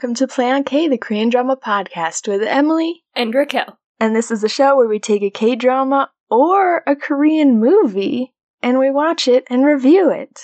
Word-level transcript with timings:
welcome 0.00 0.14
to 0.14 0.26
Play 0.26 0.50
on 0.50 0.64
K, 0.64 0.88
the 0.88 0.96
Korean 0.96 1.28
drama 1.28 1.58
podcast 1.58 2.26
with 2.26 2.40
Emily. 2.40 3.02
And 3.14 3.34
Raquel. 3.34 3.78
And 4.00 4.16
this 4.16 4.30
is 4.30 4.42
a 4.42 4.48
show 4.48 4.74
where 4.74 4.88
we 4.88 4.98
take 4.98 5.20
a 5.20 5.28
K 5.28 5.54
drama 5.54 6.10
or 6.30 6.82
a 6.86 6.96
Korean 6.96 7.60
movie 7.60 8.32
and 8.62 8.78
we 8.78 8.90
watch 8.90 9.28
it 9.28 9.44
and 9.50 9.62
review 9.62 10.10
it. 10.10 10.40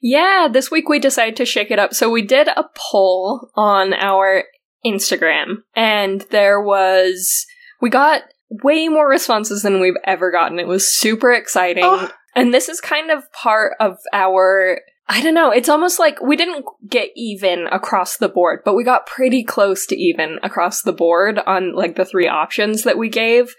Yeah, 0.00 0.46
this 0.48 0.70
week 0.70 0.88
we 0.88 1.00
decided 1.00 1.34
to 1.34 1.44
shake 1.44 1.72
it 1.72 1.80
up. 1.80 1.94
So 1.94 2.10
we 2.10 2.22
did 2.22 2.46
a 2.46 2.62
poll 2.76 3.50
on 3.56 3.92
our 3.92 4.44
Instagram, 4.86 5.64
and 5.74 6.20
there 6.30 6.62
was. 6.62 7.44
We 7.80 7.90
got 7.90 8.22
way 8.62 8.86
more 8.86 9.08
responses 9.08 9.62
than 9.62 9.80
we've 9.80 9.98
ever 10.04 10.30
gotten. 10.30 10.60
It 10.60 10.68
was 10.68 10.86
super 10.86 11.32
exciting. 11.32 11.82
Oh. 11.84 12.08
And 12.36 12.54
this 12.54 12.68
is 12.68 12.80
kind 12.80 13.10
of 13.10 13.24
part 13.32 13.72
of 13.80 13.96
our. 14.12 14.78
I 15.08 15.20
don't 15.20 15.34
know, 15.34 15.50
it's 15.50 15.68
almost 15.68 15.98
like 15.98 16.20
we 16.20 16.36
didn't 16.36 16.64
get 16.88 17.10
even 17.16 17.66
across 17.66 18.16
the 18.16 18.28
board, 18.28 18.60
but 18.64 18.74
we 18.74 18.84
got 18.84 19.06
pretty 19.06 19.42
close 19.42 19.84
to 19.86 19.96
even 19.96 20.38
across 20.42 20.82
the 20.82 20.92
board 20.92 21.38
on 21.40 21.74
like 21.74 21.96
the 21.96 22.04
three 22.04 22.28
options 22.28 22.84
that 22.84 22.98
we 22.98 23.08
gave. 23.08 23.54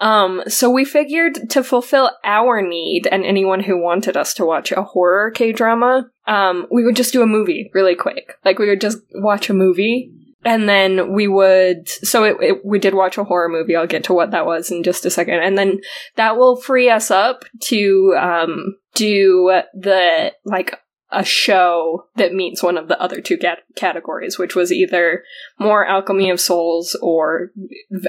Um, 0.00 0.42
so 0.48 0.68
we 0.68 0.84
figured 0.84 1.50
to 1.50 1.62
fulfill 1.62 2.10
our 2.24 2.60
need 2.60 3.06
and 3.10 3.24
anyone 3.24 3.60
who 3.60 3.80
wanted 3.80 4.16
us 4.16 4.34
to 4.34 4.44
watch 4.44 4.72
a 4.72 4.82
horror 4.82 5.30
K 5.30 5.52
drama, 5.52 6.10
um, 6.26 6.66
we 6.72 6.84
would 6.84 6.96
just 6.96 7.12
do 7.12 7.22
a 7.22 7.26
movie 7.26 7.70
really 7.72 7.94
quick. 7.94 8.34
Like 8.44 8.58
we 8.58 8.68
would 8.68 8.80
just 8.80 8.98
watch 9.14 9.48
a 9.48 9.54
movie 9.54 10.12
and 10.44 10.68
then 10.68 11.12
we 11.12 11.28
would 11.28 11.88
so 11.88 12.24
it, 12.24 12.36
it, 12.40 12.64
we 12.64 12.78
did 12.78 12.94
watch 12.94 13.18
a 13.18 13.24
horror 13.24 13.48
movie 13.48 13.76
i'll 13.76 13.86
get 13.86 14.04
to 14.04 14.12
what 14.14 14.30
that 14.32 14.46
was 14.46 14.70
in 14.70 14.82
just 14.82 15.06
a 15.06 15.10
second 15.10 15.40
and 15.40 15.56
then 15.56 15.80
that 16.16 16.36
will 16.36 16.56
free 16.56 16.88
us 16.90 17.10
up 17.10 17.44
to 17.60 18.14
um 18.20 18.76
do 18.94 19.60
the 19.74 20.32
like 20.44 20.74
a 21.14 21.22
show 21.24 22.06
that 22.16 22.32
meets 22.32 22.62
one 22.62 22.78
of 22.78 22.88
the 22.88 22.98
other 22.98 23.20
two 23.20 23.36
cat- 23.36 23.64
categories 23.76 24.38
which 24.38 24.56
was 24.56 24.72
either 24.72 25.22
more 25.60 25.84
alchemy 25.86 26.30
of 26.30 26.40
souls 26.40 26.98
or 27.02 27.50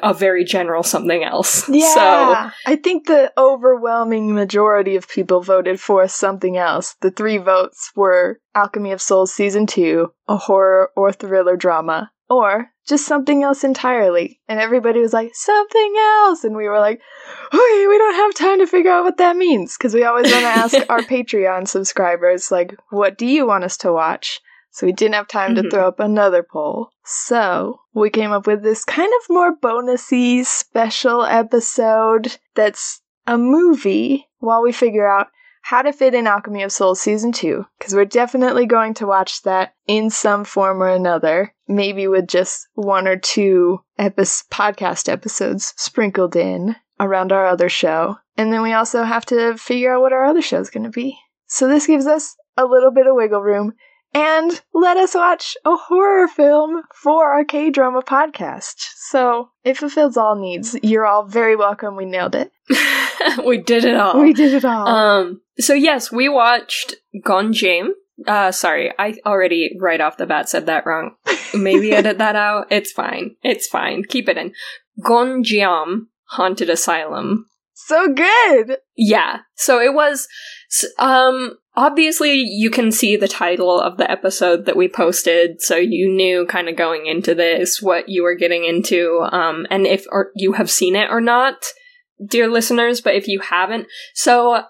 a 0.02 0.14
very 0.14 0.46
general 0.46 0.84
something 0.84 1.22
else 1.22 1.68
Yeah. 1.68 1.94
so 1.94 2.52
I 2.66 2.78
think 2.78 3.08
the 3.08 3.34
overwhelming 3.38 4.34
majority 4.34 4.96
of 4.96 5.10
people 5.10 5.42
voted 5.42 5.82
for 5.82 6.08
something 6.08 6.56
else. 6.56 6.96
The 7.02 7.12
three 7.12 7.38
votes 7.40 7.92
were 7.94 8.40
Alchemy 8.56 8.92
of 8.94 9.02
Souls 9.02 9.34
Season 9.34 9.66
2, 9.66 10.10
a 10.30 10.38
horror 10.38 10.92
or 10.96 11.12
thriller 11.12 11.58
drama, 11.58 12.10
or 12.30 12.70
just 12.88 13.06
something 13.06 13.44
else 13.44 13.64
entirely. 13.64 14.40
And 14.48 14.60
everybody 14.60 15.00
was 15.00 15.14
like, 15.14 15.32
something 15.34 15.96
else! 15.98 16.44
And 16.44 16.56
we 16.56 16.68
were 16.68 16.80
like, 16.80 17.02
okay, 17.54 17.88
we 17.88 17.98
don't 17.98 18.16
have 18.16 18.34
time 18.36 18.60
to 18.60 18.68
figure 18.68 18.92
out 18.92 19.04
what 19.04 19.18
that 19.18 19.36
means. 19.38 19.78
Because 19.78 19.94
we 19.94 20.04
always 20.04 20.32
want 20.32 20.44
to 20.46 20.50
ask 20.50 20.78
our 20.90 21.02
Patreon 21.04 21.68
subscribers, 21.68 22.52
like, 22.52 22.76
what 22.90 23.18
do 23.18 23.26
you 23.26 23.46
want 23.48 23.64
us 23.64 23.78
to 23.78 23.94
watch? 23.94 24.42
So 24.72 24.88
we 24.88 24.94
didn't 24.94 25.14
have 25.14 25.28
time 25.28 25.54
to 25.56 25.62
Mhm. 25.62 25.72
throw 25.72 25.88
up 25.88 26.00
another 26.00 26.42
poll. 26.44 26.90
So 27.06 27.80
we 27.94 28.10
came 28.10 28.32
up 28.32 28.48
with 28.48 28.64
this 28.64 28.84
kind 28.84 29.12
of 29.22 29.30
more 29.30 29.56
bonusy 29.56 30.44
special 30.46 31.24
episode 31.24 32.38
that's 32.56 33.02
a 33.28 33.38
movie 33.38 34.28
while 34.40 34.64
we 34.64 34.72
figure 34.72 35.08
out 35.08 35.28
how 35.64 35.82
to 35.82 35.94
fit 35.94 36.14
in 36.14 36.28
Alchemy 36.28 36.62
of 36.64 36.72
Souls 36.72 37.00
season 37.00 37.32
two. 37.32 37.66
Because 37.80 37.96
we're 37.96 38.06
definitely 38.06 38.66
going 38.66 38.94
to 38.96 39.08
watch 39.08 39.42
that 39.44 39.74
in 39.88 40.10
some 40.10 40.44
form 40.44 40.84
or 40.84 40.90
another. 40.90 41.54
Maybe 41.68 42.08
with 42.08 42.28
just 42.28 42.68
one 42.76 43.08
or 43.08 43.18
two 43.18 43.80
epi- 43.98 44.24
podcast 44.52 45.08
episodes 45.10 45.74
sprinkled 45.78 46.36
in 46.36 46.76
around 47.00 47.32
our 47.32 47.46
other 47.46 47.70
show. 47.70 48.18
And 48.38 48.52
then 48.52 48.62
we 48.62 48.74
also 48.74 49.04
have 49.04 49.26
to 49.28 49.58
figure 49.58 49.96
out 49.96 50.02
what 50.02 50.14
our 50.14 50.26
other 50.26 50.42
show 50.42 50.60
is 50.60 50.70
going 50.70 50.84
to 50.84 50.90
be. 50.90 51.18
So 51.48 51.68
this 51.68 51.88
gives 51.88 52.08
us 52.08 52.36
a 52.58 52.66
little 52.66 52.92
bit 52.92 53.08
of 53.08 53.16
wiggle 53.16 53.42
room 53.42 53.74
and 54.14 54.62
let 54.74 54.98
us 54.98 55.16
watch 55.16 55.56
a 55.66 55.76
horror 55.76 56.28
film 56.28 56.84
for 56.94 57.32
our 57.32 57.44
K 57.44 57.70
drama 57.70 58.02
podcast. 58.02 58.76
So 58.96 59.50
it 59.64 59.78
fulfills 59.78 60.18
all 60.18 60.36
needs. 60.36 60.76
You're 60.84 61.06
all 61.06 61.26
very 61.26 61.56
welcome. 61.56 61.96
We 61.96 62.06
nailed 62.06 62.36
it. 62.36 62.52
we 63.46 63.58
did 63.58 63.86
it 63.86 63.96
all 63.96 64.20
We 64.22 64.34
did 64.34 64.54
it 64.54 64.66
all. 64.66 64.88
Um. 64.88 65.42
So 65.60 65.74
yes, 65.74 66.12
we 66.12 66.30
watched 66.30 66.96
Gonjam. 67.26 67.90
Uh, 68.28 68.52
sorry, 68.52 68.94
I 68.98 69.16
already 69.26 69.72
right 69.80 70.00
off 70.00 70.18
the 70.18 70.26
bat 70.26 70.48
said 70.48 70.68
that 70.68 70.86
wrong. 70.86 71.16
Maybe 71.54 71.92
edit 71.94 72.20
that 72.20 72.36
out. 72.36 72.68
It's 72.70 72.92
fine. 72.92 73.36
It's 73.44 73.68
fine. 73.68 74.04
Keep 74.04 74.30
it 74.30 74.38
in. 74.38 74.54
Gonjiam 75.04 76.08
Haunted 76.30 76.70
Asylum. 76.70 77.48
so 77.74 78.08
good. 78.14 78.78
Yeah. 78.96 79.40
So 79.56 79.80
it 79.82 79.94
was. 79.94 80.28
Um. 81.00 81.58
Obviously, 81.76 82.34
you 82.34 82.70
can 82.70 82.92
see 82.92 83.16
the 83.16 83.28
title 83.28 83.80
of 83.80 83.98
the 83.98 84.10
episode 84.10 84.68
that 84.68 84.76
we 84.76 84.88
posted, 84.88 85.60
so 85.60 85.76
you 85.76 86.08
knew 86.08 86.46
kind 86.46 86.70
of 86.70 86.76
going 86.76 87.08
into 87.08 87.34
this 87.34 87.82
what 87.82 88.08
you 88.08 88.22
were 88.22 88.36
getting 88.36 88.64
into. 88.64 89.28
Um. 89.32 89.66
And 89.70 89.86
if 89.88 90.06
or 90.12 90.30
you 90.36 90.54
have 90.54 90.70
seen 90.70 90.96
it 90.96 91.10
or 91.10 91.20
not, 91.20 91.66
dear 92.26 92.48
listeners, 92.48 93.02
but 93.02 93.16
if 93.16 93.28
you 93.28 93.40
haven't, 93.40 93.88
so 94.14 94.54
uh, 94.54 94.66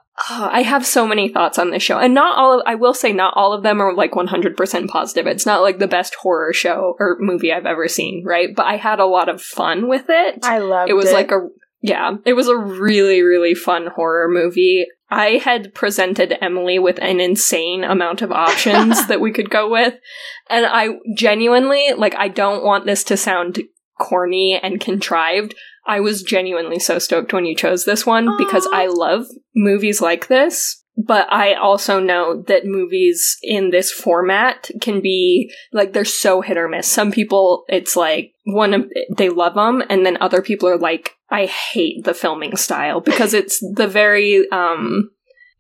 I 0.52 0.62
have 0.62 0.86
so 0.86 1.08
many 1.08 1.30
thoughts 1.30 1.58
on 1.58 1.72
this 1.72 1.82
show, 1.84 1.98
and 1.98 2.14
not 2.14 2.38
all 2.38 2.60
of, 2.60 2.64
I 2.66 2.76
will 2.76 2.94
say, 2.94 3.14
not 3.14 3.34
all 3.36 3.54
of 3.54 3.64
them 3.64 3.82
are 3.82 3.94
like 3.94 4.12
100% 4.12 4.88
positive. 4.88 5.28
It's 5.28 5.46
not 5.46 5.62
like 5.62 5.80
the 5.80 5.88
best 5.88 6.16
horror 6.16 6.54
show 6.54 6.96
or 7.00 7.18
movie 7.20 7.52
I've 7.52 7.66
ever 7.66 7.88
seen, 7.88 8.24
right? 8.26 8.50
But 8.56 8.66
I 8.68 8.78
had 8.78 9.00
a 9.00 9.06
lot 9.06 9.30
of 9.30 9.42
fun 9.42 9.88
with 9.88 10.06
it. 10.10 10.40
I 10.44 10.60
loved 10.60 10.90
it. 10.90 10.94
it 10.94 10.96
was 10.96 11.12
like 11.12 11.32
a, 11.32 11.48
yeah, 11.82 12.16
it 12.26 12.34
was 12.34 12.48
a 12.48 12.58
really, 12.58 13.22
really 13.22 13.56
fun 13.56 13.88
horror 13.88 14.28
movie. 14.30 14.86
I 15.10 15.42
had 15.44 15.76
presented 15.76 16.38
Emily 16.42 16.80
with 16.80 16.98
an 17.00 17.20
insane 17.20 17.84
amount 17.84 18.22
of 18.22 18.32
options 18.32 19.08
that 19.08 19.22
we 19.22 19.32
could 19.32 19.50
go 19.50 19.70
with. 19.70 19.94
And 20.50 20.66
I 20.66 20.90
genuinely, 21.16 21.94
like, 21.96 22.16
I 22.16 22.30
don't 22.30 22.64
want 22.64 22.86
this 22.86 23.04
to 23.06 23.18
sound 23.18 23.60
corny 24.00 24.60
and 24.62 24.80
contrived. 24.80 25.56
I 25.86 26.00
was 26.00 26.24
genuinely 26.24 26.80
so 26.80 27.00
stoked 27.00 27.34
when 27.34 27.46
you 27.46 27.56
chose 27.56 27.86
this 27.86 28.06
one 28.06 28.38
because 28.38 28.68
I 28.72 28.88
love 28.88 29.26
movies 29.56 30.02
like 30.02 30.28
this. 30.28 30.84
But 30.96 31.26
I 31.32 31.56
also 31.56 32.00
know 32.00 32.44
that 32.44 32.68
movies 32.68 33.38
in 33.42 33.72
this 33.72 33.92
format 33.92 34.70
can 34.80 35.02
be 35.02 35.52
like 35.72 35.92
they're 35.92 36.06
so 36.06 36.42
hit 36.42 36.56
or 36.56 36.68
miss. 36.68 36.88
Some 36.88 37.12
people, 37.12 37.66
it's 37.68 37.96
like 37.96 38.34
one 38.46 38.76
of 38.76 38.86
they 39.18 39.30
love 39.30 39.56
them, 39.56 39.82
and 39.90 40.06
then 40.06 40.20
other 40.22 40.44
people 40.44 40.70
are 40.70 40.78
like, 40.78 41.16
I 41.32 41.48
hate 41.48 42.04
the 42.04 42.14
filming 42.14 42.56
style 42.58 43.02
because 43.02 43.34
it's 43.34 43.60
the 43.76 43.88
very 43.88 44.48
um, 44.52 45.10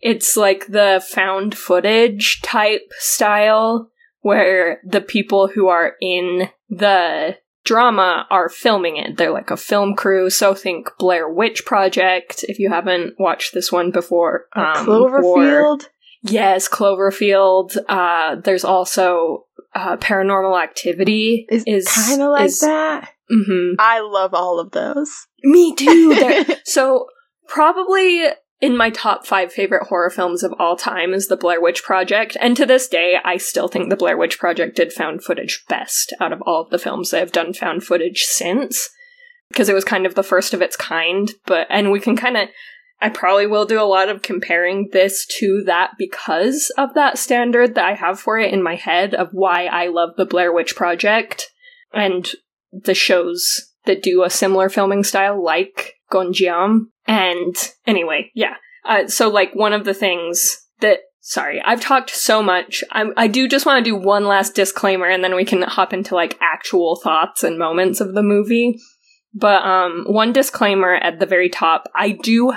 it's 0.02 0.38
like 0.38 0.68
the 0.68 1.04
found 1.10 1.58
footage 1.58 2.40
type 2.44 2.92
style 3.00 3.90
where 4.20 4.82
the 4.86 5.02
people 5.02 5.48
who 5.48 5.68
are 5.68 5.94
in 6.00 6.50
the 6.70 7.38
drama 7.64 8.28
are 8.30 8.50
filming 8.50 8.98
it. 8.98 9.18
They're 9.18 9.32
like 9.32 9.52
a 9.52 9.58
film 9.58 9.96
crew. 9.96 10.30
So 10.30 10.54
think 10.54 10.90
Blair 11.00 11.28
Witch 11.30 11.66
Project. 11.66 12.44
If 12.48 12.60
you 12.60 12.70
haven't 12.70 13.20
watched 13.20 13.54
this 13.54 13.72
one 13.72 13.92
before, 13.92 14.48
Or 14.56 14.66
um, 14.66 14.90
or- 14.90 15.10
Cloverfield. 15.22 15.88
yes, 16.22 16.68
Cloverfield. 16.70 17.78
Uh, 17.88 18.36
there's 18.36 18.64
also 18.66 19.46
uh, 19.76 19.98
Paranormal 19.98 20.62
Activity. 20.62 21.46
is, 21.50 21.88
kind 21.88 22.22
of 22.22 22.30
like 22.32 22.52
that. 22.62 23.10
hmm 23.30 23.74
I 23.80 24.02
love 24.02 24.34
all 24.34 24.60
of 24.60 24.72
those. 24.72 25.10
Me 25.44 25.74
too. 25.76 26.46
So 26.66 27.08
probably 27.48 28.26
in 28.64 28.78
my 28.78 28.90
top 28.90 29.28
five 29.28 29.52
favorite 29.52 29.88
horror 29.88 30.10
films 30.10 30.42
of 30.42 30.54
all 30.58 30.78
time 30.78 31.14
is 31.14 31.28
the 31.28 31.36
Blair 31.36 31.60
Witch 31.60 31.84
Project, 31.84 32.38
and 32.40 32.56
to 32.56 32.66
this 32.66 32.88
day, 32.88 33.18
I 33.22 33.36
still 33.36 33.68
think 33.68 33.90
the 33.90 33.98
Blair 33.98 34.16
Witch 34.16 34.40
Project 34.40 34.78
did 34.78 34.94
found 34.94 35.22
footage 35.22 35.66
best 35.68 36.14
out 36.22 36.32
of 36.32 36.42
all 36.44 36.62
of 36.62 36.70
the 36.70 36.80
films 36.80 37.12
that 37.12 37.20
have 37.20 37.34
done 37.34 37.52
found 37.52 37.84
footage 37.84 38.22
since, 38.22 38.90
because 39.50 39.68
it 39.68 39.76
was 39.76 39.84
kind 39.84 40.06
of 40.06 40.16
the 40.16 40.24
first 40.24 40.54
of 40.54 40.62
its 40.62 40.78
kind. 40.78 41.34
But 41.46 41.68
and 41.70 41.92
we 41.92 42.00
can 42.00 42.16
kind 42.16 42.38
of, 42.38 42.48
I 43.02 43.10
probably 43.10 43.48
will 43.48 43.66
do 43.66 43.82
a 43.82 43.84
lot 43.84 44.08
of 44.08 44.22
comparing 44.22 44.92
this 44.94 45.26
to 45.40 45.64
that 45.66 45.96
because 45.98 46.72
of 46.78 46.94
that 46.94 47.18
standard 47.18 47.76
that 47.76 47.84
I 47.84 47.96
have 47.96 48.18
for 48.18 48.40
it 48.40 48.54
in 48.54 48.64
my 48.64 48.76
head 48.76 49.14
of 49.14 49.28
why 49.34 49.66
I 49.66 49.88
love 49.88 50.12
the 50.16 50.26
Blair 50.26 50.54
Witch 50.54 50.74
Project 50.74 51.50
and 51.92 52.32
the 52.72 52.94
shows 52.94 53.74
that 53.86 54.02
do 54.02 54.24
a 54.24 54.30
similar 54.30 54.70
filming 54.70 55.04
style, 55.04 55.44
like 55.44 55.96
Gonjiam. 56.14 56.86
And 57.08 57.56
anyway, 57.88 58.32
yeah. 58.34 58.56
Uh, 58.86 59.08
so, 59.08 59.30
like, 59.30 59.54
one 59.54 59.74
of 59.74 59.86
the 59.86 59.94
things 59.94 60.58
that, 60.82 61.00
sorry, 61.22 61.62
I've 61.62 61.82
talked 61.82 62.10
so 62.10 62.44
much. 62.44 62.84
I, 62.92 63.06
I 63.16 63.28
do 63.28 63.48
just 63.48 63.66
want 63.66 63.84
to 63.84 63.90
do 63.90 63.96
one 63.96 64.26
last 64.26 64.56
disclaimer 64.56 65.08
and 65.08 65.24
then 65.24 65.36
we 65.36 65.46
can 65.46 65.62
hop 65.64 65.94
into, 65.94 66.16
like, 66.16 66.38
actual 66.42 67.00
thoughts 67.02 67.44
and 67.44 67.58
moments 67.58 68.02
of 68.02 68.14
the 68.14 68.24
movie. 68.24 68.80
But, 69.34 69.64
um, 69.64 70.06
one 70.08 70.34
disclaimer 70.34 70.96
at 70.96 71.20
the 71.20 71.26
very 71.26 71.50
top 71.50 71.90
I 71.96 72.12
do, 72.12 72.54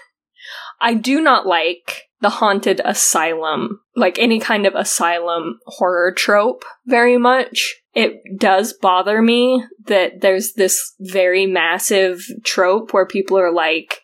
I 0.80 0.94
do 0.94 1.20
not 1.20 1.46
like 1.46 2.02
the 2.22 2.30
haunted 2.30 2.80
asylum, 2.84 3.80
like 3.96 4.18
any 4.18 4.40
kind 4.40 4.64
of 4.64 4.74
asylum 4.74 5.58
horror 5.66 6.12
trope 6.12 6.64
very 6.86 7.18
much. 7.18 7.82
It 7.94 8.22
does 8.38 8.72
bother 8.72 9.20
me 9.20 9.64
that 9.86 10.20
there's 10.22 10.54
this 10.54 10.94
very 11.00 11.46
massive 11.46 12.24
trope 12.44 12.94
where 12.94 13.06
people 13.06 13.38
are 13.38 13.52
like, 13.52 14.00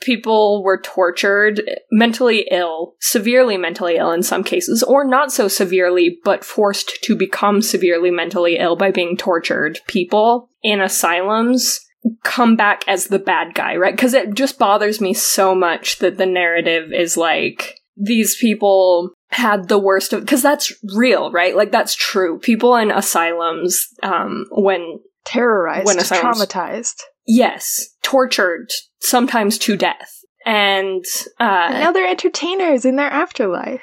people 0.00 0.62
were 0.62 0.80
tortured, 0.80 1.60
mentally 1.90 2.46
ill, 2.50 2.94
severely 3.00 3.56
mentally 3.56 3.96
ill 3.96 4.12
in 4.12 4.22
some 4.22 4.44
cases, 4.44 4.82
or 4.82 5.04
not 5.04 5.32
so 5.32 5.48
severely, 5.48 6.18
but 6.24 6.44
forced 6.44 7.02
to 7.02 7.16
become 7.16 7.60
severely 7.60 8.10
mentally 8.10 8.58
ill 8.58 8.76
by 8.76 8.90
being 8.90 9.16
tortured 9.16 9.80
people 9.88 10.48
in 10.62 10.80
asylums 10.80 11.80
come 12.22 12.56
back 12.56 12.84
as 12.86 13.08
the 13.08 13.18
bad 13.18 13.54
guy, 13.54 13.76
right? 13.76 13.94
Because 13.94 14.14
it 14.14 14.34
just 14.34 14.58
bothers 14.58 15.00
me 15.00 15.14
so 15.14 15.54
much 15.54 15.98
that 15.98 16.18
the 16.18 16.26
narrative 16.26 16.92
is 16.92 17.16
like 17.16 17.78
these 17.96 18.36
people 18.36 19.12
had 19.30 19.68
the 19.68 19.78
worst 19.78 20.12
of 20.12 20.20
because 20.20 20.42
that's 20.42 20.72
real, 20.94 21.30
right? 21.32 21.56
Like 21.56 21.72
that's 21.72 21.94
true. 21.94 22.38
People 22.38 22.76
in 22.76 22.90
asylums, 22.90 23.88
um, 24.02 24.46
when 24.50 25.00
terrorized, 25.24 25.86
when 25.86 25.98
asylums, 25.98 26.38
traumatized, 26.38 27.00
yes, 27.26 27.90
tortured, 28.02 28.70
sometimes 29.00 29.58
to 29.58 29.76
death, 29.76 30.20
and, 30.44 31.04
uh, 31.40 31.68
and 31.70 31.80
now 31.80 31.92
they're 31.92 32.08
entertainers 32.08 32.84
in 32.84 32.96
their 32.96 33.10
afterlife. 33.10 33.82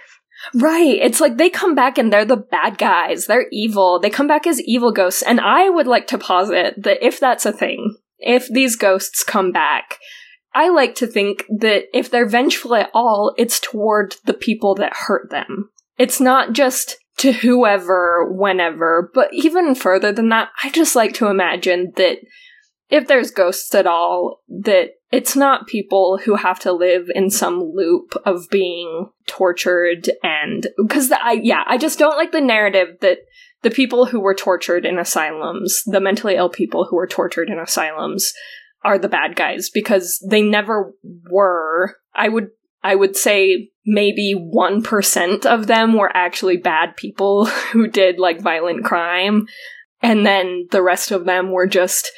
Right. 0.53 0.97
It's 1.01 1.21
like 1.21 1.37
they 1.37 1.49
come 1.49 1.73
back 1.73 1.97
and 1.97 2.11
they're 2.11 2.25
the 2.25 2.35
bad 2.35 2.77
guys. 2.77 3.27
They're 3.27 3.47
evil. 3.51 3.99
They 3.99 4.09
come 4.09 4.27
back 4.27 4.45
as 4.45 4.61
evil 4.61 4.91
ghosts. 4.91 5.21
And 5.21 5.39
I 5.39 5.69
would 5.69 5.87
like 5.87 6.07
to 6.07 6.17
posit 6.17 6.75
that 6.83 7.05
if 7.05 7.19
that's 7.19 7.45
a 7.45 7.53
thing, 7.53 7.95
if 8.23 8.47
these 8.47 8.75
ghosts 8.75 9.23
come 9.23 9.51
back, 9.51 9.99
I 10.53 10.69
like 10.69 10.95
to 10.95 11.07
think 11.07 11.45
that 11.49 11.85
if 11.93 12.09
they're 12.09 12.27
vengeful 12.27 12.75
at 12.75 12.89
all, 12.93 13.33
it's 13.37 13.59
toward 13.59 14.15
the 14.25 14.33
people 14.33 14.75
that 14.75 14.93
hurt 14.93 15.29
them. 15.29 15.69
It's 15.97 16.19
not 16.19 16.53
just 16.53 16.97
to 17.17 17.31
whoever, 17.31 18.31
whenever, 18.31 19.11
but 19.13 19.29
even 19.33 19.75
further 19.75 20.11
than 20.11 20.29
that, 20.29 20.49
I 20.63 20.69
just 20.69 20.95
like 20.95 21.13
to 21.15 21.27
imagine 21.27 21.93
that 21.95 22.17
if 22.89 23.07
there's 23.07 23.31
ghosts 23.31 23.73
at 23.73 23.87
all, 23.87 24.41
that 24.47 24.91
it's 25.11 25.35
not 25.35 25.67
people 25.67 26.19
who 26.23 26.35
have 26.35 26.59
to 26.59 26.71
live 26.71 27.07
in 27.13 27.29
some 27.29 27.59
loop 27.59 28.15
of 28.25 28.49
being 28.49 29.09
tortured 29.27 30.09
and 30.21 30.67
because 30.77 31.11
I 31.11 31.33
yeah, 31.43 31.63
I 31.67 31.77
just 31.77 31.99
don't 31.99 32.17
like 32.17 32.31
the 32.31 32.41
narrative 32.41 32.97
that 33.01 33.19
the 33.63 33.71
people 33.71 34.05
who 34.05 34.19
were 34.19 34.35
tortured 34.35 34.85
in 34.85 34.99
asylums, 34.99 35.81
the 35.85 35.99
mentally 35.99 36.35
ill 36.35 36.49
people 36.49 36.85
who 36.85 36.95
were 36.95 37.07
tortured 37.07 37.49
in 37.49 37.59
asylums, 37.59 38.33
are 38.83 38.99
the 38.99 39.09
bad 39.09 39.35
guys 39.35 39.69
because 39.73 40.23
they 40.29 40.41
never 40.41 40.93
were. 41.29 41.95
I 42.13 42.29
would 42.29 42.49
I 42.83 42.95
would 42.95 43.15
say 43.15 43.69
maybe 43.85 44.35
1% 44.35 45.45
of 45.45 45.67
them 45.67 45.97
were 45.97 46.15
actually 46.15 46.57
bad 46.57 46.97
people 46.97 47.45
who 47.71 47.87
did 47.87 48.19
like 48.19 48.41
violent 48.41 48.83
crime 48.83 49.47
and 50.01 50.25
then 50.25 50.67
the 50.71 50.81
rest 50.81 51.11
of 51.11 51.25
them 51.25 51.51
were 51.51 51.67
just 51.67 52.11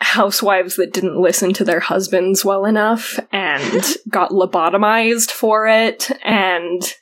housewives 0.00 0.76
that 0.76 0.92
didn't 0.92 1.20
listen 1.20 1.52
to 1.52 1.64
their 1.64 1.80
husbands 1.80 2.44
well 2.44 2.64
enough 2.64 3.18
and 3.32 3.96
got 4.08 4.30
lobotomized 4.30 5.30
for 5.30 5.66
it 5.66 6.10
and 6.24 6.94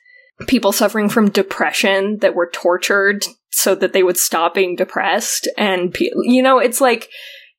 people 0.47 0.71
suffering 0.71 1.09
from 1.09 1.29
depression 1.29 2.17
that 2.19 2.35
were 2.35 2.49
tortured 2.51 3.25
so 3.49 3.75
that 3.75 3.93
they 3.93 4.03
would 4.03 4.17
stop 4.17 4.53
being 4.53 4.75
depressed. 4.75 5.47
And, 5.57 5.95
you 5.99 6.41
know, 6.41 6.59
it's 6.59 6.81
like, 6.81 7.09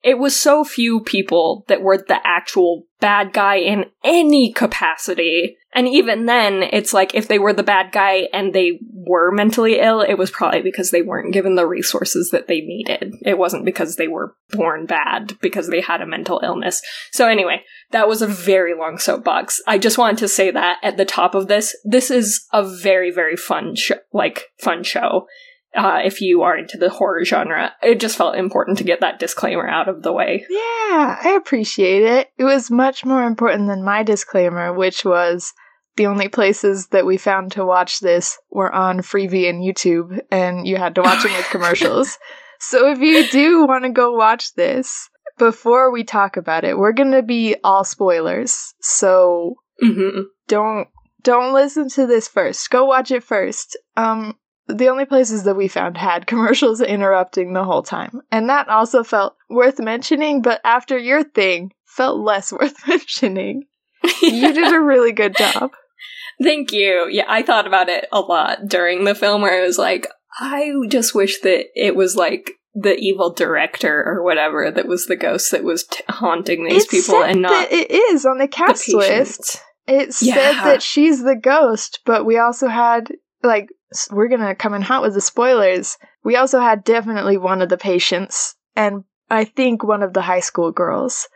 it 0.02 0.18
was 0.18 0.38
so 0.38 0.64
few 0.64 1.00
people 1.00 1.64
that 1.68 1.82
were 1.82 1.98
the 1.98 2.20
actual 2.24 2.84
bad 3.00 3.32
guy 3.32 3.56
in 3.56 3.86
any 4.04 4.52
capacity. 4.52 5.56
And 5.72 5.88
even 5.88 6.26
then, 6.26 6.62
it's 6.62 6.94
like 6.94 7.14
if 7.14 7.28
they 7.28 7.38
were 7.38 7.52
the 7.52 7.62
bad 7.62 7.92
guy 7.92 8.28
and 8.32 8.54
they 8.54 8.78
were 8.92 9.32
mentally 9.32 9.80
ill, 9.80 10.00
it 10.00 10.14
was 10.14 10.30
probably 10.30 10.62
because 10.62 10.90
they 10.90 11.02
weren't 11.02 11.32
given 11.32 11.56
the 11.56 11.66
resources 11.66 12.30
that 12.30 12.46
they 12.46 12.60
needed. 12.60 13.14
It 13.22 13.38
wasn't 13.38 13.64
because 13.64 13.96
they 13.96 14.08
were 14.08 14.34
born 14.50 14.86
bad, 14.86 15.36
because 15.40 15.68
they 15.68 15.80
had 15.80 16.00
a 16.00 16.06
mental 16.06 16.40
illness. 16.44 16.80
So 17.12 17.28
anyway, 17.28 17.62
that 17.90 18.08
was 18.08 18.22
a 18.22 18.26
very 18.26 18.74
long 18.74 18.98
soapbox. 18.98 19.60
I 19.66 19.78
just 19.78 19.98
wanted 19.98 20.18
to 20.18 20.28
say 20.28 20.50
that 20.50 20.78
at 20.82 20.96
the 20.96 21.04
top 21.04 21.34
of 21.34 21.48
this. 21.48 21.76
This 21.84 22.10
is 22.10 22.46
a 22.52 22.64
very, 22.64 23.10
very 23.10 23.36
fun 23.36 23.74
like, 24.12 24.44
fun 24.58 24.84
show 24.84 25.26
uh, 25.76 26.00
if 26.04 26.20
you 26.20 26.42
are 26.42 26.56
into 26.56 26.78
the 26.78 26.90
horror 26.90 27.24
genre. 27.24 27.72
It 27.82 28.00
just 28.00 28.16
felt 28.16 28.36
important 28.36 28.78
to 28.78 28.84
get 28.84 29.00
that 29.00 29.18
disclaimer 29.18 29.68
out 29.68 29.88
of 29.88 30.02
the 30.02 30.12
way. 30.12 30.46
Yeah, 30.48 31.18
I 31.22 31.34
appreciate 31.36 32.02
it. 32.02 32.30
It 32.38 32.44
was 32.44 32.70
much 32.70 33.04
more 33.04 33.24
important 33.24 33.68
than 33.68 33.84
my 33.84 34.02
disclaimer, 34.02 34.72
which 34.72 35.04
was 35.04 35.52
the 35.96 36.06
only 36.06 36.28
places 36.28 36.88
that 36.88 37.06
we 37.06 37.16
found 37.16 37.52
to 37.52 37.66
watch 37.66 38.00
this 38.00 38.38
were 38.50 38.72
on 38.72 39.00
Freevee 39.00 39.48
and 39.48 39.62
YouTube, 39.62 40.20
and 40.30 40.66
you 40.66 40.76
had 40.76 40.94
to 40.94 41.02
watch 41.02 41.22
them 41.22 41.32
with 41.32 41.46
commercials. 41.50 42.18
So 42.60 42.90
if 42.90 43.00
you 43.00 43.28
do 43.28 43.66
want 43.66 43.84
to 43.84 43.90
go 43.90 44.12
watch 44.12 44.54
this, 44.54 45.10
before 45.38 45.92
we 45.92 46.04
talk 46.04 46.36
about 46.36 46.64
it, 46.64 46.78
we're 46.78 46.92
gonna 46.92 47.22
be 47.22 47.56
all 47.62 47.84
spoilers. 47.84 48.74
So 48.80 49.56
mm-hmm. 49.82 50.22
don't 50.48 50.88
don't 51.22 51.52
listen 51.52 51.88
to 51.90 52.06
this 52.06 52.28
first. 52.28 52.70
Go 52.70 52.84
watch 52.84 53.10
it 53.10 53.22
first. 53.22 53.76
Um, 53.96 54.36
the 54.68 54.88
only 54.88 55.06
places 55.06 55.44
that 55.44 55.56
we 55.56 55.68
found 55.68 55.96
had 55.96 56.26
commercials 56.26 56.80
interrupting 56.80 57.52
the 57.52 57.64
whole 57.64 57.82
time. 57.82 58.20
And 58.30 58.48
that 58.48 58.68
also 58.68 59.02
felt 59.02 59.36
worth 59.48 59.78
mentioning, 59.78 60.42
but 60.42 60.60
after 60.64 60.96
your 60.98 61.24
thing, 61.24 61.72
felt 61.86 62.18
less 62.18 62.52
worth 62.52 62.86
mentioning. 62.86 63.64
You 64.22 64.52
did 64.52 64.72
a 64.72 64.80
really 64.80 65.12
good 65.12 65.36
job. 65.36 65.72
Thank 66.40 66.72
you. 66.72 67.08
Yeah, 67.10 67.24
I 67.28 67.42
thought 67.42 67.66
about 67.66 67.88
it 67.88 68.06
a 68.12 68.20
lot 68.20 68.68
during 68.68 69.04
the 69.04 69.14
film 69.14 69.42
where 69.42 69.60
I 69.60 69.66
was 69.66 69.76
like, 69.76 70.06
I 70.38 70.72
just 70.88 71.14
wish 71.14 71.40
that 71.40 71.64
it 71.74 71.96
was 71.96 72.14
like 72.14 72.52
the 72.74 72.94
evil 72.94 73.32
director 73.32 74.04
or 74.06 74.22
whatever 74.22 74.70
that 74.70 74.86
was 74.86 75.06
the 75.06 75.16
ghost 75.16 75.50
that 75.50 75.64
was 75.64 75.84
t- 75.84 76.04
haunting 76.08 76.64
these 76.64 76.84
it 76.84 76.90
people 76.90 77.24
and 77.24 77.42
not 77.42 77.66
it 77.72 77.90
is 77.90 78.24
on 78.24 78.38
the 78.38 78.46
cast 78.46 78.86
the 78.86 78.96
list. 78.96 79.60
It 79.88 80.14
yeah. 80.20 80.34
said 80.34 80.52
that 80.64 80.82
she's 80.82 81.24
the 81.24 81.34
ghost, 81.34 82.00
but 82.04 82.24
we 82.24 82.38
also 82.38 82.68
had 82.68 83.08
like 83.42 83.68
we're 84.10 84.28
gonna 84.28 84.54
come 84.54 84.74
in 84.74 84.82
hot 84.82 85.02
with 85.02 85.14
the 85.14 85.20
spoilers. 85.20 85.96
We 86.24 86.36
also 86.36 86.60
had 86.60 86.84
definitely 86.84 87.38
one 87.38 87.62
of 87.62 87.68
the 87.68 87.78
patients, 87.78 88.56
and 88.76 89.04
I 89.30 89.44
think 89.44 89.82
one 89.84 90.02
of 90.02 90.14
the 90.14 90.22
high 90.22 90.40
school 90.40 90.72
girls. 90.72 91.28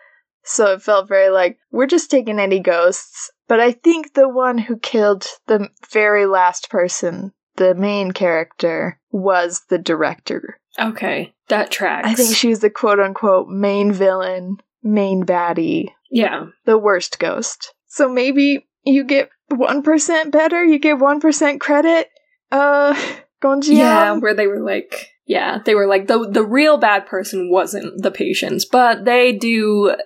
So 0.44 0.72
it 0.72 0.82
felt 0.82 1.08
very 1.08 1.30
like, 1.30 1.58
we're 1.70 1.86
just 1.86 2.10
taking 2.10 2.40
any 2.40 2.58
ghosts. 2.58 3.30
But 3.48 3.60
I 3.60 3.72
think 3.72 4.14
the 4.14 4.28
one 4.28 4.58
who 4.58 4.78
killed 4.78 5.26
the 5.46 5.68
very 5.90 6.26
last 6.26 6.70
person, 6.70 7.32
the 7.56 7.74
main 7.74 8.12
character, 8.12 8.98
was 9.10 9.62
the 9.68 9.78
director. 9.78 10.58
Okay, 10.78 11.34
that 11.48 11.70
tracks. 11.70 12.08
I 12.08 12.14
think 12.14 12.34
she 12.34 12.48
was 12.48 12.60
the 12.60 12.70
quote 12.70 12.98
unquote 12.98 13.48
main 13.48 13.92
villain, 13.92 14.56
main 14.82 15.24
baddie. 15.24 15.88
Yeah. 16.10 16.46
The 16.64 16.78
worst 16.78 17.18
ghost. 17.18 17.74
So 17.86 18.08
maybe 18.08 18.66
you 18.84 19.04
get 19.04 19.28
1% 19.52 20.30
better, 20.30 20.64
you 20.64 20.78
get 20.78 20.96
1% 20.96 21.60
credit, 21.60 22.08
uh, 22.52 22.94
Gonjiam. 23.42 23.76
Yeah, 23.76 24.12
where 24.12 24.34
they 24.34 24.46
were 24.46 24.60
like, 24.60 25.10
yeah, 25.26 25.58
they 25.64 25.74
were 25.74 25.86
like 25.86 26.06
the 26.06 26.28
the 26.30 26.44
real 26.44 26.78
bad 26.78 27.06
person 27.06 27.50
wasn't 27.50 28.02
the 28.02 28.10
patients, 28.10 28.64
but 28.64 29.04
they 29.04 29.32
do 29.32 29.96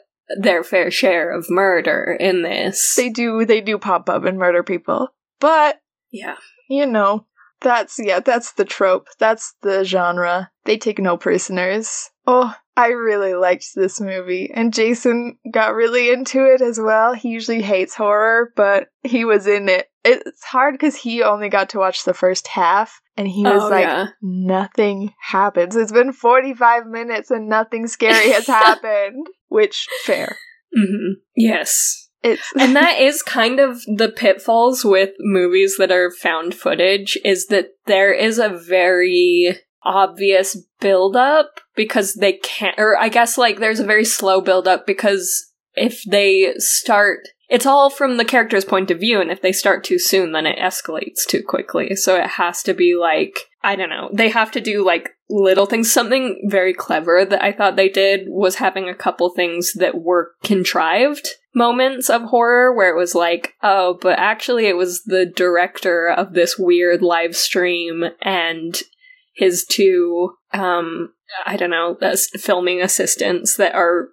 their 0.41 0.65
fair 0.65 0.91
share 0.91 1.31
of 1.31 1.51
murder 1.51 2.17
in 2.19 2.43
this. 2.43 2.95
They 2.97 3.11
do 3.11 3.45
they 3.45 3.61
do 3.61 3.79
pop 3.79 4.09
up 4.09 4.25
and 4.25 4.39
murder 4.39 4.63
people. 4.63 5.09
But 5.41 5.81
yeah, 6.11 6.37
you 6.69 6.87
know, 6.87 7.27
that's 7.61 7.99
yeah, 7.99 8.21
that's 8.21 8.53
the 8.53 8.65
trope. 8.65 9.09
That's 9.19 9.55
the 9.63 9.85
genre. 9.85 10.51
They 10.65 10.79
take 10.79 10.99
no 10.99 11.17
prisoners. 11.17 12.11
Oh, 12.27 12.55
I 12.77 12.89
really 12.89 13.35
liked 13.35 13.75
this 13.75 14.01
movie, 14.01 14.51
and 14.53 14.75
Jason 14.75 15.39
got 15.51 15.75
really 15.75 16.11
into 16.11 16.45
it 16.45 16.61
as 16.61 16.79
well. 16.79 17.15
He 17.15 17.31
usually 17.31 17.63
hates 17.63 17.95
horror, 17.95 18.53
but 18.57 18.89
he 19.03 19.25
was 19.25 19.47
in 19.47 19.69
it. 19.69 19.89
It's 20.07 20.45
hard 20.45 20.75
because 20.75 20.97
he 20.97 21.23
only 21.23 21.49
got 21.49 21.71
to 21.71 21.79
watch 21.79 22.05
the 22.05 22.15
first 22.15 22.47
half, 22.49 23.01
and 23.17 23.27
he 23.27 23.43
was 23.43 23.63
oh, 23.63 23.69
like, 23.69 23.85
yeah. 23.85 24.09
nothing 24.23 25.13
happens. 25.21 25.77
It's 25.77 25.93
been 25.93 26.13
45 26.13 26.87
minutes 26.87 27.31
and 27.31 27.49
nothing 27.49 27.87
scary 27.87 28.31
has 28.33 28.47
happened. 28.47 29.27
Which, 29.49 29.87
fair. 30.05 30.37
Mm-hmm. 30.77 31.21
Yes. 31.35 32.09
It's 32.23 32.53
and 32.59 32.75
that 32.75 32.99
is 33.01 33.23
kind 33.23 33.61
of 33.61 33.81
the 33.97 34.13
pitfalls 34.15 34.85
with 34.85 35.11
movies 35.21 35.77
that 35.79 35.93
are 35.93 36.11
found 36.11 36.55
footage 36.55 37.19
is 37.25 37.47
that 37.47 37.69
there 37.87 38.13
is 38.13 38.39
a 38.39 38.49
very 38.49 39.57
obvious 39.85 40.57
build 40.81 41.17
up 41.17 41.61
because 41.77 42.15
they 42.15 42.35
can't, 42.35 42.79
or 42.79 42.99
I 42.99 43.09
guess 43.09 43.39
like 43.39 43.59
there's 43.59 43.81
a 43.81 43.85
very 43.85 44.05
slow 44.05 44.41
build 44.41 44.67
up 44.67 44.87
because 44.87 45.53
if 45.75 46.03
they 46.11 46.55
start, 46.59 47.21
it's 47.49 47.67
all 47.67 47.91
from 47.91 48.17
the 48.17 48.25
character's 48.25 48.65
point 48.65 48.91
of 48.91 49.01
view, 49.01 49.21
and 49.21 49.31
if 49.31 49.41
they 49.41 49.53
start 49.53 49.85
too 49.85 49.99
soon, 49.99 50.33
then 50.33 50.47
it 50.47 50.59
escalates 50.59 51.25
too 51.27 51.43
quickly. 51.43 51.95
So 51.95 52.17
it 52.17 52.27
has 52.31 52.63
to 52.65 52.75
be 52.75 52.97
like, 52.97 53.49
I 53.63 53.77
don't 53.77 53.91
know, 53.91 54.11
they 54.13 54.31
have 54.31 54.51
to 54.53 54.61
do 54.61 54.85
like 54.85 55.11
little 55.29 55.67
things. 55.67 55.93
Something 55.93 56.47
very 56.49 56.75
clever 56.75 57.25
that 57.25 57.43
I 57.43 57.53
thought 57.53 57.77
they 57.77 57.89
did 57.89 58.29
was 58.29 58.57
having 58.57 58.89
a 58.89 58.95
couple 58.95 59.31
things 59.31 59.73
that 59.75 60.01
were 60.01 60.33
contrived 60.43 61.29
moments 61.55 62.11
of 62.11 62.23
horror 62.23 62.75
where 62.75 62.91
it 62.91 62.99
was 62.99 63.15
like, 63.15 63.55
oh, 63.63 63.99
but 64.01 64.19
actually 64.19 64.67
it 64.67 64.77
was 64.77 65.05
the 65.05 65.25
director 65.25 66.09
of 66.09 66.35
this 66.35 66.59
weird 66.59 67.01
live 67.01 67.35
stream 67.35 68.05
and 68.23 68.83
his 69.35 69.65
two 69.65 70.35
um 70.53 71.13
I 71.45 71.57
don't 71.57 71.71
know, 71.71 71.99
filming 72.39 72.81
assistants 72.81 73.57
that 73.57 73.75
are 73.75 74.11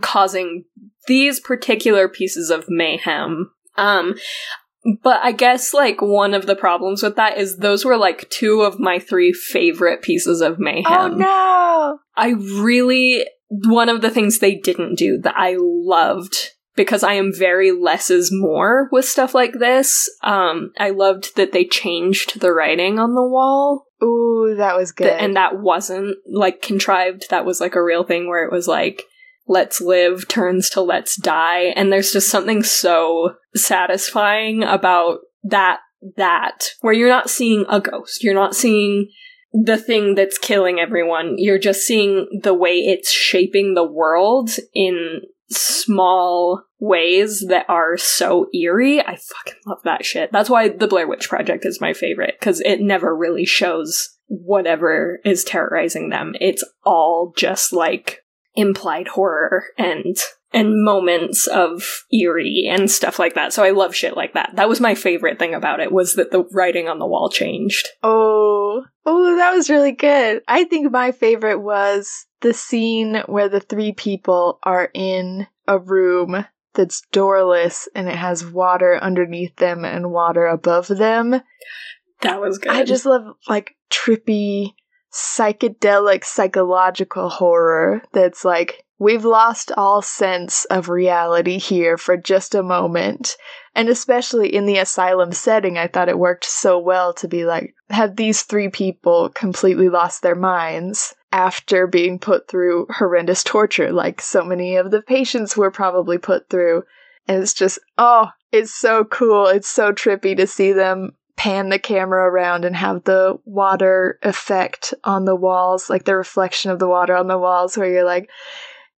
causing 0.00 0.64
these 1.06 1.40
particular 1.40 2.08
pieces 2.08 2.50
of 2.50 2.66
mayhem. 2.68 3.50
Um, 3.76 4.14
but 5.02 5.20
I 5.22 5.32
guess 5.32 5.72
like 5.72 6.02
one 6.02 6.34
of 6.34 6.46
the 6.46 6.56
problems 6.56 7.02
with 7.02 7.16
that 7.16 7.38
is 7.38 7.58
those 7.58 7.84
were 7.84 7.96
like 7.96 8.28
two 8.30 8.62
of 8.62 8.78
my 8.78 8.98
three 8.98 9.32
favorite 9.32 10.02
pieces 10.02 10.40
of 10.40 10.58
mayhem. 10.58 10.84
Oh 10.86 11.08
no! 11.08 11.98
I 12.16 12.30
really 12.30 13.26
one 13.48 13.88
of 13.88 14.02
the 14.02 14.10
things 14.10 14.38
they 14.38 14.54
didn't 14.54 14.96
do 14.96 15.18
that 15.22 15.34
I 15.36 15.56
loved 15.58 16.50
because 16.76 17.02
I 17.02 17.14
am 17.14 17.32
very 17.32 17.72
less 17.72 18.10
is 18.10 18.32
more 18.32 18.88
with 18.90 19.04
stuff 19.04 19.34
like 19.34 19.54
this. 19.58 20.08
Um, 20.22 20.72
I 20.78 20.90
loved 20.90 21.36
that 21.36 21.52
they 21.52 21.64
changed 21.64 22.40
the 22.40 22.52
writing 22.52 22.98
on 22.98 23.14
the 23.14 23.26
wall. 23.26 23.86
Ooh, 24.02 24.54
that 24.56 24.76
was 24.76 24.92
good. 24.92 25.04
Th- 25.04 25.20
and 25.20 25.36
that 25.36 25.60
wasn't 25.60 26.16
like 26.26 26.62
contrived. 26.62 27.30
That 27.30 27.44
was 27.44 27.60
like 27.60 27.76
a 27.76 27.82
real 27.82 28.04
thing 28.04 28.28
where 28.28 28.44
it 28.44 28.52
was 28.52 28.66
like, 28.66 29.04
let's 29.46 29.80
live 29.80 30.26
turns 30.28 30.70
to 30.70 30.80
let's 30.80 31.16
die. 31.16 31.72
And 31.76 31.92
there's 31.92 32.12
just 32.12 32.28
something 32.28 32.62
so 32.62 33.34
satisfying 33.54 34.62
about 34.62 35.18
that, 35.42 35.80
that, 36.16 36.68
where 36.80 36.94
you're 36.94 37.08
not 37.08 37.30
seeing 37.30 37.64
a 37.68 37.80
ghost. 37.80 38.24
You're 38.24 38.34
not 38.34 38.56
seeing 38.56 39.10
the 39.52 39.76
thing 39.76 40.14
that's 40.14 40.38
killing 40.38 40.80
everyone. 40.80 41.34
You're 41.36 41.58
just 41.58 41.82
seeing 41.82 42.26
the 42.42 42.54
way 42.54 42.78
it's 42.78 43.12
shaping 43.12 43.74
the 43.74 43.86
world 43.86 44.50
in 44.72 45.20
small 45.50 46.64
ways 46.80 47.44
that 47.48 47.66
are 47.68 47.96
so 47.96 48.46
eerie. 48.54 49.00
I 49.00 49.16
fucking 49.16 49.60
love 49.66 49.78
that 49.84 50.04
shit. 50.04 50.32
That's 50.32 50.50
why 50.50 50.68
the 50.68 50.88
Blair 50.88 51.06
Witch 51.06 51.28
Project 51.28 51.64
is 51.64 51.80
my 51.80 51.92
favorite, 51.92 52.34
because 52.40 52.60
it 52.62 52.80
never 52.80 53.14
really 53.14 53.44
shows 53.44 54.08
whatever 54.26 55.20
is 55.24 55.44
terrorizing 55.44 56.08
them. 56.08 56.34
It's 56.40 56.64
all 56.82 57.32
just 57.36 57.72
like 57.72 58.23
implied 58.54 59.08
horror 59.08 59.64
and 59.78 60.16
and 60.52 60.84
moments 60.84 61.48
of 61.48 62.04
eerie 62.12 62.68
and 62.70 62.88
stuff 62.88 63.18
like 63.18 63.34
that. 63.34 63.52
So 63.52 63.64
I 63.64 63.70
love 63.70 63.94
shit 63.94 64.16
like 64.16 64.34
that. 64.34 64.52
That 64.54 64.68
was 64.68 64.80
my 64.80 64.94
favorite 64.94 65.38
thing 65.38 65.52
about 65.52 65.80
it 65.80 65.90
was 65.90 66.14
that 66.14 66.30
the 66.30 66.44
writing 66.52 66.88
on 66.88 67.00
the 67.00 67.06
wall 67.06 67.28
changed. 67.28 67.88
Oh, 68.04 68.84
oh, 69.04 69.36
that 69.36 69.52
was 69.52 69.68
really 69.68 69.90
good. 69.90 70.42
I 70.46 70.62
think 70.64 70.92
my 70.92 71.10
favorite 71.10 71.58
was 71.58 72.26
the 72.40 72.54
scene 72.54 73.22
where 73.26 73.48
the 73.48 73.58
three 73.58 73.92
people 73.92 74.60
are 74.62 74.90
in 74.94 75.48
a 75.66 75.78
room 75.78 76.46
that's 76.74 77.02
doorless 77.10 77.88
and 77.94 78.08
it 78.08 78.16
has 78.16 78.46
water 78.46 78.96
underneath 78.96 79.56
them 79.56 79.84
and 79.84 80.12
water 80.12 80.46
above 80.46 80.86
them. 80.86 81.40
That 82.20 82.40
was 82.40 82.58
good. 82.58 82.72
I 82.72 82.84
just 82.84 83.06
love 83.06 83.34
like 83.48 83.74
trippy 83.90 84.74
psychedelic 85.14 86.24
psychological 86.24 87.28
horror 87.28 88.02
that's 88.12 88.44
like 88.44 88.84
we've 88.98 89.24
lost 89.24 89.70
all 89.76 90.02
sense 90.02 90.64
of 90.66 90.88
reality 90.88 91.58
here 91.58 91.96
for 91.96 92.16
just 92.16 92.54
a 92.54 92.64
moment. 92.64 93.36
And 93.76 93.88
especially 93.88 94.52
in 94.52 94.66
the 94.66 94.78
asylum 94.78 95.30
setting 95.30 95.78
i 95.78 95.86
thought 95.86 96.08
it 96.08 96.18
worked 96.18 96.44
so 96.44 96.78
well 96.78 97.14
to 97.14 97.28
be 97.28 97.44
like 97.44 97.74
have 97.90 98.16
these 98.16 98.42
three 98.42 98.68
people 98.68 99.28
completely 99.28 99.88
lost 99.88 100.22
their 100.22 100.34
minds 100.34 101.14
after 101.32 101.86
being 101.86 102.18
put 102.18 102.48
through 102.48 102.86
horrendous 102.90 103.44
torture 103.44 103.92
like 103.92 104.20
so 104.20 104.44
many 104.44 104.74
of 104.74 104.90
the 104.90 105.02
patients 105.02 105.56
were 105.56 105.70
probably 105.70 106.18
put 106.18 106.48
through. 106.50 106.82
And 107.28 107.40
it's 107.40 107.54
just 107.54 107.78
oh 107.98 108.30
it's 108.50 108.74
so 108.74 109.04
cool. 109.04 109.46
It's 109.46 109.68
so 109.68 109.92
trippy 109.92 110.36
to 110.36 110.46
see 110.46 110.72
them 110.72 111.16
pan 111.36 111.68
the 111.68 111.78
camera 111.78 112.30
around 112.30 112.64
and 112.64 112.76
have 112.76 113.04
the 113.04 113.38
water 113.44 114.18
effect 114.22 114.94
on 115.04 115.24
the 115.24 115.36
walls, 115.36 115.90
like 115.90 116.04
the 116.04 116.16
reflection 116.16 116.70
of 116.70 116.78
the 116.78 116.88
water 116.88 117.14
on 117.14 117.26
the 117.26 117.38
walls, 117.38 117.76
where 117.76 117.90
you're 117.90 118.04
like, 118.04 118.30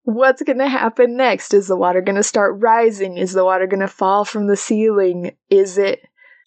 what's 0.03 0.41
going 0.41 0.59
to 0.59 0.69
happen 0.69 1.17
next? 1.17 1.53
Is 1.53 1.67
the 1.67 1.75
water 1.75 2.01
going 2.01 2.15
to 2.15 2.23
start 2.23 2.61
rising? 2.61 3.17
Is 3.17 3.33
the 3.33 3.43
water 3.43 3.67
going 3.67 3.81
to 3.81 3.87
fall 3.87 4.23
from 4.23 4.47
the 4.47 4.55
ceiling? 4.55 5.35
Is 5.49 5.77
it. 5.77 6.01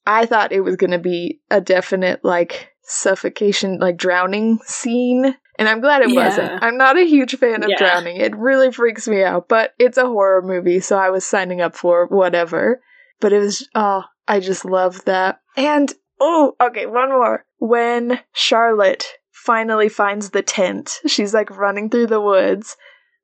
I 0.06 0.26
thought 0.26 0.52
it 0.52 0.62
was 0.62 0.76
going 0.76 0.92
to 0.92 0.99
be 0.99 1.40
a 1.50 1.61
definite, 1.61 2.25
like, 2.25 2.70
suffocation, 2.82 3.78
like, 3.78 3.99
drowning 3.99 4.59
scene. 4.64 5.37
And 5.59 5.68
I'm 5.68 5.82
glad 5.82 6.00
it 6.00 6.11
yeah. 6.11 6.26
wasn't. 6.26 6.62
I'm 6.62 6.78
not 6.78 6.97
a 6.97 7.06
huge 7.06 7.37
fan 7.37 7.62
of 7.62 7.68
yeah. 7.68 7.76
drowning. 7.76 8.16
It 8.16 8.35
really 8.35 8.73
freaks 8.73 9.06
me 9.06 9.23
out, 9.23 9.47
but 9.47 9.75
it's 9.78 9.99
a 9.99 10.06
horror 10.06 10.40
movie, 10.40 10.80
so 10.80 10.99
I 10.99 11.11
was 11.11 11.26
signing 11.26 11.61
up 11.61 11.76
for 11.76 12.06
whatever. 12.06 12.80
But 13.20 13.35
it 13.35 13.40
was, 13.40 13.68
oh, 13.75 14.04
I 14.29 14.41
just 14.41 14.65
love 14.65 15.05
that. 15.05 15.41
And 15.57 15.93
oh, 16.21 16.55
okay, 16.61 16.87
one 16.87 17.11
more. 17.11 17.45
When 17.59 18.21
Charlotte 18.33 19.07
finally 19.33 19.89
finds 19.89 20.31
the 20.31 20.43
tent, 20.43 21.00
she's 21.07 21.35
like 21.35 21.50
running 21.50 21.91
through 21.91 22.09
the 22.09 22.21
woods 22.21 22.77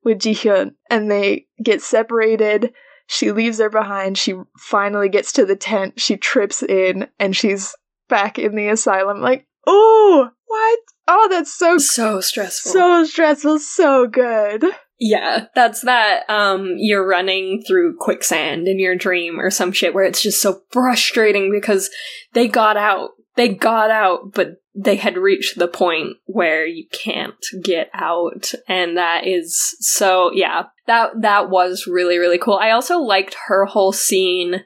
with 0.03 0.19
Jihyun, 0.19 0.73
and 0.89 1.09
they 1.09 1.47
get 1.63 1.81
separated. 1.81 2.73
She 3.07 3.31
leaves 3.31 3.59
her 3.59 3.69
behind. 3.69 4.17
She 4.17 4.35
finally 4.57 5.09
gets 5.09 5.31
to 5.33 5.45
the 5.45 5.55
tent. 5.55 5.99
She 5.99 6.17
trips 6.17 6.61
in, 6.61 7.07
and 7.19 7.35
she's 7.35 7.75
back 8.09 8.37
in 8.37 8.55
the 8.55 8.69
asylum. 8.69 9.21
Like, 9.21 9.47
oh, 9.65 10.29
what? 10.45 10.79
Oh, 11.07 11.27
that's 11.29 11.53
so 11.53 11.77
so 11.77 12.19
stressful. 12.19 12.71
So 12.71 13.05
stressful. 13.05 13.59
So 13.59 14.07
good. 14.07 14.65
Yeah, 14.99 15.45
that's 15.53 15.81
that 15.81 16.27
um 16.29 16.73
you're 16.77 17.07
running 17.07 17.63
through 17.67 17.97
quicksand 17.97 18.67
in 18.67 18.79
your 18.79 18.95
dream 18.95 19.39
or 19.39 19.51
some 19.51 19.71
shit 19.71 19.93
where 19.93 20.05
it's 20.05 20.21
just 20.21 20.41
so 20.41 20.61
frustrating 20.71 21.51
because 21.51 21.89
they 22.33 22.47
got 22.47 22.77
out. 22.77 23.11
They 23.35 23.49
got 23.49 23.91
out, 23.91 24.33
but 24.33 24.61
they 24.73 24.95
had 24.95 25.17
reached 25.17 25.59
the 25.59 25.67
point 25.67 26.17
where 26.25 26.65
you 26.65 26.87
can't 26.91 27.45
get 27.63 27.89
out 27.93 28.51
and 28.67 28.97
that 28.97 29.27
is 29.27 29.75
so 29.79 30.31
yeah. 30.33 30.63
That 30.87 31.21
that 31.21 31.49
was 31.49 31.85
really 31.85 32.17
really 32.17 32.39
cool. 32.39 32.57
I 32.57 32.71
also 32.71 32.97
liked 32.97 33.35
her 33.47 33.65
whole 33.65 33.91
scene 33.91 34.63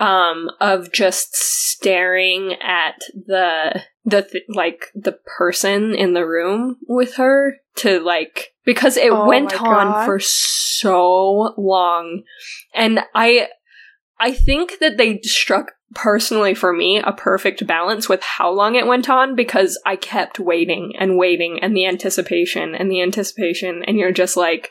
um 0.00 0.48
of 0.60 0.90
just 0.92 1.36
staring 1.36 2.54
at 2.54 3.00
the 3.14 3.82
the 4.04 4.22
th- 4.22 4.44
like 4.48 4.86
the 4.94 5.12
person 5.38 5.94
in 5.94 6.14
the 6.14 6.26
room 6.26 6.76
with 6.88 7.14
her 7.16 7.56
to 7.76 8.00
like 8.00 8.48
because 8.64 8.96
it 8.96 9.12
oh 9.12 9.28
went 9.28 9.52
on 9.60 9.86
God. 9.86 10.04
for 10.06 10.18
so 10.18 11.54
long 11.56 12.22
and 12.74 13.00
i 13.14 13.46
i 14.18 14.32
think 14.32 14.78
that 14.80 14.96
they 14.96 15.20
struck 15.22 15.72
personally 15.94 16.54
for 16.54 16.72
me 16.72 16.98
a 16.98 17.12
perfect 17.12 17.66
balance 17.66 18.08
with 18.08 18.22
how 18.22 18.50
long 18.50 18.76
it 18.76 18.86
went 18.86 19.10
on 19.10 19.34
because 19.34 19.78
i 19.84 19.96
kept 19.96 20.38
waiting 20.38 20.92
and 20.98 21.18
waiting 21.18 21.58
and 21.60 21.76
the 21.76 21.86
anticipation 21.86 22.74
and 22.74 22.90
the 22.90 23.02
anticipation 23.02 23.84
and 23.84 23.98
you're 23.98 24.12
just 24.12 24.36
like 24.36 24.70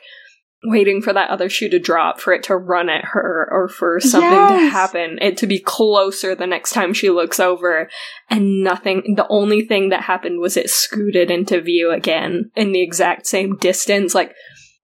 waiting 0.64 1.00
for 1.00 1.12
that 1.12 1.30
other 1.30 1.48
shoe 1.48 1.68
to 1.70 1.78
drop, 1.78 2.20
for 2.20 2.32
it 2.32 2.42
to 2.44 2.56
run 2.56 2.88
at 2.88 3.04
her, 3.06 3.48
or 3.50 3.68
for 3.68 3.98
something 4.00 4.30
yes. 4.30 4.60
to 4.60 4.68
happen, 4.70 5.18
it 5.20 5.36
to 5.38 5.46
be 5.46 5.58
closer 5.58 6.34
the 6.34 6.46
next 6.46 6.72
time 6.72 6.92
she 6.92 7.10
looks 7.10 7.40
over, 7.40 7.88
and 8.28 8.62
nothing, 8.62 9.14
the 9.16 9.26
only 9.28 9.62
thing 9.62 9.88
that 9.88 10.02
happened 10.02 10.40
was 10.40 10.56
it 10.56 10.68
scooted 10.68 11.30
into 11.30 11.60
view 11.60 11.90
again 11.90 12.50
in 12.54 12.72
the 12.72 12.82
exact 12.82 13.26
same 13.26 13.56
distance, 13.56 14.14
like 14.14 14.34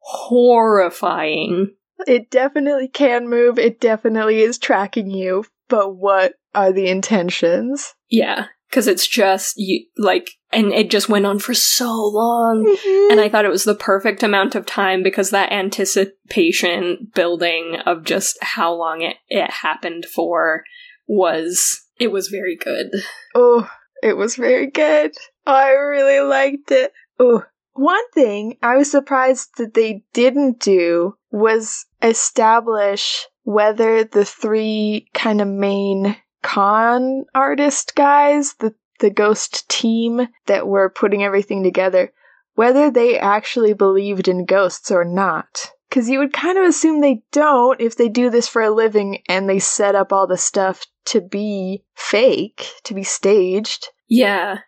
horrifying. 0.00 1.72
It 2.06 2.30
definitely 2.30 2.88
can 2.88 3.28
move, 3.28 3.58
it 3.58 3.80
definitely 3.80 4.42
is 4.42 4.58
tracking 4.58 5.10
you, 5.10 5.44
but 5.68 5.96
what 5.96 6.34
are 6.54 6.72
the 6.72 6.88
intentions? 6.88 7.94
Yeah, 8.08 8.46
because 8.70 8.86
it's 8.86 9.06
just 9.06 9.54
you 9.56 9.86
like 9.98 10.30
and 10.56 10.72
it 10.72 10.90
just 10.90 11.08
went 11.08 11.26
on 11.26 11.38
for 11.38 11.54
so 11.54 11.92
long. 11.92 12.64
Mm-hmm. 12.66 13.12
and 13.12 13.20
i 13.20 13.28
thought 13.28 13.44
it 13.44 13.50
was 13.50 13.64
the 13.64 13.74
perfect 13.74 14.22
amount 14.22 14.54
of 14.54 14.66
time 14.66 15.02
because 15.02 15.30
that 15.30 15.52
anticipation 15.52 17.10
building 17.14 17.76
of 17.86 18.04
just 18.04 18.38
how 18.42 18.72
long 18.74 19.02
it, 19.02 19.16
it 19.28 19.50
happened 19.50 20.06
for 20.06 20.64
was 21.06 21.82
it 21.98 22.08
was 22.08 22.28
very 22.28 22.56
good. 22.56 22.88
Oh 23.34 23.68
it 24.02 24.16
was 24.16 24.36
very 24.36 24.66
good. 24.66 25.12
Oh, 25.46 25.52
i 25.52 25.70
really 25.70 26.20
liked 26.20 26.70
it. 26.70 26.92
Oh 27.20 27.44
one 27.74 28.10
thing 28.12 28.56
i 28.62 28.76
was 28.76 28.90
surprised 28.90 29.50
that 29.58 29.74
they 29.74 30.02
didn't 30.14 30.58
do 30.60 31.14
was 31.30 31.84
establish 32.02 33.26
whether 33.42 34.02
the 34.02 34.24
three 34.24 35.06
kind 35.14 35.40
of 35.40 35.46
main 35.46 36.16
con 36.42 37.24
artist 37.34 37.94
guys, 37.94 38.54
the 38.54 38.74
the 39.00 39.10
ghost 39.10 39.68
team 39.68 40.28
that 40.46 40.66
were 40.66 40.90
putting 40.90 41.22
everything 41.22 41.62
together, 41.62 42.12
whether 42.54 42.90
they 42.90 43.18
actually 43.18 43.72
believed 43.72 44.28
in 44.28 44.44
ghosts 44.44 44.90
or 44.90 45.04
not. 45.04 45.70
Because 45.88 46.08
you 46.08 46.18
would 46.18 46.32
kind 46.32 46.58
of 46.58 46.64
assume 46.64 47.00
they 47.00 47.22
don't 47.30 47.80
if 47.80 47.96
they 47.96 48.08
do 48.08 48.28
this 48.28 48.48
for 48.48 48.62
a 48.62 48.74
living 48.74 49.22
and 49.28 49.48
they 49.48 49.58
set 49.58 49.94
up 49.94 50.12
all 50.12 50.26
the 50.26 50.36
stuff 50.36 50.84
to 51.06 51.20
be 51.20 51.84
fake, 51.94 52.68
to 52.84 52.92
be 52.94 53.04
staged. 53.04 53.86
Yeah. 54.08 54.58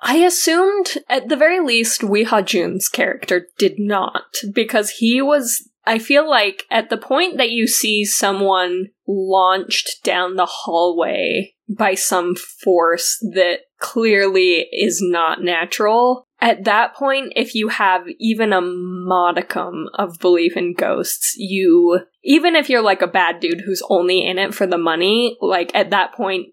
I 0.00 0.18
assumed, 0.18 0.98
at 1.08 1.28
the 1.28 1.36
very 1.36 1.58
least, 1.58 2.02
Wi 2.02 2.28
Ha 2.28 2.42
Jun's 2.42 2.88
character 2.88 3.48
did 3.58 3.78
not, 3.78 4.26
because 4.52 4.90
he 4.90 5.20
was 5.22 5.68
I 5.86 5.98
feel 5.98 6.28
like 6.28 6.64
at 6.70 6.90
the 6.90 6.96
point 6.96 7.38
that 7.38 7.50
you 7.50 7.66
see 7.66 8.04
someone 8.04 8.86
launched 9.06 10.02
down 10.02 10.34
the 10.34 10.46
hallway 10.46 11.54
by 11.68 11.94
some 11.94 12.34
force 12.34 13.18
that 13.34 13.60
clearly 13.78 14.66
is 14.72 15.00
not 15.00 15.42
natural, 15.42 16.26
at 16.40 16.64
that 16.64 16.94
point, 16.94 17.32
if 17.34 17.54
you 17.54 17.68
have 17.68 18.06
even 18.18 18.52
a 18.52 18.60
modicum 18.60 19.88
of 19.94 20.18
belief 20.18 20.56
in 20.56 20.74
ghosts, 20.74 21.34
you, 21.36 22.00
even 22.22 22.54
if 22.56 22.68
you're 22.68 22.82
like 22.82 23.00
a 23.00 23.06
bad 23.06 23.40
dude 23.40 23.62
who's 23.62 23.82
only 23.88 24.26
in 24.26 24.38
it 24.38 24.54
for 24.54 24.66
the 24.66 24.78
money, 24.78 25.38
like 25.40 25.74
at 25.74 25.90
that 25.90 26.12
point, 26.12 26.48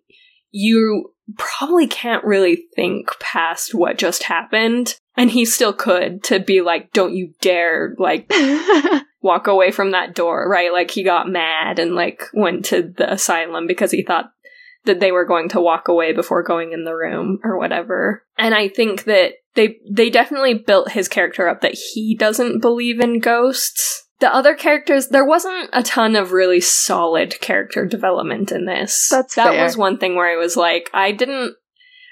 you 0.52 1.14
probably 1.38 1.88
can't 1.88 2.24
really 2.24 2.66
think 2.76 3.10
past 3.20 3.76
what 3.76 3.98
just 3.98 4.24
happened. 4.24 4.96
And 5.18 5.30
he 5.30 5.46
still 5.46 5.74
could 5.74 6.24
to 6.26 6.40
be 6.40 6.62
like, 6.62 6.92
don't 6.94 7.14
you 7.14 7.34
dare, 7.42 7.94
like, 8.00 8.32
walk 9.24 9.48
away 9.48 9.72
from 9.72 9.92
that 9.92 10.14
door, 10.14 10.48
right? 10.48 10.72
Like, 10.72 10.92
he 10.92 11.04
got 11.04 11.28
mad 11.28 11.80
and, 11.80 11.96
like, 11.96 12.26
went 12.34 12.66
to 12.66 12.84
the 12.84 13.12
asylum 13.12 13.66
because 13.66 13.90
he 13.90 14.04
thought 14.04 14.32
that 14.86 15.00
they 15.00 15.12
were 15.12 15.26
going 15.26 15.50
to 15.50 15.62
walk 15.62 15.88
away 15.88 16.14
before 16.14 16.44
going 16.44 16.74
in 16.74 16.84
the 16.84 16.94
room 16.94 17.40
or 17.44 17.58
whatever. 17.58 18.24
And 18.38 18.54
I 18.54 18.68
think 18.68 19.06
that 19.06 19.34
they 19.56 19.78
they 19.90 20.10
definitely 20.10 20.56
built 20.56 20.92
his 20.92 21.08
character 21.08 21.48
up 21.48 21.62
that 21.62 21.78
he 21.94 22.16
doesn't 22.16 22.60
believe 22.60 23.00
in 23.00 23.20
ghosts. 23.20 24.08
The 24.20 24.34
other 24.34 24.56
characters, 24.56 25.10
there 25.10 25.26
wasn't 25.26 25.70
a 25.74 25.84
ton 25.84 26.16
of 26.16 26.32
really 26.32 26.62
solid 26.62 27.40
character 27.42 27.86
development 27.86 28.52
in 28.52 28.66
this. 28.66 29.10
That's 29.10 29.36
that 29.36 29.54
fair. 29.54 29.64
was 29.64 29.76
one 29.76 29.98
thing 29.98 30.16
where 30.16 30.32
I 30.32 30.42
was 30.42 30.56
like, 30.56 30.90
I 30.94 31.12
didn't. 31.12 31.56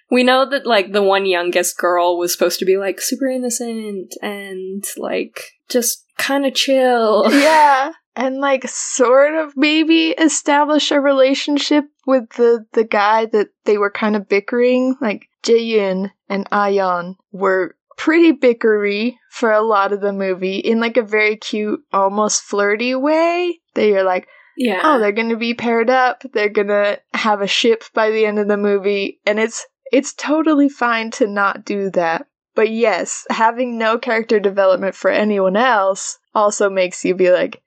We 0.10 0.24
know 0.24 0.50
that 0.50 0.66
like 0.66 0.92
the 0.92 1.04
one 1.04 1.26
youngest 1.26 1.78
girl 1.78 2.18
was 2.18 2.34
supposed 2.34 2.60
to 2.60 2.66
be 2.66 2.78
like 2.78 3.00
super 3.00 3.28
innocent 3.28 4.14
and 4.22 4.84
like 4.98 5.42
just 5.72 6.06
kind 6.18 6.46
of 6.46 6.54
chill. 6.54 7.26
yeah. 7.32 7.92
And 8.16 8.38
like 8.40 8.68
sort 8.68 9.36
of 9.36 9.54
maybe 9.56 10.10
establish 10.10 10.92
a 10.92 11.00
relationship 11.00 11.86
with 12.06 12.30
the 12.32 12.66
the 12.74 12.84
guy 12.84 13.26
that 13.28 13.48
they 13.66 13.78
were 13.78 13.92
kind 13.92 14.16
of 14.16 14.28
bickering. 14.28 14.96
Like 15.00 15.28
Jaeyoon 15.44 16.12
and 16.30 16.50
Ayeon 16.50 17.16
were 17.32 17.76
pretty 17.98 18.34
bickery 18.34 19.16
for 19.30 19.52
a 19.52 19.62
lot 19.62 19.94
of 19.94 20.02
the 20.02 20.12
movie 20.12 20.58
in 20.58 20.80
like 20.80 20.98
a 20.98 21.04
very 21.04 21.38
cute, 21.38 21.80
almost 21.94 22.42
flirty 22.44 22.96
way. 22.96 23.60
They 23.76 23.96
are 23.96 24.04
like, 24.04 24.28
Yeah. 24.58 24.82
oh, 24.84 25.00
they're 25.00 25.12
gonna 25.14 25.38
be 25.38 25.54
paired 25.54 25.90
up. 25.90 26.24
They're 26.34 26.50
gonna 26.50 26.98
have 27.14 27.42
a 27.42 27.48
ship 27.48 27.84
by 27.94 28.10
the 28.12 28.26
end 28.26 28.40
of 28.40 28.48
the 28.50 28.58
movie, 28.58 29.20
and 29.26 29.40
it's 29.40 29.66
it's 29.92 30.14
totally 30.14 30.68
fine 30.70 31.12
to 31.12 31.28
not 31.28 31.64
do 31.64 31.90
that. 31.92 32.26
But 32.56 32.70
yes, 32.70 33.26
having 33.30 33.78
no 33.78 33.98
character 33.98 34.40
development 34.40 34.96
for 34.96 35.10
anyone 35.10 35.56
else 35.56 36.20
also 36.36 36.70
makes 36.70 37.06
you 37.06 37.16
be 37.16 37.32
like, 37.32 37.62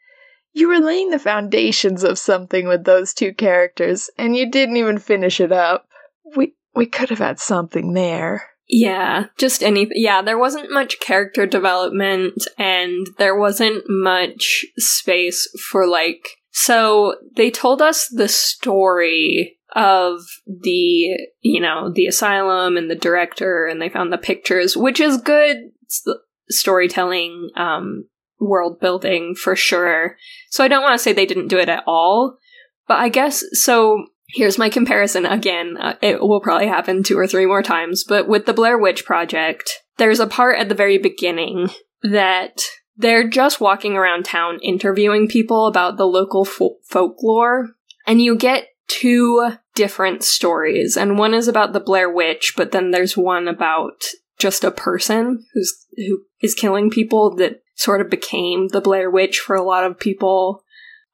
you 0.53 0.69
were 0.69 0.79
laying 0.79 1.11
the 1.11 1.19
foundations 1.19 2.05
of 2.05 2.19
something 2.19 2.69
with 2.69 2.85
those 2.85 3.13
two 3.13 3.35
characters, 3.35 4.09
and 4.17 4.37
you 4.37 4.51
didn't 4.51 4.77
even 4.77 4.99
finish 4.99 5.41
it 5.41 5.53
up. 5.53 5.89
We 6.37 6.55
we 6.75 6.87
could 6.87 7.11
have 7.11 7.19
had 7.19 7.41
something 7.41 7.93
there. 7.93 8.51
Yeah, 8.69 9.27
just 9.37 9.63
anything. 9.63 9.97
Yeah, 9.97 10.23
there 10.23 10.39
wasn't 10.39 10.73
much 10.73 11.01
character 11.01 11.47
development 11.47 12.47
and 12.59 13.07
there 13.19 13.37
wasn't 13.37 13.85
much 13.89 14.65
space 14.79 15.49
for 15.71 15.87
like. 15.87 16.27
So 16.51 17.17
they 17.37 17.51
told 17.51 17.83
us 17.83 18.09
the 18.09 18.29
story 18.29 19.59
of 19.75 20.21
the, 20.47 21.17
you 21.41 21.61
know, 21.61 21.93
the 21.93 22.07
asylum 22.07 22.77
and 22.77 22.91
the 22.91 22.95
director 22.95 23.67
and 23.67 23.81
they 23.81 23.89
found 23.89 24.13
the 24.13 24.19
pictures, 24.19 24.77
which 24.77 25.01
is 25.01 25.17
good 25.21 25.57
s- 25.87 26.05
storytelling, 26.49 27.51
um, 27.57 28.09
world 28.41 28.79
building 28.81 29.35
for 29.35 29.57
sure. 29.57 30.17
So 30.51 30.63
I 30.63 30.69
don't 30.69 30.83
want 30.83 30.99
to 30.99 31.03
say 31.03 31.13
they 31.13 31.27
didn't 31.27 31.49
do 31.49 31.59
it 31.59 31.69
at 31.69 31.85
all, 31.87 32.39
but 32.87 32.99
I 32.99 33.09
guess 33.09 33.45
so 33.53 34.07
Here's 34.35 34.59
my 34.59 34.69
comparison 34.69 35.27
again. 35.27 35.77
Uh, 35.79 35.95
it 36.01 36.21
will 36.21 36.41
probably 36.41 36.67
happen 36.67 37.03
two 37.03 37.19
or 37.19 37.27
three 37.27 37.47
more 37.47 37.63
times, 37.63 38.05
but 38.05 38.27
with 38.27 38.47
the 38.47 38.53
Blair 38.53 38.79
Witch 38.79 39.05
Project, 39.05 39.71
there's 39.99 40.19
a 40.19 40.27
part 40.27 40.59
at 40.59 40.69
the 40.69 40.75
very 40.75 40.99
beginning 40.99 41.69
that 42.03 42.63
they're 42.97 43.29
just 43.29 43.61
walking 43.61 43.97
around 43.97 44.25
town 44.25 44.59
interviewing 44.63 45.29
people 45.29 45.67
about 45.67 45.99
the 45.99 46.07
local 46.07 46.45
fo- 46.45 46.79
folklore, 46.85 47.71
and 48.07 48.21
you 48.21 48.35
get 48.35 48.69
two 48.89 49.53
different 49.75 50.23
stories. 50.23 50.97
And 50.97 51.19
one 51.19 51.35
is 51.35 51.49
about 51.49 51.73
the 51.73 51.81
Blair 51.81 52.11
Witch, 52.11 52.55
but 52.57 52.73
then 52.73 52.91
there's 52.91 53.17
one 53.17 53.49
about 53.49 54.05
just 54.39 54.65
a 54.65 54.71
person 54.71 55.45
who's 55.55 55.87
who 55.97 56.23
is 56.41 56.55
killing 56.55 56.91
people 56.91 57.35
that 57.37 57.63
sort 57.77 58.01
of 58.01 58.11
became 58.11 58.69
the 58.69 58.81
Blair 58.81 59.11
Witch 59.11 59.39
for 59.39 59.57
a 59.57 59.63
lot 59.63 59.85
of 59.85 59.99
people. 59.99 60.63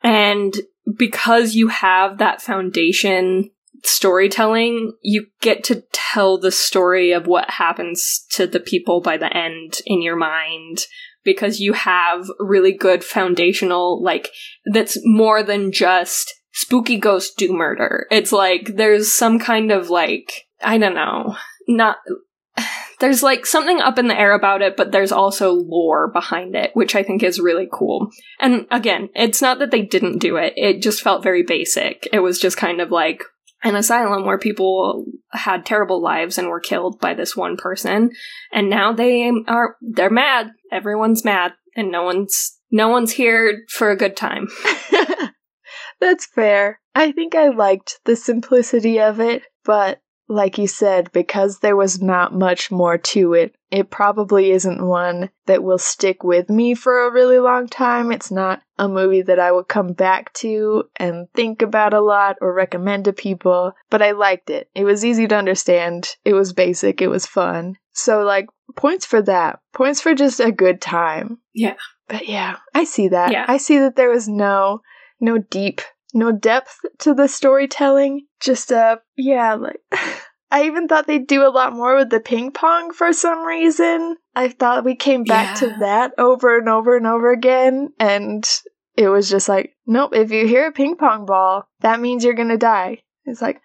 And 0.03 0.55
because 0.97 1.55
you 1.55 1.69
have 1.69 2.19
that 2.19 2.43
foundation 2.43 3.51
storytelling, 3.83 4.93
you 5.03 5.27
get 5.41 5.65
to 5.65 5.85
tell 5.93 6.39
the 6.39 6.51
story 6.51 7.13
of 7.13 7.27
what 7.27 7.51
happens 7.51 8.25
to 8.33 8.47
the 8.47 8.61
people 8.61 9.01
by 9.01 9.17
the 9.17 9.35
end 9.35 9.79
in 9.87 10.03
your 10.03 10.17
mind 10.17 10.87
because 11.23 11.61
you 11.61 11.75
have 11.75 12.31
really 12.39 12.73
good 12.73 13.05
foundational, 13.05 14.03
like, 14.03 14.31
that's 14.73 14.99
more 15.05 15.43
than 15.43 15.73
just 15.73 16.35
spooky 16.61 16.99
ghosts 16.99 17.35
do 17.35 17.53
murder. 17.53 18.07
It's 18.11 18.33
like 18.33 18.77
there's 18.77 19.13
some 19.13 19.39
kind 19.39 19.71
of, 19.71 19.91
like, 19.91 20.47
I 20.63 20.79
don't 20.79 20.95
know, 20.95 21.37
not. 21.69 21.97
There's 23.01 23.23
like 23.23 23.47
something 23.47 23.81
up 23.81 23.99
in 23.99 24.09
the 24.09 24.19
air 24.19 24.35
about 24.35 24.61
it, 24.61 24.77
but 24.77 24.93
there's 24.93 25.11
also 25.11 25.53
lore 25.53 26.13
behind 26.13 26.55
it, 26.55 26.73
which 26.75 26.95
I 26.95 27.03
think 27.03 27.23
is 27.23 27.41
really 27.41 27.67
cool. 27.73 28.11
And 28.39 28.67
again, 28.71 29.09
it's 29.15 29.41
not 29.41 29.59
that 29.61 29.71
they 29.71 29.81
didn't 29.81 30.19
do 30.19 30.37
it, 30.37 30.53
it 30.55 30.83
just 30.83 31.01
felt 31.01 31.23
very 31.23 31.43
basic. 31.43 32.07
It 32.13 32.19
was 32.19 32.39
just 32.39 32.59
kind 32.59 32.79
of 32.79 32.91
like 32.91 33.23
an 33.63 33.75
asylum 33.75 34.27
where 34.27 34.39
people 34.39 35.07
had 35.33 35.65
terrible 35.65 36.03
lives 36.03 36.37
and 36.37 36.49
were 36.49 36.61
killed 36.61 37.01
by 37.01 37.15
this 37.15 37.35
one 37.35 37.57
person, 37.57 38.11
and 38.53 38.69
now 38.69 38.93
they 38.93 39.31
are 39.49 39.77
they're 39.81 40.11
mad. 40.11 40.51
Everyone's 40.71 41.25
mad, 41.25 41.55
and 41.75 41.91
no 41.91 42.03
one's 42.03 42.59
no 42.71 42.89
one's 42.89 43.13
here 43.13 43.65
for 43.69 43.91
a 43.91 43.97
good 43.97 44.17
time. 44.17 44.49
That's 46.01 46.27
fair. 46.27 46.81
I 46.95 47.13
think 47.13 47.35
I 47.35 47.49
liked 47.49 48.01
the 48.05 48.17
simplicity 48.17 49.01
of 49.01 49.21
it, 49.21 49.45
but 49.65 50.01
like 50.31 50.59
you 50.59 50.69
said, 50.69 51.11
because 51.13 51.59
there 51.59 51.77
was 51.77 52.01
not 52.01 52.33
much 52.33 52.71
more 52.71 52.97
to 52.97 53.35
it, 53.35 53.57
it 53.71 53.91
probably 53.91 54.53
isn't 54.53 54.87
one 54.87 55.29
that 55.47 55.65
will 55.65 55.79
stick 55.79 56.23
with 56.23 56.49
me 56.49 56.75
for 56.75 57.05
a 57.05 57.13
really 57.13 57.41
long 57.41 57.67
time. 57.67 58.13
It's 58.13 58.31
not 58.31 58.63
a 58.79 58.89
movie 58.89 59.23
that 59.23 59.41
I 59.41 59.51
will 59.51 59.65
come 59.65 59.93
back 59.93 60.33
to 60.35 60.85
and 60.97 61.27
think 61.35 61.63
about 61.63 61.95
a 61.95 62.01
lot 62.01 62.37
or 62.41 62.55
recommend 62.55 63.07
to 63.07 63.13
people, 63.13 63.73
but 63.91 64.03
I 64.03 64.13
liked 64.13 64.51
it. 64.51 64.71
It 64.75 64.85
was 64.85 65.05
easy 65.05 65.27
to 65.27 65.37
understand, 65.37 66.17
it 66.25 66.33
was 66.33 66.53
basic, 66.53 67.03
it 67.03 67.09
was 67.09 67.27
fun. 67.27 67.77
So, 67.93 68.23
like, 68.23 68.47
points 68.77 69.05
for 69.05 69.21
that. 69.23 69.59
Points 69.75 70.01
for 70.01 70.15
just 70.15 70.39
a 70.39 70.53
good 70.53 70.81
time. 70.81 71.39
Yeah. 71.55 71.75
But 72.09 72.29
yeah, 72.29 72.59
I 72.73 72.85
see 72.85 73.09
that. 73.09 73.33
Yeah. 73.33 73.45
I 73.49 73.57
see 73.57 73.79
that 73.79 73.97
there 73.97 74.11
was 74.11 74.29
no 74.29 74.81
no 75.21 75.39
deep, 75.39 75.81
no 76.15 76.33
depth 76.33 76.81
to 77.01 77.15
the 77.15 77.29
storytelling. 77.29 78.27
Just 78.41 78.73
uh 78.73 78.99
yeah, 79.17 79.55
like 79.55 79.81
I 80.51 80.65
even 80.65 80.89
thought 80.89 81.07
they'd 81.07 81.27
do 81.27 81.47
a 81.47 81.51
lot 81.51 81.73
more 81.73 81.95
with 81.97 82.11
the 82.11 82.19
ping 82.19 82.51
pong 82.51 82.93
for 82.93 83.13
some 83.13 83.45
reason. 83.45 84.17
I 84.35 84.49
thought 84.49 84.85
we 84.85 84.97
came 84.97 85.23
back 85.23 85.59
to 85.59 85.77
that 85.81 86.13
over 86.19 86.59
and 86.59 86.69
over 86.69 86.97
and 86.97 87.07
over 87.07 87.31
again 87.31 87.91
and 88.01 88.49
it 88.97 89.09
was 89.09 89.31
just 89.31 89.49
like, 89.49 89.77
nope, 89.87 90.15
if 90.15 90.31
you 90.31 90.47
hear 90.47 90.67
a 90.67 90.73
ping 90.73 90.97
pong 90.97 91.25
ball, 91.25 91.69
that 91.81 92.01
means 92.01 92.25
you're 92.25 92.35
gonna 92.35 92.59
die. 92.59 92.99
It's 93.25 93.41
like, 93.41 93.61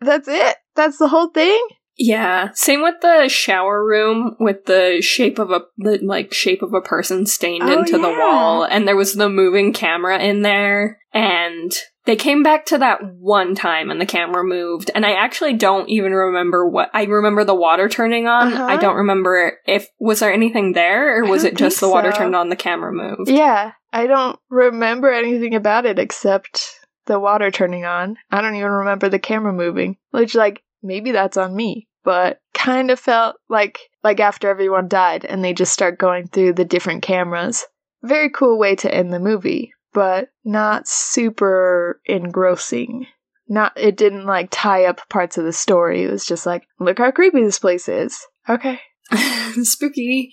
that's 0.00 0.28
it? 0.28 0.56
That's 0.76 0.98
the 0.98 1.08
whole 1.08 1.28
thing? 1.28 1.60
Yeah. 1.98 2.50
Same 2.54 2.82
with 2.82 2.96
the 3.02 3.28
shower 3.28 3.84
room 3.84 4.36
with 4.38 4.66
the 4.66 5.00
shape 5.02 5.38
of 5.38 5.50
a 5.50 5.62
the 5.76 5.98
like 6.02 6.32
shape 6.32 6.62
of 6.62 6.72
a 6.72 6.80
person 6.80 7.26
stained 7.26 7.64
Oh, 7.64 7.80
into 7.80 7.98
the 7.98 8.10
wall 8.10 8.64
and 8.64 8.86
there 8.86 8.96
was 8.96 9.14
the 9.14 9.28
moving 9.28 9.72
camera 9.72 10.18
in 10.18 10.42
there 10.42 11.00
and 11.12 11.72
they 12.04 12.16
came 12.16 12.42
back 12.42 12.66
to 12.66 12.78
that 12.78 13.00
one 13.18 13.54
time 13.54 13.90
and 13.90 14.00
the 14.00 14.06
camera 14.06 14.44
moved 14.44 14.90
and 14.94 15.04
I 15.04 15.12
actually 15.12 15.54
don't 15.54 15.88
even 15.88 16.12
remember 16.12 16.68
what 16.68 16.88
I 16.94 17.04
remember 17.04 17.44
the 17.44 17.54
water 17.54 17.88
turning 17.88 18.26
on. 18.28 18.52
Uh-huh. 18.52 18.64
I 18.64 18.76
don't 18.76 18.96
remember 18.96 19.58
if 19.66 19.88
was 19.98 20.20
there 20.20 20.32
anything 20.32 20.72
there 20.72 21.18
or 21.18 21.26
was 21.26 21.44
it 21.44 21.56
just 21.56 21.80
the 21.80 21.88
water 21.88 22.12
so. 22.12 22.18
turned 22.18 22.36
on 22.36 22.48
the 22.48 22.56
camera 22.56 22.92
moved? 22.92 23.28
Yeah, 23.28 23.72
I 23.92 24.06
don't 24.06 24.38
remember 24.50 25.12
anything 25.12 25.54
about 25.54 25.84
it 25.84 25.98
except 25.98 26.78
the 27.06 27.18
water 27.18 27.50
turning 27.50 27.84
on. 27.84 28.16
I 28.30 28.40
don't 28.40 28.54
even 28.54 28.70
remember 28.70 29.08
the 29.08 29.18
camera 29.18 29.52
moving. 29.52 29.96
Which, 30.10 30.34
like, 30.34 30.62
maybe 30.82 31.10
that's 31.10 31.36
on 31.36 31.56
me, 31.56 31.87
but 32.08 32.40
kind 32.54 32.90
of 32.90 32.98
felt 32.98 33.36
like 33.50 33.80
like 34.02 34.18
after 34.18 34.48
everyone 34.48 34.88
died 34.88 35.26
and 35.26 35.44
they 35.44 35.52
just 35.52 35.74
start 35.74 35.98
going 35.98 36.26
through 36.26 36.54
the 36.54 36.64
different 36.64 37.02
cameras. 37.02 37.66
Very 38.02 38.30
cool 38.30 38.58
way 38.58 38.76
to 38.76 38.92
end 38.92 39.12
the 39.12 39.20
movie, 39.20 39.74
but 39.92 40.30
not 40.42 40.88
super 40.88 42.00
engrossing. 42.06 43.04
Not 43.46 43.74
it 43.76 43.98
didn't 43.98 44.24
like 44.24 44.48
tie 44.50 44.86
up 44.86 45.06
parts 45.10 45.36
of 45.36 45.44
the 45.44 45.52
story. 45.52 46.04
It 46.04 46.10
was 46.10 46.24
just 46.24 46.46
like, 46.46 46.66
look 46.80 46.96
how 46.96 47.10
creepy 47.10 47.42
this 47.42 47.58
place 47.58 47.90
is. 47.90 48.18
Okay. 48.48 48.80
Spooky. 49.62 50.32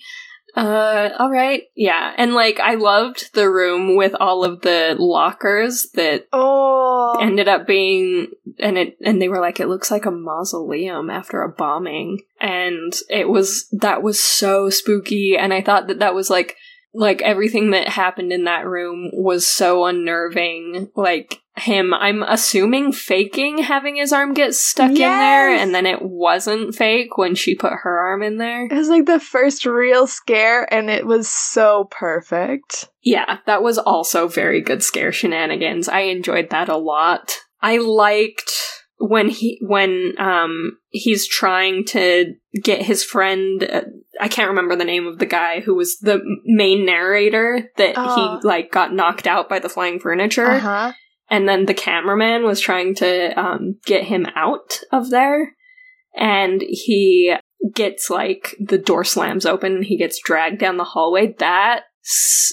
Uh, 0.56 1.10
all 1.18 1.30
right. 1.30 1.64
Yeah. 1.74 2.14
And 2.16 2.32
like, 2.32 2.58
I 2.58 2.76
loved 2.76 3.34
the 3.34 3.50
room 3.50 3.94
with 3.94 4.14
all 4.18 4.42
of 4.42 4.62
the 4.62 4.96
lockers 4.98 5.90
that 5.94 6.26
Oh, 6.32 7.18
ended 7.20 7.46
up 7.46 7.66
being, 7.66 8.28
and 8.58 8.78
it, 8.78 8.96
and 9.04 9.20
they 9.20 9.28
were 9.28 9.40
like, 9.40 9.60
it 9.60 9.68
looks 9.68 9.90
like 9.90 10.06
a 10.06 10.10
mausoleum 10.10 11.10
after 11.10 11.42
a 11.42 11.50
bombing. 11.50 12.22
And 12.40 12.94
it 13.10 13.28
was, 13.28 13.68
that 13.72 14.02
was 14.02 14.18
so 14.18 14.70
spooky. 14.70 15.36
And 15.36 15.52
I 15.52 15.60
thought 15.60 15.88
that 15.88 15.98
that 15.98 16.14
was 16.14 16.30
like, 16.30 16.56
like 16.96 17.22
everything 17.22 17.70
that 17.70 17.88
happened 17.88 18.32
in 18.32 18.44
that 18.44 18.66
room 18.66 19.10
was 19.12 19.46
so 19.46 19.84
unnerving. 19.84 20.90
Like 20.96 21.42
him, 21.56 21.94
I'm 21.94 22.22
assuming 22.22 22.92
faking 22.92 23.58
having 23.58 23.96
his 23.96 24.12
arm 24.12 24.34
get 24.34 24.54
stuck 24.54 24.90
in 24.90 24.96
there, 24.96 25.54
and 25.54 25.74
then 25.74 25.86
it 25.86 26.02
wasn't 26.02 26.74
fake 26.74 27.16
when 27.16 27.34
she 27.34 27.54
put 27.54 27.72
her 27.82 27.98
arm 27.98 28.22
in 28.22 28.38
there. 28.38 28.66
it 28.66 28.72
was 28.72 28.88
like 28.88 29.06
the 29.06 29.20
first 29.20 29.66
real 29.66 30.06
scare, 30.06 30.72
and 30.72 30.90
it 30.90 31.06
was 31.06 31.28
so 31.28 31.88
perfect. 31.90 32.88
Yeah, 33.02 33.38
that 33.46 33.62
was 33.62 33.78
also 33.78 34.28
very 34.28 34.60
good 34.60 34.82
scare 34.82 35.12
shenanigans. 35.12 35.88
I 35.88 36.00
enjoyed 36.00 36.50
that 36.50 36.68
a 36.68 36.76
lot. 36.76 37.36
I 37.60 37.78
liked 37.78 38.75
when 38.98 39.28
he 39.28 39.58
when 39.60 40.14
um 40.18 40.78
he's 40.88 41.26
trying 41.28 41.84
to 41.84 42.34
get 42.62 42.82
his 42.82 43.04
friend 43.04 43.62
uh, 43.62 43.82
I 44.20 44.28
can't 44.28 44.48
remember 44.48 44.74
the 44.76 44.84
name 44.84 45.06
of 45.06 45.18
the 45.18 45.26
guy 45.26 45.60
who 45.60 45.74
was 45.74 45.98
the 45.98 46.20
main 46.44 46.86
narrator 46.86 47.70
that 47.76 47.94
Oh. 47.96 48.38
he 48.40 48.46
like 48.48 48.72
got 48.72 48.94
knocked 48.94 49.26
out 49.26 49.48
by 49.48 49.58
the 49.58 49.68
flying 49.68 50.00
furniture 50.00 50.46
Uh 50.46 50.58
huh. 50.60 50.92
and 51.28 51.46
then 51.48 51.66
the 51.66 51.74
cameraman 51.74 52.44
was 52.44 52.60
trying 52.60 52.94
to 52.96 53.38
um, 53.38 53.78
get 53.84 54.04
him 54.04 54.26
out 54.34 54.80
of 54.90 55.10
there 55.10 55.54
and 56.16 56.62
he 56.66 57.34
gets 57.74 58.08
like 58.08 58.54
the 58.58 58.78
door 58.78 59.04
slams 59.04 59.44
open 59.44 59.74
and 59.76 59.84
he 59.84 59.98
gets 59.98 60.20
dragged 60.22 60.58
down 60.58 60.76
the 60.78 60.84
hallway 60.84 61.34
that 61.38 61.82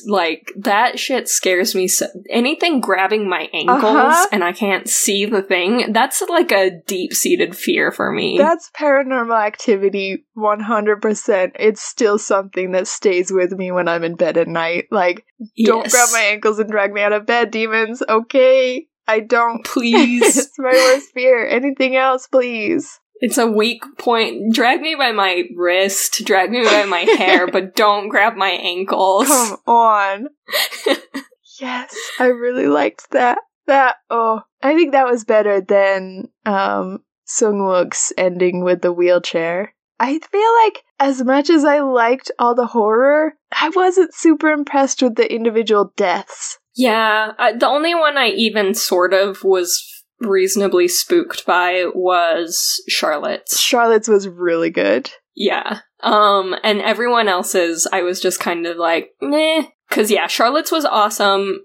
like 0.07 0.51
that 0.57 0.97
shit 0.99 1.29
scares 1.29 1.75
me 1.75 1.87
so 1.87 2.07
anything 2.29 2.79
grabbing 2.81 3.29
my 3.29 3.47
ankles 3.53 3.83
Uh-huh. 3.83 4.27
and 4.31 4.43
i 4.43 4.51
can't 4.51 4.89
see 4.89 5.25
the 5.25 5.41
thing 5.43 5.93
that's 5.93 6.21
like 6.27 6.51
a 6.51 6.71
deep-seated 6.87 7.55
fear 7.55 7.91
for 7.91 8.11
me 8.11 8.37
That's 8.37 8.71
paranormal 8.77 9.39
activity 9.45 10.25
100%. 10.35 11.51
It's 11.59 11.81
still 11.81 12.17
something 12.17 12.71
that 12.71 12.87
stays 12.87 13.31
with 13.31 13.51
me 13.51 13.71
when 13.71 13.87
I'm 13.87 14.03
in 14.03 14.15
bed 14.15 14.37
at 14.37 14.47
night. 14.47 14.87
Like, 14.91 15.25
don't 15.63 15.89
grab 15.89 16.09
my 16.11 16.19
ankles 16.21 16.59
and 16.59 16.69
drag 16.69 16.91
me 16.93 17.01
out 17.01 17.13
of 17.13 17.25
bed, 17.25 17.51
demons. 17.51 18.01
Okay. 18.07 18.87
I 19.07 19.19
don't. 19.19 19.63
please 19.73 20.37
it's 20.37 20.57
my 20.57 20.71
worst 20.71 21.11
fear. 21.13 21.45
Anything 21.47 21.95
else, 21.95 22.27
please. 22.27 22.99
It's 23.23 23.37
a 23.37 23.47
weak 23.47 23.83
point 23.97 24.53
drag 24.53 24.81
me 24.81 24.95
by 24.95 25.13
my 25.13 25.43
wrist 25.55 26.23
drag 26.25 26.51
me 26.51 26.61
by 26.61 26.83
my 26.83 26.99
hair 26.99 27.47
but 27.51 27.73
don't 27.73 28.09
grab 28.09 28.35
my 28.35 28.49
ankles 28.49 29.27
Come 29.27 29.57
on. 29.65 30.27
yes, 31.59 31.95
I 32.19 32.25
really 32.25 32.67
liked 32.67 33.11
that. 33.11 33.39
That 33.67 33.95
oh, 34.09 34.41
I 34.61 34.75
think 34.75 34.91
that 34.91 35.09
was 35.09 35.23
better 35.23 35.61
than 35.61 36.29
um 36.45 36.99
Sung 37.25 37.65
Wook's 37.65 38.11
ending 38.17 38.63
with 38.63 38.81
the 38.81 38.91
wheelchair. 38.91 39.73
I 39.99 40.19
feel 40.19 40.53
like 40.65 40.83
as 40.99 41.23
much 41.23 41.49
as 41.49 41.63
I 41.63 41.79
liked 41.79 42.29
all 42.37 42.55
the 42.55 42.67
horror, 42.67 43.35
I 43.51 43.69
wasn't 43.69 44.13
super 44.13 44.49
impressed 44.49 45.01
with 45.01 45.15
the 45.15 45.33
individual 45.33 45.93
deaths. 45.95 46.59
Yeah, 46.75 47.31
uh, 47.39 47.53
the 47.57 47.67
only 47.67 47.95
one 47.95 48.17
I 48.17 48.29
even 48.29 48.73
sort 48.73 49.13
of 49.13 49.43
was 49.43 49.81
reasonably 50.25 50.87
spooked 50.87 51.45
by 51.45 51.85
was 51.93 52.81
Charlotte's. 52.87 53.59
Charlotte's 53.59 54.07
was 54.07 54.27
really 54.27 54.69
good. 54.69 55.11
Yeah. 55.35 55.79
Um, 56.01 56.55
and 56.63 56.81
everyone 56.81 57.27
else's, 57.27 57.87
I 57.91 58.01
was 58.01 58.19
just 58.19 58.39
kind 58.39 58.65
of 58.67 58.77
like, 58.77 59.11
meh. 59.21 59.65
Cause 59.89 60.09
yeah, 60.09 60.27
Charlotte's 60.27 60.71
was 60.71 60.85
awesome, 60.85 61.59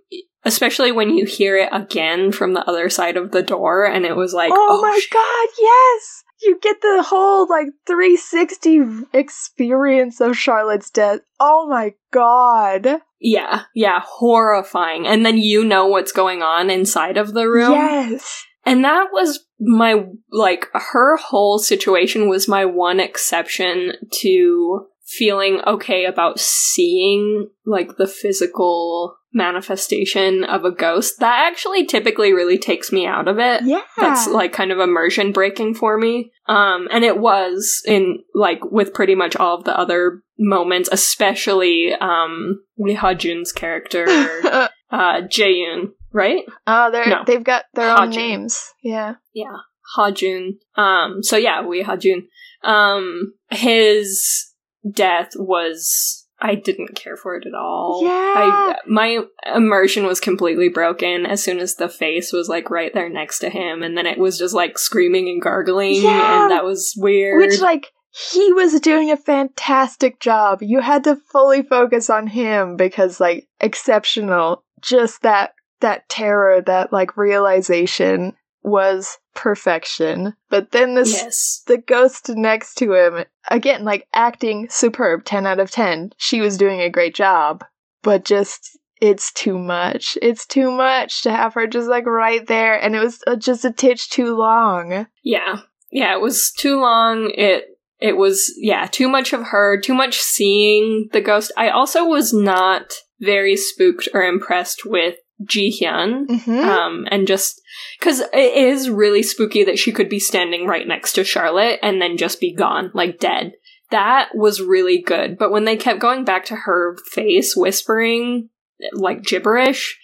especially 0.44 0.92
when 0.92 1.16
you 1.16 1.24
hear 1.24 1.56
it 1.56 1.70
again 1.72 2.30
from 2.30 2.52
the 2.52 2.68
other 2.68 2.90
side 2.90 3.16
of 3.16 3.30
the 3.30 3.42
door, 3.42 3.84
and 3.84 4.04
it 4.04 4.16
was 4.16 4.34
like, 4.34 4.52
oh, 4.52 4.68
oh, 4.70 4.82
my 4.82 4.98
sh- 5.00 5.10
god, 5.10 5.48
yes! 5.58 6.24
You 6.42 6.58
get 6.60 6.80
the 6.82 7.02
whole 7.02 7.48
like 7.48 7.68
360 7.86 9.06
experience 9.12 10.20
of 10.20 10.36
Charlotte's 10.36 10.90
death. 10.90 11.20
Oh 11.40 11.66
my 11.68 11.94
god. 12.12 13.00
Yeah, 13.20 13.62
yeah, 13.74 14.00
horrifying. 14.04 15.07
And 15.07 15.24
then 15.26 15.38
you 15.38 15.64
know 15.64 15.87
what's 15.87 16.12
going 16.12 16.42
on 16.42 16.70
inside 16.70 17.16
of 17.16 17.35
the 17.35 17.48
room. 17.48 17.72
Yes. 17.72 18.44
And 18.64 18.85
that 18.85 19.09
was 19.12 19.46
my, 19.61 20.04
like, 20.31 20.68
her 20.72 21.16
whole 21.16 21.59
situation 21.59 22.28
was 22.28 22.48
my 22.48 22.64
one 22.64 23.00
exception 23.00 23.92
to 24.20 24.87
feeling 25.04 25.61
okay 25.66 26.04
about 26.04 26.38
seeing, 26.38 27.48
like, 27.64 27.96
the 27.96 28.07
physical 28.07 29.17
manifestation 29.32 30.44
of 30.44 30.64
a 30.64 30.70
ghost. 30.70 31.20
That 31.20 31.46
actually 31.50 31.84
typically 31.86 32.32
really 32.32 32.58
takes 32.58 32.90
me 32.92 33.06
out 33.06 33.28
of 33.28 33.38
it. 33.38 33.62
Yeah. 33.64 33.82
That's 33.96 34.26
like 34.26 34.52
kind 34.52 34.72
of 34.72 34.78
immersion 34.78 35.32
breaking 35.32 35.74
for 35.74 35.98
me. 35.98 36.32
Um, 36.46 36.88
and 36.90 37.04
it 37.04 37.18
was 37.18 37.82
in 37.86 38.20
like 38.34 38.60
with 38.64 38.94
pretty 38.94 39.14
much 39.14 39.36
all 39.36 39.56
of 39.58 39.64
the 39.64 39.78
other 39.78 40.22
moments, 40.38 40.88
especially 40.92 41.92
um 42.00 42.60
Lee 42.78 42.94
Ha 42.94 43.14
Jun's 43.14 43.52
character, 43.52 44.04
uh, 44.10 44.68
Jaeyoon, 44.90 45.90
right? 46.12 46.44
oh, 46.66 46.90
they're 46.90 47.06
No. 47.06 47.22
they've 47.26 47.44
got 47.44 47.64
their 47.74 47.90
own 47.90 48.10
Hajun. 48.10 48.16
names. 48.16 48.60
Yeah. 48.82 49.14
Yeah, 49.34 49.56
Hajun. 49.96 50.58
Um, 50.76 51.22
so 51.22 51.36
yeah, 51.36 51.66
we 51.66 51.82
Hajun. 51.82 52.28
Um, 52.64 53.34
his 53.50 54.52
death 54.90 55.30
was 55.36 56.26
I 56.40 56.55
didn't 56.55 56.94
care 56.94 57.16
for 57.16 57.35
it 57.37 57.46
at 57.46 57.55
all. 57.55 58.01
Yeah. 58.05 58.11
I 58.11 58.77
my 58.87 59.24
immersion 59.53 60.07
was 60.07 60.20
completely 60.20 60.68
broken 60.68 61.27
as 61.27 61.42
soon 61.42 61.59
as 61.59 61.74
the 61.74 61.88
face 61.88 62.33
was 62.33 62.48
like 62.48 62.70
right 62.70 62.92
there 62.94 63.09
next 63.09 63.40
to 63.40 63.51
him, 63.51 63.83
and 63.83 63.96
then 63.98 64.07
it 64.07 64.18
was 64.18 64.38
just 64.38 64.55
like 64.55 64.79
screaming 64.79 65.29
and 65.29 65.42
gargling, 65.42 66.03
Yeah. 66.03 66.42
and 66.42 66.51
that 66.51 66.64
was 66.64 66.94
weird. 66.96 67.38
Which 67.38 67.61
like 67.61 67.92
he 68.11 68.53
was 68.53 68.81
doing 68.81 69.11
a 69.11 69.16
fantastic 69.16 70.20
job. 70.20 70.62
You 70.62 70.81
had 70.81 71.05
to 71.05 71.16
fully 71.31 71.62
focus 71.62 72.09
on 72.09 72.27
him 72.29 72.77
because 72.77 73.20
like 73.20 73.48
exceptional. 73.61 74.64
Just 74.81 75.22
that 75.22 75.55
that 75.81 76.09
terror, 76.09 76.61
that 76.62 76.92
like 76.92 77.16
realization 77.16 78.35
was 78.68 79.18
perfection. 79.35 80.35
But 80.50 80.72
then 80.72 80.94
this 80.94 81.12
yes, 81.12 81.62
the 81.66 81.78
ghost 81.78 82.28
next 82.31 82.74
to 82.76 82.92
him 82.92 83.24
again 83.50 83.85
like 83.85 84.07
acting 84.12 84.68
superb 84.68 85.24
10 85.24 85.46
out 85.46 85.61
of 85.61 85.70
10 85.70 86.11
she 86.16 86.40
was 86.40 86.59
doing 86.59 86.81
a 86.81 86.90
great 86.90 87.14
job 87.14 87.64
but 88.02 88.24
just 88.24 88.76
it's 89.00 89.33
too 89.33 89.59
much 89.59 90.18
it's 90.20 90.44
too 90.44 90.70
much 90.70 91.22
to 91.22 91.31
have 91.31 91.54
her 91.54 91.66
just 91.66 91.88
like 91.88 92.04
right 92.04 92.46
there 92.46 92.74
and 92.74 92.94
it 92.94 92.98
was 92.98 93.20
uh, 93.26 93.37
just 93.37 93.64
a 93.64 93.72
titch 93.72 94.11
too 94.11 94.37
long 94.37 95.07
yeah, 95.28 95.61
yeah. 95.92 96.14
It 96.14 96.22
was 96.22 96.50
too 96.50 96.81
long. 96.81 97.31
It 97.35 97.64
it 98.00 98.16
was 98.16 98.52
yeah 98.57 98.87
too 98.87 99.09
much 99.09 99.35
of 99.35 99.48
her, 99.48 99.78
too 99.78 99.94
much 99.94 100.20
seeing 100.20 101.09
the 101.12 101.20
ghost. 101.20 101.52
I 101.57 101.68
also 101.68 102.04
was 102.04 102.33
not 102.33 102.92
very 103.20 103.57
spooked 103.57 104.09
or 104.14 104.22
impressed 104.22 104.87
with 104.87 105.16
Ji 105.44 105.79
Hyun. 105.81 106.27
mm-hmm. 106.27 106.59
um, 106.59 107.07
and 107.11 107.27
just 107.27 107.61
because 107.98 108.20
it 108.20 108.55
is 108.55 108.90
really 108.90 109.22
spooky 109.22 109.64
that 109.64 109.79
she 109.79 109.92
could 109.92 110.09
be 110.09 110.18
standing 110.18 110.66
right 110.66 110.87
next 110.87 111.12
to 111.14 111.24
Charlotte 111.24 111.79
and 111.83 112.01
then 112.01 112.16
just 112.16 112.40
be 112.40 112.53
gone, 112.53 112.90
like 112.94 113.18
dead. 113.18 113.53
That 113.90 114.31
was 114.35 114.61
really 114.61 115.01
good. 115.01 115.38
But 115.38 115.51
when 115.51 115.64
they 115.64 115.77
kept 115.77 116.01
going 116.01 116.24
back 116.24 116.44
to 116.46 116.57
her 116.57 116.96
face, 117.11 117.57
whispering 117.57 118.51
like 118.92 119.22
gibberish, 119.22 119.98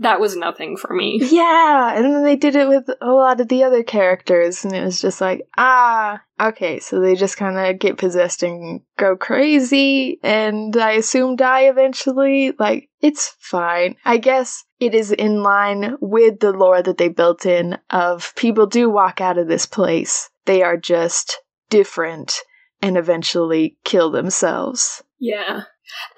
that 0.00 0.20
was 0.20 0.36
nothing 0.36 0.76
for 0.76 0.92
me. 0.92 1.18
yeah 1.30 1.94
and 1.96 2.04
then 2.04 2.22
they 2.24 2.36
did 2.36 2.54
it 2.56 2.68
with 2.68 2.88
a 3.00 3.10
lot 3.10 3.40
of 3.40 3.48
the 3.48 3.64
other 3.64 3.82
characters 3.82 4.64
and 4.64 4.74
it 4.74 4.84
was 4.84 5.00
just 5.00 5.20
like 5.20 5.46
ah 5.56 6.20
okay 6.40 6.78
so 6.78 7.00
they 7.00 7.14
just 7.14 7.36
kind 7.36 7.56
of 7.58 7.78
get 7.78 7.96
possessed 7.96 8.42
and 8.42 8.80
go 8.98 9.16
crazy 9.16 10.18
and 10.22 10.76
i 10.76 10.92
assume 10.92 11.34
die 11.36 11.62
eventually 11.62 12.52
like 12.58 12.88
it's 13.00 13.34
fine 13.38 13.96
i 14.04 14.18
guess 14.18 14.64
it 14.80 14.94
is 14.94 15.12
in 15.12 15.42
line 15.42 15.96
with 16.00 16.40
the 16.40 16.52
lore 16.52 16.82
that 16.82 16.98
they 16.98 17.08
built 17.08 17.46
in 17.46 17.78
of 17.88 18.34
people 18.36 18.66
do 18.66 18.90
walk 18.90 19.20
out 19.20 19.38
of 19.38 19.48
this 19.48 19.64
place 19.66 20.28
they 20.44 20.62
are 20.62 20.76
just 20.76 21.38
different 21.70 22.40
and 22.82 22.98
eventually 22.98 23.76
kill 23.84 24.10
themselves 24.10 25.02
Yeah. 25.18 25.62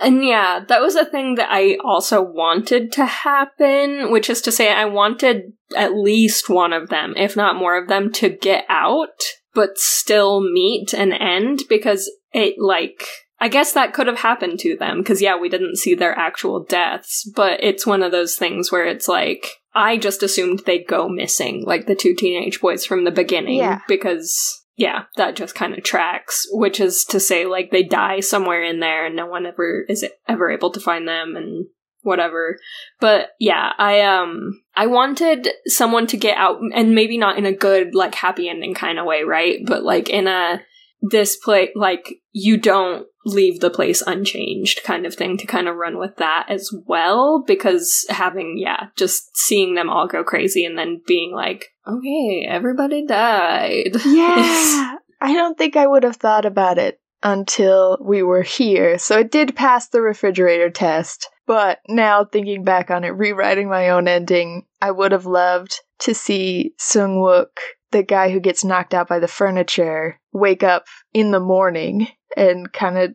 And 0.01 0.25
yeah, 0.25 0.65
that 0.67 0.81
was 0.81 0.97
a 0.97 1.05
thing 1.05 1.35
that 1.37 1.49
I 1.51 1.77
also 1.85 2.23
wanted 2.23 2.93
to 2.93 3.07
happen, 3.07 4.11
which 4.11 4.31
is 4.31 4.41
to 4.43 4.53
say, 4.53 4.73
I 4.73 4.85
wanted 4.87 5.53
at 5.77 5.95
least 5.95 6.49
one 6.49 6.73
of 6.73 6.89
them, 6.89 7.15
if 7.17 7.37
not 7.37 7.57
more 7.57 7.77
of 7.81 7.89
them, 7.89 8.13
to 8.15 8.29
get 8.29 8.65
out, 8.69 9.23
but 9.55 9.79
still 9.79 10.41
meet 10.41 10.93
an 10.93 11.13
end 11.13 11.63
because 11.69 12.11
it, 12.33 12.55
like, 12.59 13.05
I 13.41 13.49
guess 13.49 13.73
that 13.73 13.95
could 13.95 14.07
have 14.07 14.19
happened 14.21 14.59
to 14.61 14.77
them 14.77 14.99
because, 14.99 15.23
yeah, 15.23 15.39
we 15.39 15.49
didn't 15.49 15.77
see 15.77 15.95
their 15.95 16.17
actual 16.17 16.65
deaths, 16.65 17.31
but 17.37 17.63
it's 17.63 17.87
one 17.87 18.03
of 18.03 18.11
those 18.13 18.37
things 18.37 18.73
where 18.73 18.87
it's 18.87 19.09
like, 19.09 19.47
I 19.75 19.97
just 19.97 20.23
assumed 20.23 20.61
they'd 20.61 20.87
go 20.89 21.09
missing, 21.09 21.63
like 21.65 21.87
the 21.87 21.95
two 21.95 22.15
teenage 22.15 22.61
boys 22.61 22.85
from 22.85 23.05
the 23.05 23.11
beginning, 23.13 23.59
Yeah. 23.59 23.81
because 23.87 24.65
yeah, 24.79 25.05
that 25.17 25.35
just 25.35 25.57
kind 25.57 25.77
of 25.77 25.83
tracks, 25.83 26.47
which 26.53 26.79
is 26.79 27.05
to 27.07 27.19
say, 27.19 27.45
like, 27.45 27.73
they 27.73 27.83
die 27.83 28.21
somewhere 28.21 28.63
in 28.63 28.79
there 28.79 29.05
and 29.05 29.17
no 29.17 29.27
one 29.27 29.45
ever 29.45 29.85
is 29.89 30.07
ever 30.29 30.51
able 30.51 30.71
to 30.71 30.81
find 30.81 31.07
them 31.07 31.35
and 31.35 31.67
whatever. 32.03 32.57
But 33.01 33.31
yeah, 33.41 33.73
I, 33.77 34.03
um, 34.03 34.63
I 34.77 34.87
wanted 34.87 35.49
someone 35.67 36.07
to 36.07 36.17
get 36.17 36.37
out 36.37 36.61
and 36.73 36.95
maybe 36.95 37.19
not 37.19 37.39
in 37.39 37.45
a 37.45 37.53
good, 37.53 37.93
like, 37.93 38.15
happy 38.15 38.49
ending 38.49 38.73
kind 38.73 39.01
of 39.01 39.05
way, 39.05 39.25
right? 39.25 39.59
But 39.67 39.83
like 39.83 40.09
in 40.09 40.29
a, 40.29 40.63
this 41.01 41.37
place, 41.37 41.71
like, 41.75 42.21
you 42.33 42.57
don't 42.57 43.07
leave 43.25 43.61
the 43.61 43.71
place 43.71 44.03
unchanged 44.07 44.83
kind 44.85 45.05
of 45.05 45.15
thing 45.15 45.37
to 45.37 45.47
kind 45.47 45.69
of 45.69 45.77
run 45.77 45.99
with 45.99 46.17
that 46.17 46.47
as 46.49 46.71
well 46.87 47.43
because 47.47 48.07
having 48.09 48.57
yeah 48.57 48.87
just 48.97 49.37
seeing 49.37 49.75
them 49.75 49.91
all 49.91 50.07
go 50.07 50.25
crazy 50.25 50.65
and 50.65 50.79
then 50.79 51.01
being 51.07 51.35
like 51.35 51.67
okay 51.87 52.47
everybody 52.49 53.05
died. 53.05 53.91
Yeah 54.07 54.97
i 55.21 55.35
don't 55.35 55.59
think 55.59 55.77
i 55.77 55.87
would 55.87 56.05
have 56.05 56.17
thought 56.17 56.47
about 56.47 56.79
it 56.79 57.01
until 57.21 57.99
we 58.01 58.23
were 58.23 58.43
here. 58.43 58.97
So 58.97 59.19
it 59.19 59.33
did 59.33 59.57
pass 59.57 59.89
the 59.89 60.01
refrigerator 60.01 60.71
test 60.71 61.29
but 61.47 61.81
now 61.89 62.25
thinking 62.25 62.63
back 62.63 62.91
on 62.91 63.05
it 63.05 63.09
rewriting 63.09 63.69
my 63.69 63.89
own 63.91 64.07
ending 64.07 64.65
i 64.81 64.91
would 64.91 65.13
have 65.13 65.27
loved 65.27 65.81
to 65.99 66.15
see 66.15 66.75
sung 66.79 67.17
wook 67.17 67.59
the 67.91 68.03
guy 68.03 68.31
who 68.31 68.41
gets 68.41 68.65
knocked 68.65 68.95
out 68.95 69.09
by 69.09 69.19
the 69.19 69.29
furniture 69.29 70.21
wake 70.33 70.63
up 70.63 70.85
in 71.13 71.31
the 71.31 71.41
morning 71.41 72.09
and 72.37 72.73
kind 72.73 72.99
of 72.99 73.15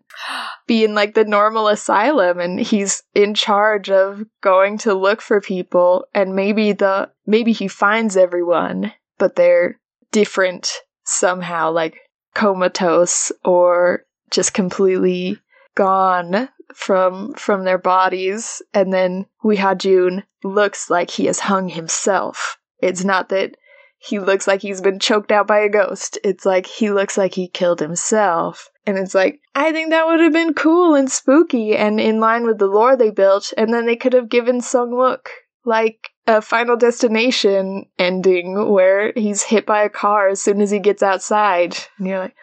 be 0.68 0.84
in 0.84 0.96
like 0.96 1.14
the 1.14 1.24
normal 1.24 1.68
asylum 1.68 2.40
and 2.40 2.60
he's 2.60 3.04
in 3.14 3.34
charge 3.34 3.90
of 3.90 4.24
going 4.42 4.78
to 4.78 4.94
look 4.94 5.22
for 5.22 5.40
people 5.40 6.06
and 6.14 6.36
maybe 6.36 6.72
the 6.72 7.10
maybe 7.26 7.52
he 7.52 7.68
finds 7.68 8.18
everyone 8.18 8.92
but 9.18 9.36
they're 9.36 9.80
different 10.12 10.72
somehow 11.06 11.72
like 11.72 11.98
comatose 12.34 13.32
or 13.46 14.04
just 14.32 14.54
completely 14.54 15.38
gone 15.76 16.50
from 16.74 17.34
from 17.36 17.64
their 17.64 17.78
bodies 17.78 18.62
and 18.74 18.92
then 18.92 19.26
Wi 19.44 20.24
looks 20.44 20.90
like 20.90 21.10
he 21.10 21.26
has 21.26 21.40
hung 21.40 21.70
himself. 21.70 22.58
It's 22.80 23.04
not 23.04 23.30
that 23.30 23.56
he 24.04 24.20
looks 24.20 24.48
like 24.48 24.62
he's 24.62 24.82
been 24.82 25.00
choked 25.00 25.32
out 25.32 25.48
by 25.48 25.60
a 25.60 25.70
ghost. 25.70 26.18
It's 26.24 26.46
like 26.46 26.66
he 26.66 26.92
looks 26.92 27.18
like 27.18 27.34
he 27.34 27.48
killed 27.48 27.80
himself. 27.80 28.70
And 28.86 28.98
it's 28.98 29.16
like, 29.16 29.40
I 29.56 29.72
think 29.72 29.92
that 29.92 30.06
would 30.06 30.20
have 30.20 30.34
been 30.34 30.54
cool 30.54 30.94
and 30.94 31.10
spooky 31.10 31.76
and 31.76 32.02
in 32.02 32.20
line 32.20 32.46
with 32.46 32.58
the 32.58 32.68
lore 32.68 32.98
they 32.98 33.12
built. 33.12 33.54
And 33.56 33.74
then 33.74 33.86
they 33.86 33.96
could 33.96 34.12
have 34.12 34.28
given 34.28 34.60
Sung 34.60 34.92
Wook 34.92 35.28
like 35.64 36.10
a 36.28 36.42
Final 36.42 36.76
Destination 36.76 37.86
ending 37.98 38.72
where 38.72 39.14
he's 39.16 39.44
hit 39.44 39.66
by 39.66 39.84
a 39.84 39.90
car 39.90 40.28
as 40.28 40.42
soon 40.42 40.60
as 40.60 40.70
he 40.70 40.80
gets 40.80 41.02
outside. 41.02 41.78
And 41.98 42.08
you're 42.08 42.20
like, 42.20 42.36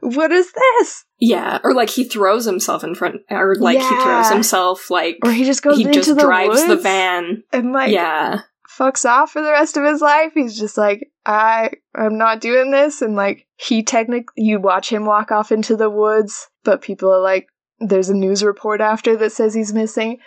what 0.00 0.32
is 0.32 0.50
this? 0.52 1.04
Yeah, 1.18 1.58
or 1.64 1.74
like 1.74 1.90
he 1.90 2.04
throws 2.04 2.44
himself 2.44 2.84
in 2.84 2.94
front, 2.94 3.22
or 3.30 3.54
like 3.56 3.78
yeah. 3.78 3.88
he 3.88 4.02
throws 4.02 4.30
himself 4.30 4.90
like, 4.90 5.18
or 5.24 5.32
he 5.32 5.44
just 5.44 5.62
goes 5.62 5.78
he 5.78 5.84
just 5.84 6.14
the 6.14 6.22
drives 6.22 6.66
the 6.66 6.76
van, 6.76 7.42
and 7.52 7.72
like, 7.72 7.90
yeah, 7.90 8.40
fucks 8.78 9.04
off 9.04 9.30
for 9.32 9.42
the 9.42 9.50
rest 9.50 9.76
of 9.76 9.84
his 9.84 10.00
life. 10.00 10.32
He's 10.34 10.58
just 10.58 10.76
like, 10.76 11.10
I 11.24 11.70
I'm 11.94 12.18
not 12.18 12.40
doing 12.40 12.70
this. 12.70 13.02
And 13.02 13.16
like, 13.16 13.46
he 13.56 13.82
technically, 13.82 14.32
you 14.36 14.60
watch 14.60 14.90
him 14.90 15.06
walk 15.06 15.30
off 15.30 15.52
into 15.52 15.76
the 15.76 15.90
woods, 15.90 16.48
but 16.64 16.82
people 16.82 17.12
are 17.12 17.22
like, 17.22 17.48
there's 17.78 18.08
a 18.08 18.14
news 18.14 18.42
report 18.42 18.80
after 18.80 19.16
that 19.16 19.32
says 19.32 19.54
he's 19.54 19.72
missing. 19.72 20.18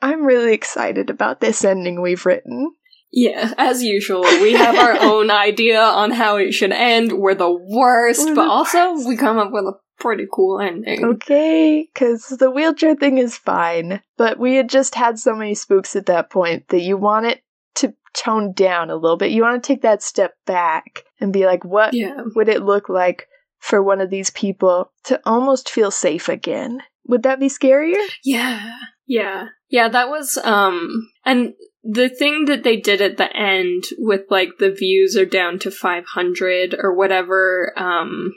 I'm 0.00 0.24
really 0.24 0.52
excited 0.52 1.10
about 1.10 1.40
this 1.40 1.64
ending 1.64 2.00
we've 2.00 2.26
written. 2.26 2.72
Yeah, 3.12 3.52
as 3.58 3.82
usual, 3.82 4.22
we 4.22 4.52
have 4.54 4.76
our 4.76 4.96
own 5.00 5.30
idea 5.30 5.80
on 5.80 6.12
how 6.12 6.36
it 6.36 6.52
should 6.52 6.72
end. 6.72 7.12
We're 7.12 7.34
the 7.34 7.52
worst, 7.52 8.26
We're 8.26 8.34
but 8.34 8.44
the 8.46 8.50
also 8.50 8.92
worst. 8.94 9.06
we 9.06 9.16
come 9.16 9.38
up 9.38 9.52
with 9.52 9.64
a 9.64 9.74
pretty 10.00 10.26
cool 10.32 10.60
ending. 10.60 11.04
Okay, 11.04 11.88
because 11.92 12.26
the 12.26 12.50
wheelchair 12.50 12.96
thing 12.96 13.18
is 13.18 13.36
fine, 13.36 14.00
but 14.16 14.38
we 14.38 14.54
had 14.54 14.70
just 14.70 14.94
had 14.94 15.18
so 15.18 15.34
many 15.34 15.54
spooks 15.54 15.94
at 15.94 16.06
that 16.06 16.30
point 16.30 16.68
that 16.68 16.80
you 16.80 16.96
want 16.96 17.26
it 17.26 17.41
to 17.76 17.94
tone 18.14 18.52
down 18.52 18.90
a 18.90 18.96
little 18.96 19.16
bit. 19.16 19.30
You 19.30 19.42
want 19.42 19.62
to 19.62 19.66
take 19.66 19.82
that 19.82 20.02
step 20.02 20.34
back 20.46 21.04
and 21.20 21.32
be 21.32 21.46
like, 21.46 21.64
what 21.64 21.94
yeah. 21.94 22.22
would 22.34 22.48
it 22.48 22.62
look 22.62 22.88
like 22.88 23.28
for 23.58 23.82
one 23.82 24.00
of 24.00 24.10
these 24.10 24.30
people 24.30 24.92
to 25.04 25.20
almost 25.24 25.70
feel 25.70 25.90
safe 25.90 26.28
again? 26.28 26.82
Would 27.06 27.22
that 27.24 27.40
be 27.40 27.48
scarier? 27.48 28.04
Yeah. 28.24 28.76
Yeah. 29.06 29.46
Yeah, 29.68 29.88
that 29.88 30.08
was 30.08 30.38
um 30.38 31.10
and 31.24 31.54
the 31.82 32.08
thing 32.08 32.44
that 32.44 32.62
they 32.62 32.76
did 32.76 33.00
at 33.00 33.16
the 33.16 33.34
end 33.36 33.84
with 33.98 34.22
like 34.30 34.50
the 34.58 34.70
views 34.70 35.16
are 35.16 35.26
down 35.26 35.58
to 35.60 35.70
500 35.70 36.76
or 36.78 36.94
whatever 36.94 37.72
um 37.76 38.32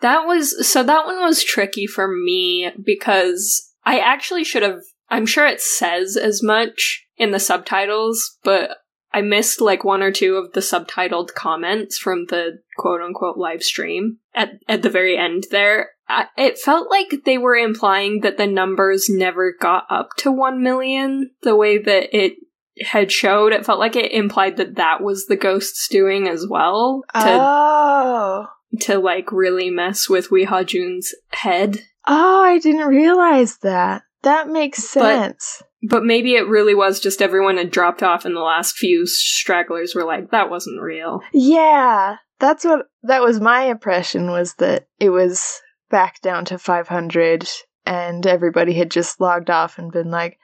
that 0.00 0.26
was 0.26 0.66
so 0.66 0.82
that 0.82 1.06
one 1.06 1.20
was 1.20 1.42
tricky 1.42 1.86
for 1.86 2.08
me 2.08 2.70
because 2.82 3.72
I 3.84 3.98
actually 3.98 4.44
should 4.44 4.62
have 4.62 4.82
I'm 5.10 5.26
sure 5.26 5.46
it 5.46 5.60
says 5.60 6.16
as 6.16 6.42
much 6.42 7.06
in 7.16 7.32
the 7.32 7.40
subtitles, 7.40 8.38
but 8.44 8.78
I 9.12 9.22
missed 9.22 9.60
like 9.60 9.84
one 9.84 10.02
or 10.02 10.12
two 10.12 10.36
of 10.36 10.52
the 10.52 10.60
subtitled 10.60 11.34
comments 11.34 11.98
from 11.98 12.26
the 12.26 12.60
quote 12.76 13.00
unquote 13.00 13.36
live 13.36 13.62
stream 13.62 14.18
at, 14.34 14.52
at 14.68 14.82
the 14.82 14.90
very 14.90 15.18
end 15.18 15.44
there. 15.50 15.90
I, 16.08 16.26
it 16.36 16.58
felt 16.58 16.90
like 16.90 17.24
they 17.24 17.38
were 17.38 17.56
implying 17.56 18.20
that 18.20 18.36
the 18.36 18.46
numbers 18.46 19.08
never 19.08 19.52
got 19.52 19.84
up 19.90 20.10
to 20.18 20.32
1 20.32 20.62
million 20.62 21.30
the 21.42 21.56
way 21.56 21.78
that 21.78 22.16
it 22.16 22.34
had 22.80 23.12
showed. 23.12 23.52
It 23.52 23.66
felt 23.66 23.78
like 23.78 23.96
it 23.96 24.12
implied 24.12 24.56
that 24.56 24.76
that 24.76 25.02
was 25.02 25.26
the 25.26 25.36
ghosts 25.36 25.88
doing 25.88 26.28
as 26.28 26.46
well. 26.48 27.02
To, 27.14 27.20
oh. 27.24 28.46
To 28.80 28.98
like 28.98 29.32
really 29.32 29.70
mess 29.70 30.08
with 30.08 30.26
Wi 30.26 30.48
Ha-joon's 30.48 31.14
head. 31.30 31.84
Oh, 32.06 32.42
I 32.42 32.58
didn't 32.58 32.88
realize 32.88 33.58
that. 33.58 34.02
That 34.22 34.48
makes 34.48 34.84
sense. 34.84 35.58
But 35.60 35.66
but 35.82 36.04
maybe 36.04 36.34
it 36.34 36.46
really 36.46 36.74
was 36.74 37.00
just 37.00 37.22
everyone 37.22 37.56
had 37.56 37.70
dropped 37.70 38.02
off 38.02 38.24
and 38.24 38.36
the 38.36 38.40
last 38.40 38.76
few 38.76 39.06
stragglers 39.06 39.94
were 39.94 40.04
like, 40.04 40.30
that 40.30 40.50
wasn't 40.50 40.80
real. 40.80 41.20
Yeah. 41.32 42.16
That's 42.38 42.64
what 42.64 42.86
that 43.02 43.22
was 43.22 43.40
my 43.40 43.62
impression 43.62 44.30
was 44.30 44.54
that 44.54 44.88
it 44.98 45.10
was 45.10 45.60
back 45.90 46.20
down 46.20 46.44
to 46.46 46.58
500 46.58 47.48
and 47.86 48.26
everybody 48.26 48.74
had 48.74 48.90
just 48.90 49.20
logged 49.20 49.50
off 49.50 49.78
and 49.78 49.90
been 49.90 50.10
like, 50.10 50.38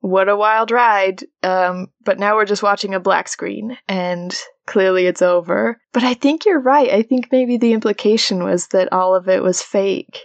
what 0.00 0.28
a 0.28 0.36
wild 0.36 0.70
ride. 0.70 1.24
Um, 1.42 1.88
but 2.04 2.18
now 2.18 2.36
we're 2.36 2.44
just 2.44 2.62
watching 2.62 2.94
a 2.94 3.00
black 3.00 3.26
screen 3.26 3.78
and 3.88 4.36
clearly 4.66 5.06
it's 5.06 5.22
over. 5.22 5.80
But 5.94 6.02
I 6.02 6.12
think 6.12 6.44
you're 6.44 6.60
right. 6.60 6.90
I 6.90 7.02
think 7.02 7.28
maybe 7.32 7.56
the 7.56 7.72
implication 7.72 8.44
was 8.44 8.68
that 8.68 8.92
all 8.92 9.14
of 9.14 9.28
it 9.28 9.42
was 9.42 9.62
fake. 9.62 10.20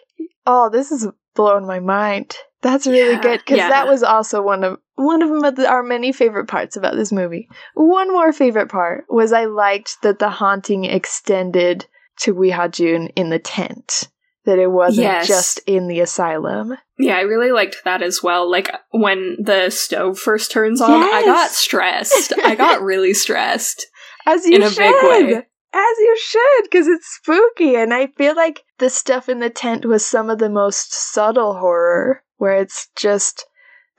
Oh, 0.45 0.69
this 0.69 0.91
is 0.91 1.07
blowing 1.33 1.65
my 1.65 1.79
mind. 1.79 2.35
That's 2.61 2.87
really 2.87 3.13
yeah, 3.13 3.21
good 3.21 3.39
because 3.39 3.57
yeah. 3.57 3.69
that 3.69 3.87
was 3.87 4.03
also 4.03 4.41
one 4.41 4.63
of 4.63 4.79
one 4.95 5.21
of 5.21 5.55
the, 5.55 5.67
our 5.67 5.81
many 5.81 6.11
favorite 6.11 6.47
parts 6.47 6.75
about 6.75 6.95
this 6.95 7.11
movie. 7.11 7.47
One 7.73 8.11
more 8.11 8.33
favorite 8.33 8.69
part 8.69 9.05
was 9.09 9.31
I 9.31 9.45
liked 9.45 10.01
that 10.01 10.19
the 10.19 10.29
haunting 10.29 10.83
extended 10.83 11.85
to 12.19 12.31
Wi 12.31 12.53
Ha-joon 12.53 13.07
in 13.15 13.29
the 13.29 13.39
tent. 13.39 14.09
That 14.45 14.57
it 14.57 14.71
wasn't 14.71 15.03
yes. 15.03 15.27
just 15.27 15.59
in 15.67 15.87
the 15.87 15.99
asylum. 15.99 16.75
Yeah, 16.97 17.17
I 17.17 17.21
really 17.21 17.51
liked 17.51 17.77
that 17.85 18.01
as 18.01 18.23
well. 18.23 18.49
Like 18.49 18.71
when 18.91 19.37
the 19.39 19.69
stove 19.69 20.17
first 20.17 20.51
turns 20.51 20.81
on, 20.81 21.01
yes. 21.01 21.23
I 21.23 21.25
got 21.25 21.51
stressed. 21.51 22.33
I 22.43 22.55
got 22.55 22.81
really 22.81 23.13
stressed. 23.13 23.85
As 24.25 24.45
you 24.45 24.55
in 24.55 24.63
a 24.63 24.69
should. 24.69 24.77
big 24.77 24.93
way. 25.03 25.45
As 25.71 25.97
you 25.99 26.17
should, 26.19 26.63
because 26.63 26.87
it's 26.87 27.19
spooky, 27.21 27.75
and 27.75 27.93
I 27.93 28.07
feel 28.07 28.35
like 28.35 28.63
the 28.79 28.89
stuff 28.89 29.29
in 29.29 29.39
the 29.39 29.51
tent 29.51 29.85
was 29.85 30.03
some 30.03 30.31
of 30.31 30.39
the 30.39 30.49
most 30.49 30.93
subtle 30.93 31.59
horror 31.59 32.23
where 32.39 32.55
it's 32.55 32.87
just 32.95 33.45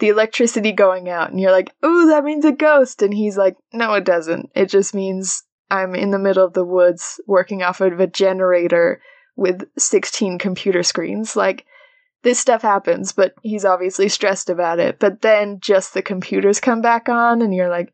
the 0.01 0.09
electricity 0.09 0.73
going 0.73 1.09
out 1.09 1.31
and 1.31 1.39
you're 1.39 1.53
like, 1.53 1.73
"Ooh, 1.85 2.07
that 2.09 2.25
means 2.25 2.45
a 2.45 2.53
ghost." 2.53 3.03
And 3.03 3.15
he's 3.15 3.37
like, 3.37 3.57
"No, 3.73 3.95
it 3.95 4.05
doesn't. 4.05 4.51
It 4.55 4.67
just 4.67 4.95
means 4.95 5.45
I'm 5.71 5.95
in 5.95 6.11
the 6.11 6.19
middle 6.19 6.45
of 6.45 6.55
the 6.55 6.65
woods 6.65 7.21
working 7.27 7.63
off 7.63 7.81
of 7.81 8.01
a 8.01 8.07
generator 8.07 9.01
with 9.37 9.69
16 9.79 10.39
computer 10.39 10.83
screens." 10.83 11.37
Like 11.37 11.67
this 12.23 12.41
stuff 12.41 12.63
happens, 12.63 13.13
but 13.13 13.35
he's 13.43 13.65
obviously 13.65 14.09
stressed 14.09 14.51
about 14.51 14.79
it. 14.79 14.99
But 14.99 15.21
then 15.21 15.61
just 15.61 15.95
the 15.95 16.03
computers 16.03 16.61
come 16.61 16.81
back 16.81 17.09
on 17.09 17.43
and 17.43 17.55
you're 17.55 17.71
like, 17.71 17.93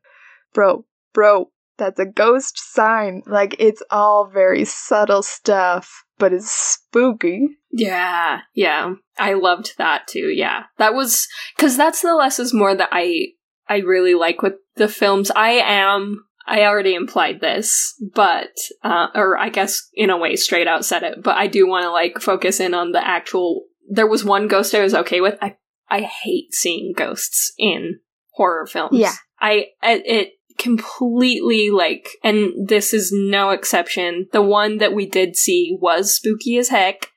"Bro, 0.54 0.84
bro, 1.12 1.50
that's 1.76 1.98
a 1.98 2.06
ghost 2.06 2.56
sign." 2.72 3.22
Like 3.26 3.56
it's 3.58 3.82
all 3.90 4.30
very 4.32 4.64
subtle 4.64 5.22
stuff, 5.22 6.04
but 6.18 6.32
it's 6.32 6.50
spooky. 6.50 7.48
Yeah, 7.72 8.40
yeah. 8.54 8.94
I 9.18 9.34
loved 9.34 9.74
that 9.78 10.06
too. 10.06 10.32
Yeah. 10.34 10.64
That 10.78 10.94
was 10.94 11.26
cuz 11.58 11.76
that's 11.76 12.02
the 12.02 12.14
less 12.14 12.38
is 12.38 12.54
more 12.54 12.74
that 12.74 12.88
I 12.92 13.32
I 13.68 13.78
really 13.78 14.14
like 14.14 14.42
with 14.42 14.54
the 14.76 14.88
films. 14.88 15.30
I 15.34 15.50
am 15.52 16.24
I 16.46 16.62
already 16.62 16.94
implied 16.94 17.40
this, 17.40 17.94
but 18.14 18.56
uh 18.82 19.08
or 19.14 19.36
I 19.38 19.48
guess 19.48 19.88
in 19.94 20.10
a 20.10 20.16
way 20.16 20.36
straight 20.36 20.68
out 20.68 20.84
said 20.84 21.02
it, 21.02 21.22
but 21.22 21.36
I 21.36 21.46
do 21.46 21.66
want 21.66 21.84
to 21.84 21.90
like 21.90 22.20
focus 22.20 22.60
in 22.60 22.74
on 22.74 22.92
the 22.92 23.06
actual 23.06 23.64
there 23.88 24.06
was 24.06 24.24
one 24.24 24.48
ghost 24.48 24.74
I 24.74 24.82
was 24.82 24.94
okay 24.94 25.20
with. 25.20 25.38
I 25.42 25.56
I 25.88 26.00
hate 26.00 26.52
seeing 26.52 26.92
ghosts 26.96 27.52
in 27.58 28.00
horror 28.30 28.66
films. 28.66 28.98
Yeah. 28.98 29.12
I 29.40 29.66
it 29.82 30.32
completely 30.58 31.70
like, 31.70 32.08
and 32.22 32.68
this 32.68 32.92
is 32.92 33.12
no 33.12 33.50
exception. 33.50 34.28
The 34.32 34.42
one 34.42 34.78
that 34.78 34.94
we 34.94 35.06
did 35.06 35.36
see 35.36 35.76
was 35.80 36.16
spooky 36.16 36.58
as 36.58 36.68
heck. 36.68 37.10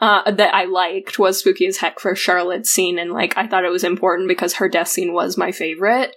Uh, 0.00 0.32
that 0.32 0.52
I 0.52 0.64
liked 0.64 1.20
was 1.20 1.38
spooky 1.38 1.64
as 1.68 1.76
heck 1.76 2.00
for 2.00 2.16
Charlotte's 2.16 2.70
scene, 2.70 2.98
and 2.98 3.12
like 3.12 3.38
I 3.38 3.46
thought 3.46 3.64
it 3.64 3.70
was 3.70 3.84
important 3.84 4.26
because 4.26 4.54
her 4.54 4.68
death 4.68 4.88
scene 4.88 5.12
was 5.12 5.38
my 5.38 5.52
favorite. 5.52 6.16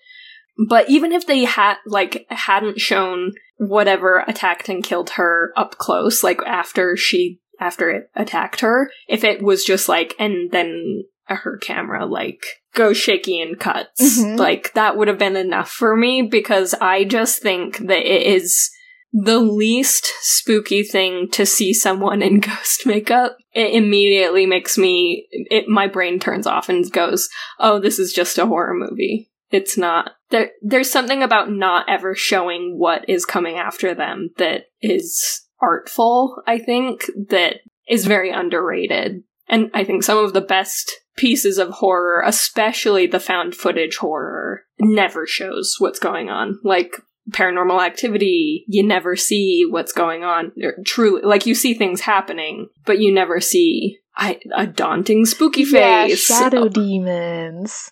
But 0.68 0.90
even 0.90 1.12
if 1.12 1.28
they 1.28 1.44
had 1.44 1.76
like 1.86 2.26
hadn't 2.30 2.80
shown 2.80 3.34
whatever 3.58 4.24
attacked 4.28 4.70
and 4.70 4.84
killed 4.84 5.12
her 5.12 5.54
up 5.56 5.78
close, 5.78 6.24
like 6.24 6.40
after 6.48 6.98
she 6.98 7.42
after 7.60 7.92
it 7.92 8.10
attacked 8.16 8.62
her, 8.62 8.90
if 9.08 9.24
it 9.24 9.44
was 9.44 9.64
just 9.64 9.88
like 9.88 10.16
and 10.18 10.50
then 10.52 11.04
her 11.28 11.58
camera 11.58 12.06
like 12.06 12.44
goes 12.76 12.98
shaky 12.98 13.42
and 13.42 13.60
cuts, 13.60 14.20
Mhm. 14.20 14.38
like 14.38 14.74
that 14.74 14.98
would 14.98 15.08
have 15.08 15.18
been 15.18 15.36
enough 15.36 15.72
for 15.72 15.96
me 15.96 16.22
because 16.22 16.74
I 16.76 17.04
just 17.04 17.42
think 17.42 17.78
that 17.80 18.06
it 18.06 18.24
is 18.28 18.70
the 19.18 19.40
least 19.40 20.12
spooky 20.22 20.84
thing 20.84 21.30
to 21.32 21.46
see 21.46 21.74
someone 21.74 22.22
in 22.22 22.40
ghost 22.42 22.86
makeup. 22.86 23.38
It 23.54 23.74
immediately 23.74 24.46
makes 24.46 24.78
me 24.78 25.28
it 25.32 25.68
my 25.68 25.88
brain 25.88 26.20
turns 26.20 26.46
off 26.46 26.68
and 26.70 26.92
goes, 26.92 27.30
"Oh, 27.60 27.80
this 27.80 27.98
is 27.98 28.12
just 28.14 28.38
a 28.38 28.46
horror 28.46 28.74
movie." 28.76 29.30
It's 29.52 29.78
not. 29.78 30.12
There 30.32 30.52
there's 30.62 30.92
something 30.92 31.24
about 31.24 31.50
not 31.50 31.88
ever 31.88 32.14
showing 32.14 32.78
what 32.78 33.08
is 33.08 33.26
coming 33.26 33.56
after 33.58 33.94
them 33.96 34.32
that 34.38 34.66
is 34.82 35.44
artful, 35.62 36.44
I 36.46 36.58
think, 36.58 37.06
that 37.30 37.58
is 37.88 38.06
very 38.06 38.32
underrated. 38.32 39.24
And 39.48 39.70
I 39.74 39.84
think 39.86 40.04
some 40.04 40.18
of 40.18 40.34
the 40.34 40.42
best 40.42 40.92
pieces 41.16 41.58
of 41.58 41.70
horror, 41.70 42.22
especially 42.26 43.08
the 43.08 43.20
found 43.20 43.56
footage 43.56 43.98
horror, 43.98 44.64
never 44.80 45.26
shows 45.26 45.76
what's 45.80 46.00
going 46.00 46.30
on. 46.30 46.60
Like 46.64 46.96
paranormal 47.32 47.84
activity, 47.84 48.66
you 48.68 48.84
never 48.86 49.16
see 49.16 49.66
what's 49.68 49.94
going 49.94 50.24
on. 50.24 50.52
Truly, 50.86 51.22
like 51.24 51.46
you 51.46 51.56
see 51.56 51.74
things 51.74 52.02
happening, 52.02 52.70
but 52.86 53.00
you 53.00 53.14
never 53.14 53.40
see 53.40 54.00
I, 54.16 54.40
a 54.56 54.68
daunting 54.68 55.26
spooky 55.26 55.64
Yeah, 55.64 56.06
face. 56.06 56.26
shadow 56.26 56.66
oh. 56.66 56.70
demons 56.70 57.92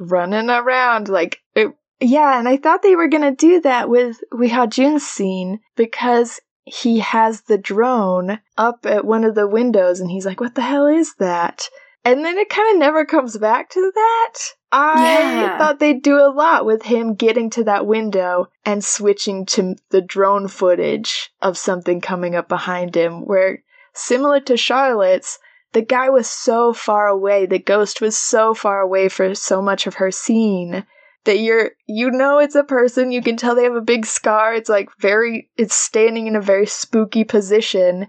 running 0.00 0.50
around 0.50 1.08
like 1.08 1.38
it, 1.54 1.68
yeah, 2.00 2.38
and 2.38 2.48
I 2.48 2.56
thought 2.56 2.82
they 2.82 2.96
were 2.96 3.08
gonna 3.08 3.34
do 3.34 3.60
that 3.60 3.88
with 3.88 4.20
Wi 4.32 4.52
Ha-Joon's 4.52 5.06
scene 5.06 5.60
because 5.76 6.40
he 6.64 7.00
has 7.00 7.42
the 7.42 7.58
drone 7.58 8.40
up 8.56 8.86
at 8.86 9.04
one 9.04 9.24
of 9.24 9.34
the 9.34 9.46
windows 9.46 10.00
and 10.00 10.10
he's 10.10 10.26
like, 10.26 10.40
What 10.40 10.54
the 10.54 10.62
hell 10.62 10.86
is 10.86 11.14
that? 11.18 11.68
And 12.04 12.24
then 12.24 12.36
it 12.38 12.48
kind 12.48 12.74
of 12.74 12.78
never 12.80 13.04
comes 13.04 13.38
back 13.38 13.70
to 13.70 13.92
that. 13.94 14.34
I 14.72 15.20
Yeah. 15.20 15.58
thought 15.58 15.78
they'd 15.78 16.02
do 16.02 16.18
a 16.18 16.32
lot 16.32 16.64
with 16.64 16.82
him 16.82 17.14
getting 17.14 17.50
to 17.50 17.64
that 17.64 17.86
window 17.86 18.48
and 18.64 18.82
switching 18.84 19.46
to 19.46 19.76
the 19.90 20.00
drone 20.00 20.48
footage 20.48 21.30
of 21.42 21.58
something 21.58 22.00
coming 22.00 22.34
up 22.34 22.48
behind 22.48 22.94
him, 22.96 23.26
where 23.26 23.62
similar 23.92 24.40
to 24.40 24.56
Charlotte's, 24.56 25.38
the 25.72 25.82
guy 25.82 26.08
was 26.10 26.28
so 26.28 26.72
far 26.72 27.06
away, 27.06 27.46
the 27.46 27.58
ghost 27.58 28.00
was 28.00 28.16
so 28.16 28.54
far 28.54 28.80
away 28.80 29.08
for 29.08 29.34
so 29.34 29.62
much 29.62 29.86
of 29.86 29.94
her 29.94 30.10
scene 30.10 30.84
that 31.24 31.38
you're 31.38 31.70
you 31.86 32.10
know 32.10 32.38
it's 32.38 32.54
a 32.56 32.64
person, 32.64 33.12
you 33.12 33.22
can 33.22 33.36
tell 33.36 33.54
they 33.54 33.62
have 33.62 33.76
a 33.76 33.80
big 33.80 34.04
scar. 34.04 34.54
It's 34.54 34.68
like 34.68 34.88
very 34.98 35.50
it's 35.56 35.74
standing 35.74 36.26
in 36.26 36.34
a 36.34 36.40
very 36.40 36.66
spooky 36.66 37.24
position, 37.24 38.08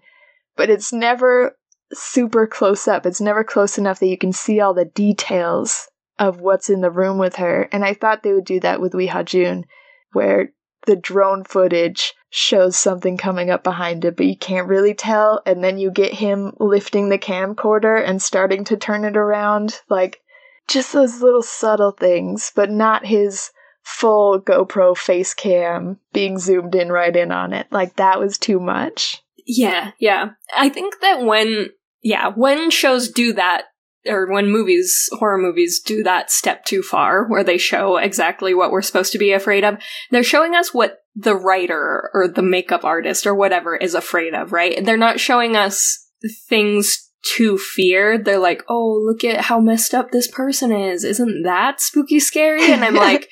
but 0.56 0.70
it's 0.70 0.92
never 0.92 1.56
super 1.94 2.48
close 2.48 2.88
up. 2.88 3.06
It's 3.06 3.22
never 3.22 3.44
close 3.44 3.78
enough 3.78 4.00
that 4.00 4.08
you 4.08 4.18
can 4.18 4.34
see 4.34 4.60
all 4.60 4.74
the 4.74 4.86
details 4.86 5.88
of 6.20 6.40
what's 6.40 6.70
in 6.70 6.82
the 6.82 6.92
room 6.92 7.18
with 7.18 7.38
her. 7.38 7.68
And 7.72 7.84
I 7.84 7.94
thought 7.94 8.24
they 8.24 8.34
would 8.34 8.46
do 8.46 8.60
that 8.60 8.80
with 8.80 8.92
Wi 8.92 9.12
Ha-Joon, 9.12 9.66
where 10.12 10.52
the 10.86 10.96
drone 10.96 11.44
footage 11.44 12.14
shows 12.30 12.78
something 12.78 13.18
coming 13.18 13.50
up 13.50 13.64
behind 13.64 14.04
it, 14.06 14.18
but 14.18 14.26
you 14.26 14.36
can't 14.36 14.68
really 14.68 14.94
tell. 14.94 15.42
And 15.46 15.64
then 15.64 15.78
you 15.78 15.92
get 15.92 16.14
him 16.14 16.54
lifting 16.60 17.10
the 17.10 17.18
camcorder 17.18 18.04
and 18.04 18.22
starting 18.22 18.64
to 18.66 18.78
turn 18.78 19.06
it 19.06 19.16
around. 19.16 19.82
Like, 19.90 20.20
just 20.68 20.94
those 20.94 21.22
little 21.22 21.44
subtle 21.44 21.92
things, 21.92 22.52
but 22.56 22.70
not 22.70 23.06
his 23.06 23.52
full 23.82 24.42
GoPro 24.42 24.96
face 24.98 25.34
cam 25.34 26.00
being 26.14 26.40
zoomed 26.40 26.74
in 26.76 26.92
right 26.92 27.16
in 27.16 27.32
on 27.32 27.54
it. 27.54 27.68
Like, 27.70 27.96
that 27.98 28.20
was 28.20 28.38
too 28.38 28.60
much. 28.60 29.22
Yeah, 29.46 29.92
yeah. 30.00 30.32
I 30.56 30.70
think 30.70 31.02
that 31.02 31.22
when, 31.22 31.70
yeah, 32.04 32.32
when 32.36 32.70
shows 32.70 33.10
do 33.10 33.34
that, 33.34 33.64
or 34.06 34.30
when 34.32 34.52
movies, 34.52 35.10
horror 35.14 35.38
movies 35.38 35.80
do 35.80 36.04
that 36.04 36.30
step 36.30 36.66
too 36.66 36.84
far, 36.84 37.26
where 37.28 37.44
they 37.44 37.58
show 37.58 37.98
exactly 37.98 38.54
what 38.54 38.72
we're 38.72 38.82
supposed 38.82 39.14
to 39.14 39.18
be 39.18 39.32
afraid 39.32 39.64
of, 39.64 39.78
they're 40.12 40.24
showing 40.24 40.54
us 40.54 40.74
what 40.74 41.00
the 41.16 41.36
writer 41.36 42.10
or 42.14 42.28
the 42.28 42.42
makeup 42.42 42.84
artist 42.84 43.26
or 43.26 43.34
whatever 43.34 43.76
is 43.76 43.96
afraid 43.96 44.34
of, 44.34 44.52
right? 44.52 44.84
They're 44.84 44.98
not 44.98 45.20
showing 45.20 45.56
us 45.56 46.10
things 46.50 47.10
to 47.36 47.58
fear. 47.58 48.18
They're 48.18 48.40
like, 48.40 48.64
oh, 48.68 49.02
look 49.06 49.24
at 49.24 49.46
how 49.46 49.60
messed 49.60 49.94
up 49.94 50.12
this 50.12 50.28
person 50.28 50.72
is. 50.72 51.04
Isn't 51.04 51.44
that 51.44 51.80
spooky 51.80 52.20
scary? 52.20 52.72
And 52.72 52.84
I'm 52.84 52.96
like, 52.96 53.30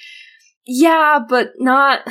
yeah, 0.66 1.20
but 1.28 1.52
not. 1.58 2.08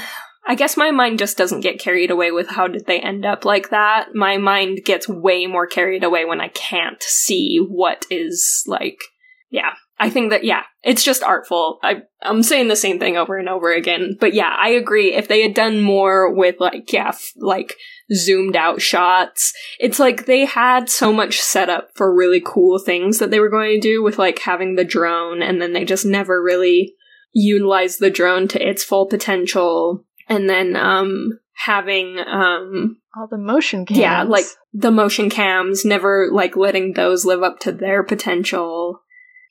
I 0.51 0.57
guess 0.57 0.77
my 0.77 0.91
mind 0.91 1.21
just 1.21 1.39
doesn't 1.39 1.61
get 1.61 1.79
carried 1.79 2.11
away 2.11 2.33
with 2.33 2.49
how 2.49 2.67
did 2.67 2.87
they 2.87 2.99
end 2.99 3.25
up 3.25 3.45
like 3.45 3.71
that. 3.71 4.17
My 4.17 4.37
mind 4.37 4.81
gets 4.85 5.09
way 5.09 5.47
more 5.47 5.69
carried 5.69 6.03
away 6.03 6.25
when 6.25 6.41
I 6.41 6.49
can't 6.49 7.01
see 7.05 7.59
what 7.59 8.05
is 8.11 8.65
like. 8.67 8.99
Yeah, 9.51 9.75
I 10.01 10.11
think 10.11 10.31
that 10.31 10.43
yeah, 10.43 10.63
it's 10.83 11.05
just 11.05 11.23
artful. 11.23 11.79
I 11.85 12.03
I'm 12.21 12.43
saying 12.43 12.67
the 12.67 12.75
same 12.75 12.99
thing 12.99 13.17
over 13.17 13.39
and 13.39 13.49
over 13.49 13.73
again, 13.73 14.17
but 14.19 14.35
yeah, 14.35 14.53
I 14.59 14.71
agree. 14.71 15.15
If 15.15 15.29
they 15.29 15.41
had 15.41 15.55
done 15.55 15.83
more 15.83 16.35
with 16.35 16.57
like 16.59 16.93
yeah, 16.93 17.11
f- 17.11 17.31
like 17.37 17.77
zoomed 18.13 18.57
out 18.57 18.83
shots, 18.83 19.55
it's 19.79 20.01
like 20.01 20.27
they 20.27 20.47
had 20.47 20.91
so 20.91 21.13
much 21.13 21.39
set 21.39 21.69
up 21.69 21.91
for 21.95 22.13
really 22.13 22.43
cool 22.45 22.81
things 22.81 23.21
that 23.21 23.31
they 23.31 23.39
were 23.39 23.51
going 23.51 23.71
to 23.71 23.81
do 23.81 24.03
with 24.03 24.19
like 24.19 24.41
having 24.41 24.75
the 24.75 24.85
drone, 24.85 25.43
and 25.43 25.63
then 25.63 25.75
they 25.75 25.85
just 25.85 26.05
never 26.05 26.43
really 26.43 26.97
utilized 27.33 28.01
the 28.01 28.11
drone 28.11 28.49
to 28.49 28.69
its 28.69 28.83
full 28.83 29.07
potential 29.07 30.05
and 30.31 30.49
then 30.49 30.75
um 30.77 31.39
having 31.57 32.19
um 32.19 32.97
All 33.15 33.29
the 33.31 33.37
motion 33.37 33.85
cams. 33.85 33.99
yeah 34.01 34.23
like 34.23 34.47
the 34.73 34.91
motion 34.91 35.29
cams 35.29 35.85
never 35.85 36.31
like 36.33 36.57
letting 36.57 36.95
those 36.95 37.27
live 37.27 37.43
up 37.43 37.59
to 37.61 37.73
their 37.73 38.03
potential 38.03 39.03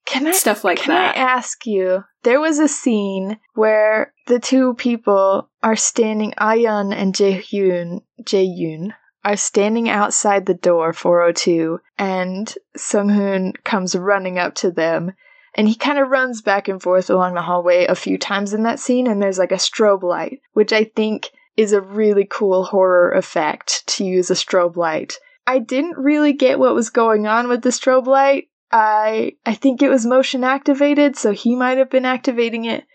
can 0.05 0.25
I 0.25 0.31
stuff 0.31 0.63
like 0.63 0.79
Can 0.79 0.87
that 0.95 1.13
Can 1.13 1.23
I 1.23 1.27
ask 1.33 1.65
you? 1.67 2.03
There 2.23 2.39
was 2.39 2.57
a 2.57 2.67
scene 2.67 3.37
where 3.53 4.11
the 4.25 4.39
two 4.39 4.73
people 4.73 5.49
are 5.61 5.75
standing, 5.75 6.33
Ayun 6.39 6.93
and 6.95 7.13
Jaehyun, 7.13 8.01
Jaehyun 8.23 8.93
are 9.23 9.35
standing 9.35 9.87
outside 9.87 10.45
the 10.47 10.55
door 10.55 10.93
402, 10.93 11.79
and 11.99 12.51
Sunghoon 12.75 13.53
comes 13.63 13.95
running 13.95 14.39
up 14.39 14.55
to 14.55 14.71
them, 14.71 15.11
and 15.55 15.67
he 15.67 15.75
kind 15.75 15.97
of 15.97 16.09
runs 16.09 16.41
back 16.41 16.67
and 16.67 16.81
forth 16.81 17.09
along 17.09 17.33
the 17.33 17.41
hallway 17.41 17.85
a 17.85 17.95
few 17.95 18.17
times 18.17 18.53
in 18.53 18.63
that 18.63 18.79
scene, 18.79 19.07
and 19.07 19.21
there's 19.21 19.39
like 19.39 19.51
a 19.51 19.55
strobe 19.55 20.03
light, 20.03 20.41
which 20.53 20.73
I 20.73 20.83
think 20.83 21.29
is 21.57 21.73
a 21.73 21.81
really 21.81 22.25
cool 22.29 22.63
horror 22.63 23.12
effect 23.12 23.85
to 23.88 24.05
use 24.05 24.29
a 24.29 24.35
strobe 24.35 24.77
light. 24.77 25.19
I 25.45 25.59
didn't 25.59 25.97
really 25.97 26.33
get 26.33 26.59
what 26.59 26.75
was 26.75 26.89
going 26.89 27.27
on 27.27 27.49
with 27.49 27.63
the 27.63 27.69
strobe 27.69 28.07
light. 28.07 28.49
I 28.71 29.33
I 29.45 29.55
think 29.55 29.81
it 29.81 29.89
was 29.89 30.05
motion 30.05 30.43
activated, 30.43 31.15
so 31.17 31.31
he 31.31 31.55
might 31.55 31.77
have 31.77 31.89
been 31.89 32.05
activating 32.05 32.65
it. 32.65 32.85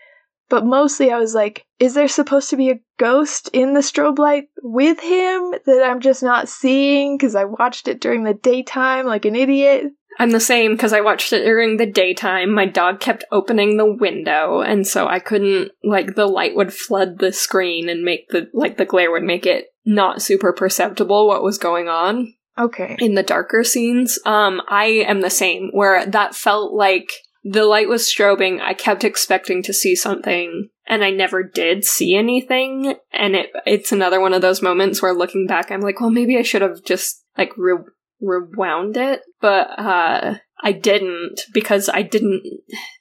But 0.47 0.65
mostly 0.65 1.11
I 1.11 1.17
was 1.17 1.33
like, 1.33 1.65
is 1.79 1.95
there 1.95 2.07
supposed 2.07 2.49
to 2.51 2.57
be 2.57 2.69
a 2.69 2.79
ghost 2.97 3.49
in 3.51 3.73
the 3.73 3.81
strobe 3.81 4.19
light 4.19 4.45
with 4.61 4.99
him 4.99 5.53
that 5.65 5.83
I'm 5.83 5.99
just 5.99 6.23
not 6.23 6.47
seeing 6.47 7.17
because 7.17 7.35
I 7.35 7.45
watched 7.45 7.87
it 7.87 7.99
during 7.99 8.23
the 8.23 8.33
daytime 8.33 9.05
like 9.05 9.25
an 9.25 9.35
idiot? 9.35 9.91
I'm 10.19 10.31
the 10.31 10.39
same 10.39 10.71
because 10.73 10.93
i 10.93 11.01
watched 11.01 11.31
it 11.33 11.43
during 11.43 11.77
the 11.77 11.85
daytime 11.85 12.51
my 12.51 12.65
dog 12.65 12.99
kept 12.99 13.23
opening 13.31 13.77
the 13.77 13.91
window 13.93 14.61
and 14.61 14.85
so 14.87 15.07
i 15.07 15.19
couldn't 15.19 15.71
like 15.83 16.15
the 16.15 16.25
light 16.27 16.55
would 16.55 16.73
flood 16.73 17.19
the 17.19 17.31
screen 17.31 17.89
and 17.89 18.03
make 18.03 18.29
the 18.29 18.47
like 18.53 18.77
the 18.77 18.85
glare 18.85 19.11
would 19.11 19.23
make 19.23 19.45
it 19.45 19.65
not 19.85 20.21
super 20.21 20.51
perceptible 20.51 21.27
what 21.27 21.43
was 21.43 21.57
going 21.57 21.87
on 21.87 22.33
Okay. 22.57 22.95
in 22.99 23.15
the 23.15 23.23
darker 23.23 23.63
scenes. 23.63 24.17
Um, 24.25 24.61
I 24.69 24.85
am 24.85 25.21
the 25.21 25.29
same, 25.29 25.71
where 25.73 26.05
that 26.05 26.35
felt 26.35 26.73
like 26.73 27.09
the 27.43 27.65
light 27.65 27.89
was 27.89 28.03
strobing. 28.03 28.61
I 28.61 28.73
kept 28.73 29.03
expecting 29.03 29.61
to 29.63 29.73
see 29.73 29.95
something, 29.95 30.69
and 30.87 31.03
I 31.03 31.09
never 31.09 31.43
did 31.43 31.83
see 31.83 32.15
anything. 32.15 32.95
And 33.11 33.35
it 33.35 33.49
it's 33.65 33.91
another 33.91 34.21
one 34.21 34.33
of 34.33 34.41
those 34.41 34.61
moments 34.61 35.01
where 35.01 35.13
looking 35.13 35.47
back, 35.47 35.69
I'm 35.69 35.81
like, 35.81 35.99
well, 35.99 36.09
maybe 36.09 36.37
I 36.37 36.43
should 36.43 36.61
have 36.61 36.83
just 36.85 37.23
like 37.37 37.51
re- 37.57 37.77
rewound 38.21 38.97
it, 38.97 39.21
but 39.41 39.67
uh, 39.79 40.35
I 40.61 40.71
didn't 40.71 41.41
because 41.53 41.89
I 41.89 42.01
didn't 42.01 42.43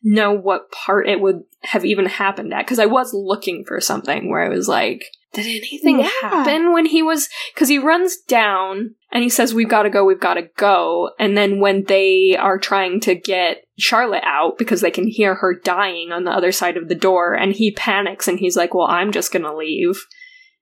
know 0.02 0.32
what 0.32 0.70
part 0.72 1.08
it 1.08 1.20
would 1.20 1.42
have 1.62 1.84
even 1.84 2.06
happened 2.06 2.52
at. 2.52 2.64
Because 2.66 2.78
I 2.78 2.86
was 2.86 3.12
looking 3.14 3.64
for 3.66 3.80
something 3.80 4.30
where 4.30 4.42
I 4.44 4.48
was 4.48 4.68
like, 4.68 5.04
did 5.32 5.46
anything 5.46 6.00
Yeah. 6.00 6.08
happen 6.20 6.72
when 6.72 6.86
he 6.86 7.02
was 7.02 7.28
because 7.54 7.68
he 7.68 7.78
runs 7.78 8.16
down 8.28 8.94
and 9.10 9.22
he 9.24 9.28
says 9.28 9.52
we've 9.52 9.68
got 9.68 9.82
to 9.82 9.90
go 9.90 10.04
we've 10.04 10.20
got 10.20 10.34
to 10.34 10.48
go 10.56 11.10
and 11.18 11.36
then 11.36 11.58
when 11.58 11.84
they 11.84 12.36
are 12.38 12.56
trying 12.56 13.00
to 13.00 13.16
get 13.16 13.64
charlotte 13.76 14.22
out 14.24 14.56
because 14.58 14.80
they 14.80 14.92
can 14.92 15.08
hear 15.08 15.34
her 15.34 15.52
dying 15.52 16.12
on 16.12 16.22
the 16.22 16.30
other 16.30 16.52
side 16.52 16.76
of 16.76 16.88
the 16.88 16.94
door 16.94 17.34
and 17.34 17.52
he 17.54 17.72
panics 17.72 18.28
and 18.28 18.38
he's 18.38 18.56
like 18.56 18.74
well 18.74 18.86
i'm 18.86 19.10
just 19.10 19.32
gonna 19.32 19.52
leave 19.56 20.06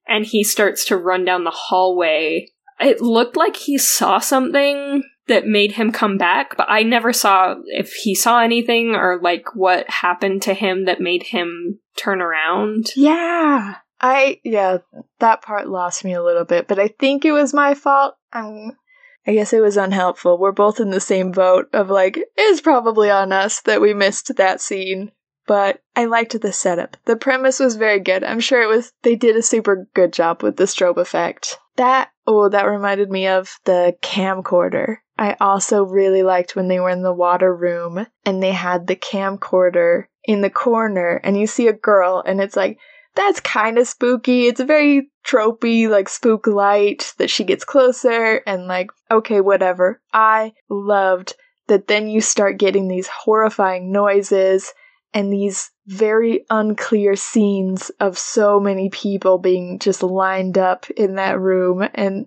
and 0.08 0.24
he 0.24 0.42
starts 0.42 0.86
to 0.86 0.96
run 0.96 1.22
down 1.22 1.44
the 1.44 1.50
hallway 1.50 2.48
it 2.82 3.00
looked 3.00 3.36
like 3.36 3.56
he 3.56 3.78
saw 3.78 4.18
something 4.18 5.02
that 5.28 5.46
made 5.46 5.72
him 5.72 5.92
come 5.92 6.18
back 6.18 6.56
but 6.56 6.66
i 6.68 6.82
never 6.82 7.12
saw 7.12 7.54
if 7.66 7.92
he 7.92 8.14
saw 8.14 8.40
anything 8.40 8.94
or 8.94 9.20
like 9.22 9.54
what 9.54 9.88
happened 9.88 10.42
to 10.42 10.54
him 10.54 10.84
that 10.84 11.00
made 11.00 11.22
him 11.22 11.78
turn 11.96 12.20
around 12.20 12.86
Yeah. 12.96 13.76
I 14.02 14.40
yeah, 14.42 14.78
that 15.20 15.42
part 15.42 15.68
lost 15.68 16.04
me 16.04 16.12
a 16.12 16.22
little 16.22 16.44
bit, 16.44 16.66
but 16.66 16.78
I 16.78 16.88
think 16.88 17.24
it 17.24 17.30
was 17.30 17.54
my 17.54 17.74
fault. 17.74 18.16
I'm 18.32 18.76
I 19.24 19.34
guess 19.34 19.52
it 19.52 19.60
was 19.60 19.76
unhelpful. 19.76 20.38
We're 20.38 20.50
both 20.50 20.80
in 20.80 20.90
the 20.90 20.98
same 21.00 21.30
boat 21.30 21.68
of 21.72 21.88
like 21.88 22.18
it's 22.36 22.60
probably 22.60 23.10
on 23.10 23.32
us 23.32 23.60
that 23.62 23.80
we 23.80 23.94
missed 23.94 24.36
that 24.36 24.60
scene. 24.60 25.12
But 25.46 25.80
I 25.94 26.06
liked 26.06 26.40
the 26.40 26.52
setup. 26.52 26.96
The 27.04 27.16
premise 27.16 27.60
was 27.60 27.76
very 27.76 28.00
good. 28.00 28.24
I'm 28.24 28.40
sure 28.40 28.62
it 28.62 28.68
was 28.68 28.92
they 29.02 29.14
did 29.14 29.36
a 29.36 29.42
super 29.42 29.88
good 29.94 30.12
job 30.12 30.42
with 30.42 30.56
the 30.56 30.64
strobe 30.64 30.98
effect. 30.98 31.58
That 31.76 32.10
oh, 32.26 32.48
that 32.48 32.64
reminded 32.66 33.10
me 33.10 33.26
of 33.26 33.58
the 33.64 33.96
camcorder. 34.02 34.96
I 35.18 35.36
also 35.40 35.84
really 35.84 36.22
liked 36.22 36.56
when 36.56 36.68
they 36.68 36.80
were 36.80 36.90
in 36.90 37.02
the 37.02 37.14
water 37.14 37.54
room 37.54 38.06
and 38.24 38.42
they 38.42 38.52
had 38.52 38.86
the 38.86 38.96
camcorder 38.96 40.04
in 40.24 40.40
the 40.40 40.50
corner 40.50 41.20
and 41.22 41.38
you 41.38 41.46
see 41.46 41.68
a 41.68 41.72
girl 41.72 42.22
and 42.24 42.40
it's 42.40 42.56
like 42.56 42.78
that's 43.14 43.40
kind 43.40 43.78
of 43.78 43.86
spooky. 43.86 44.46
It's 44.46 44.60
a 44.60 44.64
very 44.64 45.10
tropey, 45.24 45.88
like 45.88 46.08
spook 46.08 46.46
light 46.46 47.12
that 47.18 47.30
she 47.30 47.44
gets 47.44 47.64
closer 47.64 48.42
and 48.46 48.66
like, 48.66 48.90
okay, 49.10 49.40
whatever. 49.40 50.00
I 50.12 50.52
loved 50.70 51.34
that 51.68 51.88
then 51.88 52.08
you 52.08 52.20
start 52.20 52.58
getting 52.58 52.88
these 52.88 53.08
horrifying 53.08 53.92
noises 53.92 54.72
and 55.14 55.32
these 55.32 55.70
very 55.86 56.44
unclear 56.50 57.16
scenes 57.16 57.90
of 58.00 58.16
so 58.18 58.60
many 58.60 58.88
people 58.90 59.38
being 59.38 59.78
just 59.78 60.02
lined 60.02 60.56
up 60.56 60.88
in 60.90 61.16
that 61.16 61.40
room 61.40 61.86
and 61.94 62.26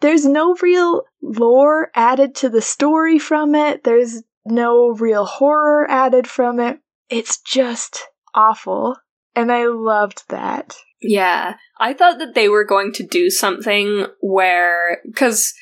there's 0.00 0.26
no 0.26 0.54
real 0.60 1.02
lore 1.22 1.90
added 1.94 2.34
to 2.36 2.48
the 2.48 2.60
story 2.60 3.18
from 3.18 3.54
it. 3.54 3.84
There's 3.84 4.22
no 4.44 4.90
real 4.90 5.24
horror 5.24 5.90
added 5.90 6.26
from 6.26 6.60
it. 6.60 6.80
It's 7.08 7.40
just 7.40 8.06
awful. 8.34 8.96
And 9.34 9.50
I 9.50 9.66
loved 9.66 10.24
that. 10.28 10.76
Yeah. 11.00 11.54
I 11.78 11.92
thought 11.92 12.18
that 12.18 12.34
they 12.34 12.48
were 12.48 12.64
going 12.64 12.92
to 12.94 13.06
do 13.06 13.30
something 13.30 14.06
where, 14.20 15.00
because 15.06 15.52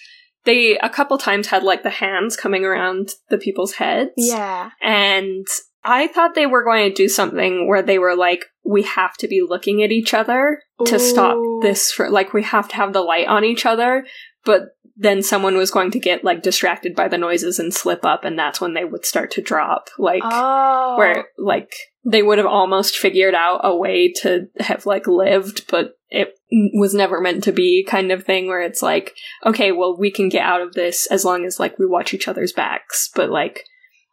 they 0.45 0.79
a 0.79 0.89
couple 0.89 1.19
times 1.19 1.49
had 1.49 1.63
like 1.63 1.83
the 1.83 1.91
hands 1.91 2.37
coming 2.37 2.65
around 2.65 3.11
the 3.31 3.39
people's 3.39 3.75
heads. 3.75 4.13
Yeah. 4.17 4.71
And 4.83 5.47
I 5.85 6.07
thought 6.07 6.35
they 6.35 6.47
were 6.47 6.65
going 6.65 6.89
to 6.89 6.95
do 6.95 7.09
something 7.09 7.69
where 7.69 7.83
they 7.83 7.99
were 7.99 8.17
like, 8.17 8.47
we 8.65 8.83
have 8.83 9.17
to 9.19 9.29
be 9.29 9.43
looking 9.47 9.83
at 9.83 9.93
each 9.93 10.15
other 10.15 10.61
to 10.87 10.99
stop 10.99 11.37
this 11.63 11.93
for, 11.93 12.09
like, 12.11 12.33
we 12.33 12.43
have 12.43 12.69
to 12.69 12.77
have 12.77 12.93
the 12.93 13.03
light 13.03 13.27
on 13.29 13.45
each 13.45 13.67
other. 13.67 14.07
But 14.45 14.63
then 14.97 15.23
someone 15.23 15.57
was 15.57 15.71
going 15.73 15.91
to 15.91 15.99
get 15.99 16.23
like 16.23 16.43
distracted 16.43 16.95
by 16.95 17.09
the 17.09 17.19
noises 17.19 17.59
and 17.59 17.75
slip 17.75 18.05
up, 18.05 18.25
and 18.25 18.39
that's 18.39 18.61
when 18.61 18.75
they 18.75 18.85
would 18.85 19.05
start 19.05 19.31
to 19.33 19.43
drop. 19.43 19.89
Like, 19.99 20.23
Oh. 20.25 20.97
where 20.97 21.27
like 21.37 21.73
they 22.05 22.23
would 22.23 22.39
have 22.39 22.47
almost 22.47 22.97
figured 22.97 23.35
out 23.35 23.61
a 23.65 23.75
way 23.77 24.13
to 24.13 24.47
have 24.61 24.85
like 24.87 25.07
lived 25.07 25.67
but 25.71 25.95
it 26.11 26.35
was 26.75 26.95
never 26.95 27.21
meant 27.21 27.43
to 27.45 27.53
be 27.53 27.85
kind 27.89 28.13
of 28.13 28.25
thing 28.25 28.47
where 28.47 28.61
it's 28.61 28.83
like 28.83 29.15
okay 29.45 29.73
well 29.73 29.97
we 29.99 30.11
can 30.11 30.29
get 30.29 30.45
out 30.45 30.61
of 30.61 30.75
this 30.75 31.07
as 31.07 31.25
long 31.25 31.45
as 31.47 31.59
like 31.59 31.79
we 31.79 31.87
watch 31.87 32.13
each 32.13 32.29
other's 32.29 32.53
backs 32.53 33.09
but 33.17 33.31
like 33.31 33.65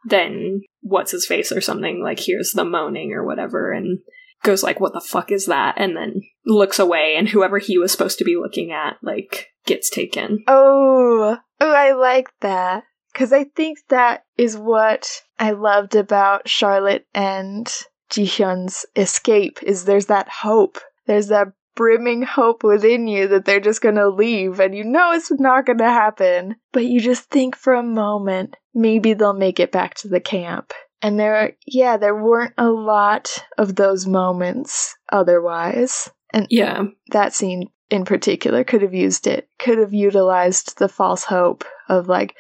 then 0.04 0.62
what's 0.82 1.12
his 1.12 1.26
face 1.26 1.52
or 1.52 1.62
something 1.62 2.02
like 2.04 2.20
hears 2.20 2.52
the 2.54 2.66
moaning 2.66 3.14
or 3.14 3.26
whatever 3.26 3.72
and 3.72 4.00
goes 4.44 4.64
like 4.64 4.80
what 4.80 4.94
the 4.94 5.02
fuck 5.02 5.32
is 5.32 5.46
that 5.46 5.76
and 5.78 5.96
then 5.96 6.22
looks 6.46 6.80
away 6.80 7.16
and 7.16 7.30
whoever 7.30 7.60
he 7.60 7.78
was 7.78 7.92
supposed 7.92 8.18
to 8.18 8.26
be 8.26 8.36
looking 8.36 8.72
at 8.72 8.98
like 9.04 9.50
gets 9.66 9.90
taken 9.90 10.44
Oh, 10.48 11.38
oh, 11.60 11.72
I 11.74 11.94
like 11.94 12.30
that. 12.42 12.84
Because 13.14 13.34
I 13.34 13.44
think 13.44 13.80
that 13.90 14.24
is 14.38 14.58
what 14.58 15.22
I 15.38 15.52
loved 15.52 15.96
about 15.96 16.48
Charlotte 16.48 17.06
and 17.14 17.68
Jihyun's 18.10 18.86
escape 18.96 19.60
is 19.64 19.86
there's 19.86 20.06
that 20.08 20.30
hope. 20.30 20.78
There's 21.08 21.28
that 21.28 21.50
brimming 21.76 22.22
hope 22.22 22.64
within 22.64 23.08
you 23.08 23.28
that 23.30 23.46
they're 23.46 23.60
just 23.60 23.82
gonna 23.82 24.08
leave 24.08 24.60
and 24.60 24.76
you 24.76 24.84
know 24.84 25.12
it's 25.12 25.32
not 25.32 25.66
gonna 25.66 25.90
happen. 25.90 26.56
But 26.74 26.86
you 26.86 27.00
just 27.00 27.30
think 27.30 27.56
for 27.56 27.74
a 27.74 27.84
moment, 27.84 28.56
maybe 28.74 29.14
they'll 29.14 29.34
make 29.34 29.60
it 29.60 29.72
back 29.72 29.96
to 29.96 30.08
the 30.08 30.20
camp. 30.20 30.74
And 31.02 31.20
there, 31.20 31.54
yeah, 31.66 31.98
there 31.98 32.16
weren't 32.16 32.54
a 32.58 32.70
lot 32.70 33.44
of 33.58 33.76
those 33.76 34.06
moments 34.06 34.96
otherwise. 35.12 36.10
And 36.34 36.48
yeah 36.50 36.84
that 37.12 37.34
scene 37.34 37.70
in 37.90 38.06
particular 38.06 38.64
could 38.64 38.82
have 38.82 38.94
used 38.94 39.28
it, 39.28 39.50
could 39.60 39.78
have 39.78 39.94
utilized 39.94 40.78
the 40.80 40.88
false 40.88 41.26
hope 41.26 41.66
of 41.90 42.08
like, 42.08 42.36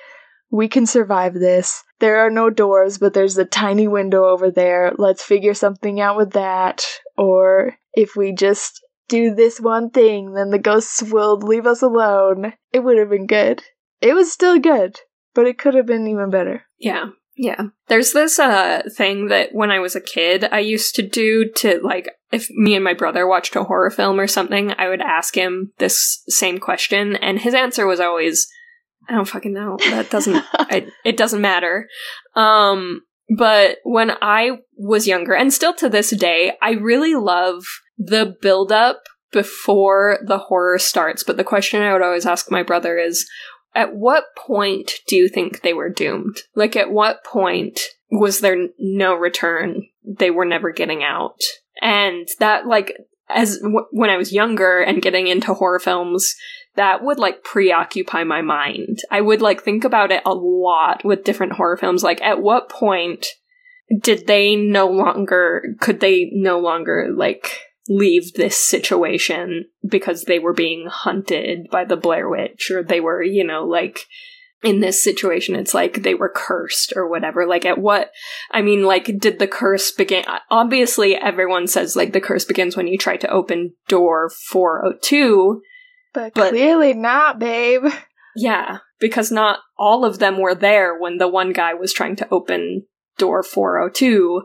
we 0.49 0.67
can 0.67 0.86
survive 0.86 1.34
this. 1.34 1.84
There 1.99 2.19
are 2.19 2.29
no 2.29 2.49
doors, 2.49 2.97
but 2.97 3.13
there's 3.13 3.38
a 3.38 3.45
tiny 3.45 3.88
window 3.88 4.25
over 4.25 4.49
there. 4.49 4.93
Let's 4.97 5.23
figure 5.23 5.53
something 5.53 6.01
out 6.01 6.17
with 6.17 6.32
that. 6.32 6.86
Or 7.17 7.77
if 7.93 8.15
we 8.15 8.34
just 8.34 8.80
do 9.12 9.36
this 9.36 9.59
one 9.59 9.89
thing, 9.89 10.34
then 10.34 10.49
the 10.49 10.57
ghosts 10.57 11.03
will 11.03 11.38
leave 11.38 11.68
us 11.68 11.82
alone. 11.82 12.53
It 12.72 12.80
would 12.80 12.97
have 12.97 13.09
been 13.09 13.28
good. 13.28 13.62
It 13.99 14.14
was 14.14 14.32
still 14.32 14.57
good, 14.57 14.99
but 15.36 15.45
it 15.45 15.59
could 15.59 15.76
have 15.76 15.86
been 15.86 16.07
even 16.07 16.32
better. 16.32 16.64
Yeah. 16.80 17.07
Yeah. 17.36 17.66
There's 17.88 18.14
this 18.14 18.39
uh 18.39 18.84
thing 18.95 19.28
that 19.28 19.49
when 19.53 19.70
I 19.70 19.80
was 19.80 19.95
a 19.95 20.01
kid 20.01 20.47
I 20.51 20.59
used 20.59 20.95
to 20.95 21.01
do 21.01 21.49
to 21.57 21.80
like 21.84 22.09
if 22.32 22.49
me 22.51 22.76
and 22.76 22.84
my 22.84 22.93
brother 22.93 23.28
watched 23.28 23.55
a 23.55 23.64
horror 23.64 23.91
film 23.91 24.20
or 24.20 24.28
something, 24.28 24.74
I 24.78 24.88
would 24.88 25.01
ask 25.01 25.36
him 25.36 25.72
this 25.78 26.24
same 26.28 26.57
question 26.57 27.16
and 27.16 27.39
his 27.39 27.53
answer 27.53 27.86
was 27.86 27.99
always 27.99 28.47
I 29.09 29.14
don't 29.14 29.28
fucking 29.28 29.53
know. 29.53 29.78
That 29.89 30.09
doesn't 30.09 30.43
I, 30.53 30.88
it 31.05 31.18
doesn't 31.18 31.41
matter. 31.41 31.88
Um 32.36 33.01
but 33.38 33.78
when 33.84 34.12
I 34.22 34.59
was 34.78 35.07
younger 35.07 35.34
and 35.34 35.53
still 35.53 35.74
to 35.76 35.88
this 35.88 36.09
day, 36.09 36.57
I 36.62 36.72
really 36.72 37.16
love 37.16 37.64
the 38.06 38.36
build 38.41 38.72
up 38.72 39.04
before 39.32 40.20
the 40.26 40.38
horror 40.38 40.80
starts, 40.80 41.24
but 41.24 41.38
the 41.38 41.43
question 41.43 41.82
I 41.82 41.93
would 41.93 42.02
always 42.02 42.26
ask 42.26 42.52
my 42.52 42.64
brother 42.64 42.97
is 42.97 43.28
at 43.74 43.95
what 43.95 44.26
point 44.36 44.93
do 45.08 45.16
you 45.16 45.30
think 45.30 45.62
they 45.62 45.74
were 45.74 45.89
doomed? 45.89 46.41
Like, 46.56 46.76
at 46.76 46.91
what 46.91 47.24
point 47.24 47.80
was 48.10 48.41
there 48.41 48.68
no 48.78 49.16
return? 49.16 49.84
They 50.04 50.30
were 50.30 50.45
never 50.45 50.72
getting 50.72 51.04
out. 51.04 51.39
And 51.82 52.28
that, 52.39 52.68
like, 52.68 52.93
as 53.30 53.60
w- 53.60 53.88
when 53.91 54.10
I 54.10 54.18
was 54.18 54.34
younger 54.34 54.82
and 54.82 55.02
getting 55.02 55.28
into 55.28 55.54
horror 55.54 55.80
films, 55.80 56.36
that 56.76 57.04
would 57.04 57.20
like 57.20 57.43
preoccupy 57.43 58.24
my 58.24 58.41
mind. 58.41 58.99
I 59.10 59.22
would 59.22 59.41
like 59.41 59.64
think 59.64 59.86
about 59.86 60.12
it 60.12 60.24
a 60.26 60.34
lot 60.34 61.06
with 61.06 61.24
different 61.24 61.54
horror 61.54 61.78
films. 61.78 62.04
Like, 62.04 62.22
at 62.22 62.41
what 62.41 62.70
point 62.70 63.26
did 64.02 64.28
they 64.28 64.56
no 64.56 64.88
longer, 64.88 65.64
could 65.80 66.02
they 66.02 66.30
no 66.34 66.60
longer 66.60 67.10
like 67.16 67.58
leave 67.91 68.33
this 68.33 68.57
situation 68.57 69.65
because 69.87 70.23
they 70.23 70.39
were 70.39 70.53
being 70.53 70.87
hunted 70.89 71.67
by 71.69 71.83
the 71.83 71.97
Blair 71.97 72.29
Witch 72.29 72.71
or 72.71 72.83
they 72.83 72.99
were, 72.99 73.21
you 73.21 73.43
know, 73.43 73.65
like 73.65 74.07
in 74.63 74.79
this 74.79 75.03
situation 75.03 75.55
it's 75.55 75.73
like 75.73 76.03
they 76.03 76.13
were 76.13 76.31
cursed 76.33 76.93
or 76.95 77.09
whatever. 77.09 77.45
Like 77.47 77.65
at 77.65 77.79
what 77.79 78.11
I 78.51 78.61
mean 78.61 78.83
like 78.83 79.05
did 79.19 79.39
the 79.39 79.47
curse 79.47 79.91
begin 79.91 80.23
obviously 80.49 81.15
everyone 81.15 81.67
says 81.67 81.95
like 81.95 82.13
the 82.13 82.21
curse 82.21 82.45
begins 82.45 82.77
when 82.77 82.87
you 82.87 82.97
try 82.97 83.17
to 83.17 83.29
open 83.29 83.73
door 83.87 84.29
402. 84.29 85.61
But, 86.13 86.33
But- 86.33 86.49
clearly 86.49 86.93
not, 86.93 87.39
babe. 87.39 87.83
Yeah, 88.33 88.77
because 88.97 89.29
not 89.29 89.59
all 89.77 90.05
of 90.05 90.19
them 90.19 90.39
were 90.39 90.55
there 90.55 90.97
when 90.97 91.17
the 91.17 91.27
one 91.27 91.51
guy 91.51 91.73
was 91.73 91.91
trying 91.91 92.15
to 92.15 92.29
open 92.31 92.85
door 93.17 93.43
402. 93.43 94.43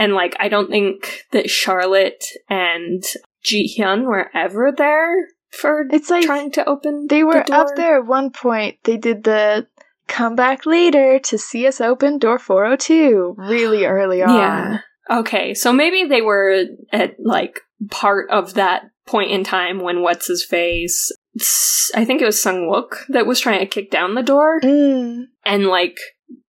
And 0.00 0.14
like, 0.14 0.34
I 0.40 0.48
don't 0.48 0.70
think 0.70 1.26
that 1.30 1.50
Charlotte 1.50 2.24
and 2.48 3.04
Ji 3.42 3.76
Hyun 3.78 4.04
were 4.06 4.30
ever 4.34 4.72
there 4.74 5.28
for 5.50 5.86
It's 5.90 6.08
like 6.08 6.24
trying 6.24 6.50
to 6.52 6.66
open. 6.66 7.06
They 7.08 7.22
were 7.22 7.44
the 7.46 7.54
up 7.54 7.68
there 7.76 7.98
at 7.98 8.06
one 8.06 8.30
point. 8.30 8.78
They 8.84 8.96
did 8.96 9.24
the 9.24 9.66
come 10.08 10.34
back 10.34 10.64
later 10.64 11.18
to 11.18 11.36
see 11.36 11.66
us 11.66 11.82
open 11.82 12.18
door 12.18 12.38
402 12.38 13.34
really 13.36 13.84
early 13.84 14.22
on. 14.22 14.30
Yeah. 14.30 14.78
Okay, 15.10 15.52
so 15.52 15.70
maybe 15.70 16.08
they 16.08 16.22
were 16.22 16.64
at 16.92 17.16
like 17.22 17.60
part 17.90 18.30
of 18.30 18.54
that 18.54 18.84
point 19.06 19.32
in 19.32 19.44
time 19.44 19.80
when 19.80 20.00
what's 20.00 20.28
his 20.28 20.42
face. 20.42 21.12
I 21.94 22.06
think 22.06 22.22
it 22.22 22.26
was 22.26 22.40
Sung 22.40 22.70
Wook 22.72 23.06
that 23.08 23.26
was 23.26 23.38
trying 23.38 23.60
to 23.60 23.66
kick 23.66 23.90
down 23.90 24.14
the 24.14 24.22
door. 24.22 24.60
Mm. 24.62 25.26
and 25.44 25.66
like 25.66 25.98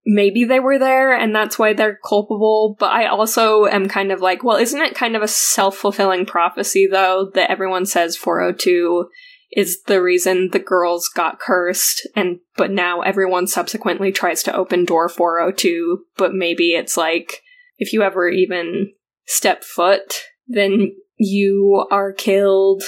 maybe 0.05 0.43
they 0.43 0.59
were 0.59 0.79
there 0.79 1.15
and 1.15 1.35
that's 1.35 1.59
why 1.59 1.73
they're 1.73 1.99
culpable. 2.03 2.75
But 2.79 2.91
I 2.91 3.05
also 3.05 3.65
am 3.65 3.87
kind 3.87 4.11
of 4.11 4.21
like, 4.21 4.43
well, 4.43 4.57
isn't 4.57 4.81
it 4.81 4.95
kind 4.95 5.15
of 5.15 5.21
a 5.21 5.27
self 5.27 5.77
fulfilling 5.77 6.25
prophecy 6.25 6.87
though 6.89 7.31
that 7.35 7.51
everyone 7.51 7.85
says 7.85 8.15
402 8.17 9.09
is 9.51 9.81
the 9.83 10.01
reason 10.01 10.49
the 10.51 10.59
girls 10.59 11.09
got 11.09 11.39
cursed 11.39 12.07
and 12.15 12.39
but 12.55 12.71
now 12.71 13.01
everyone 13.01 13.47
subsequently 13.47 14.11
tries 14.11 14.43
to 14.43 14.55
open 14.55 14.85
door 14.85 15.09
402 15.09 16.05
but 16.17 16.33
maybe 16.33 16.73
it's 16.73 16.95
like 16.95 17.41
if 17.77 17.91
you 17.91 18.01
ever 18.01 18.29
even 18.29 18.91
step 19.25 19.63
foot 19.63 20.21
then 20.47 20.93
you 21.17 21.85
are 21.91 22.13
killed 22.13 22.83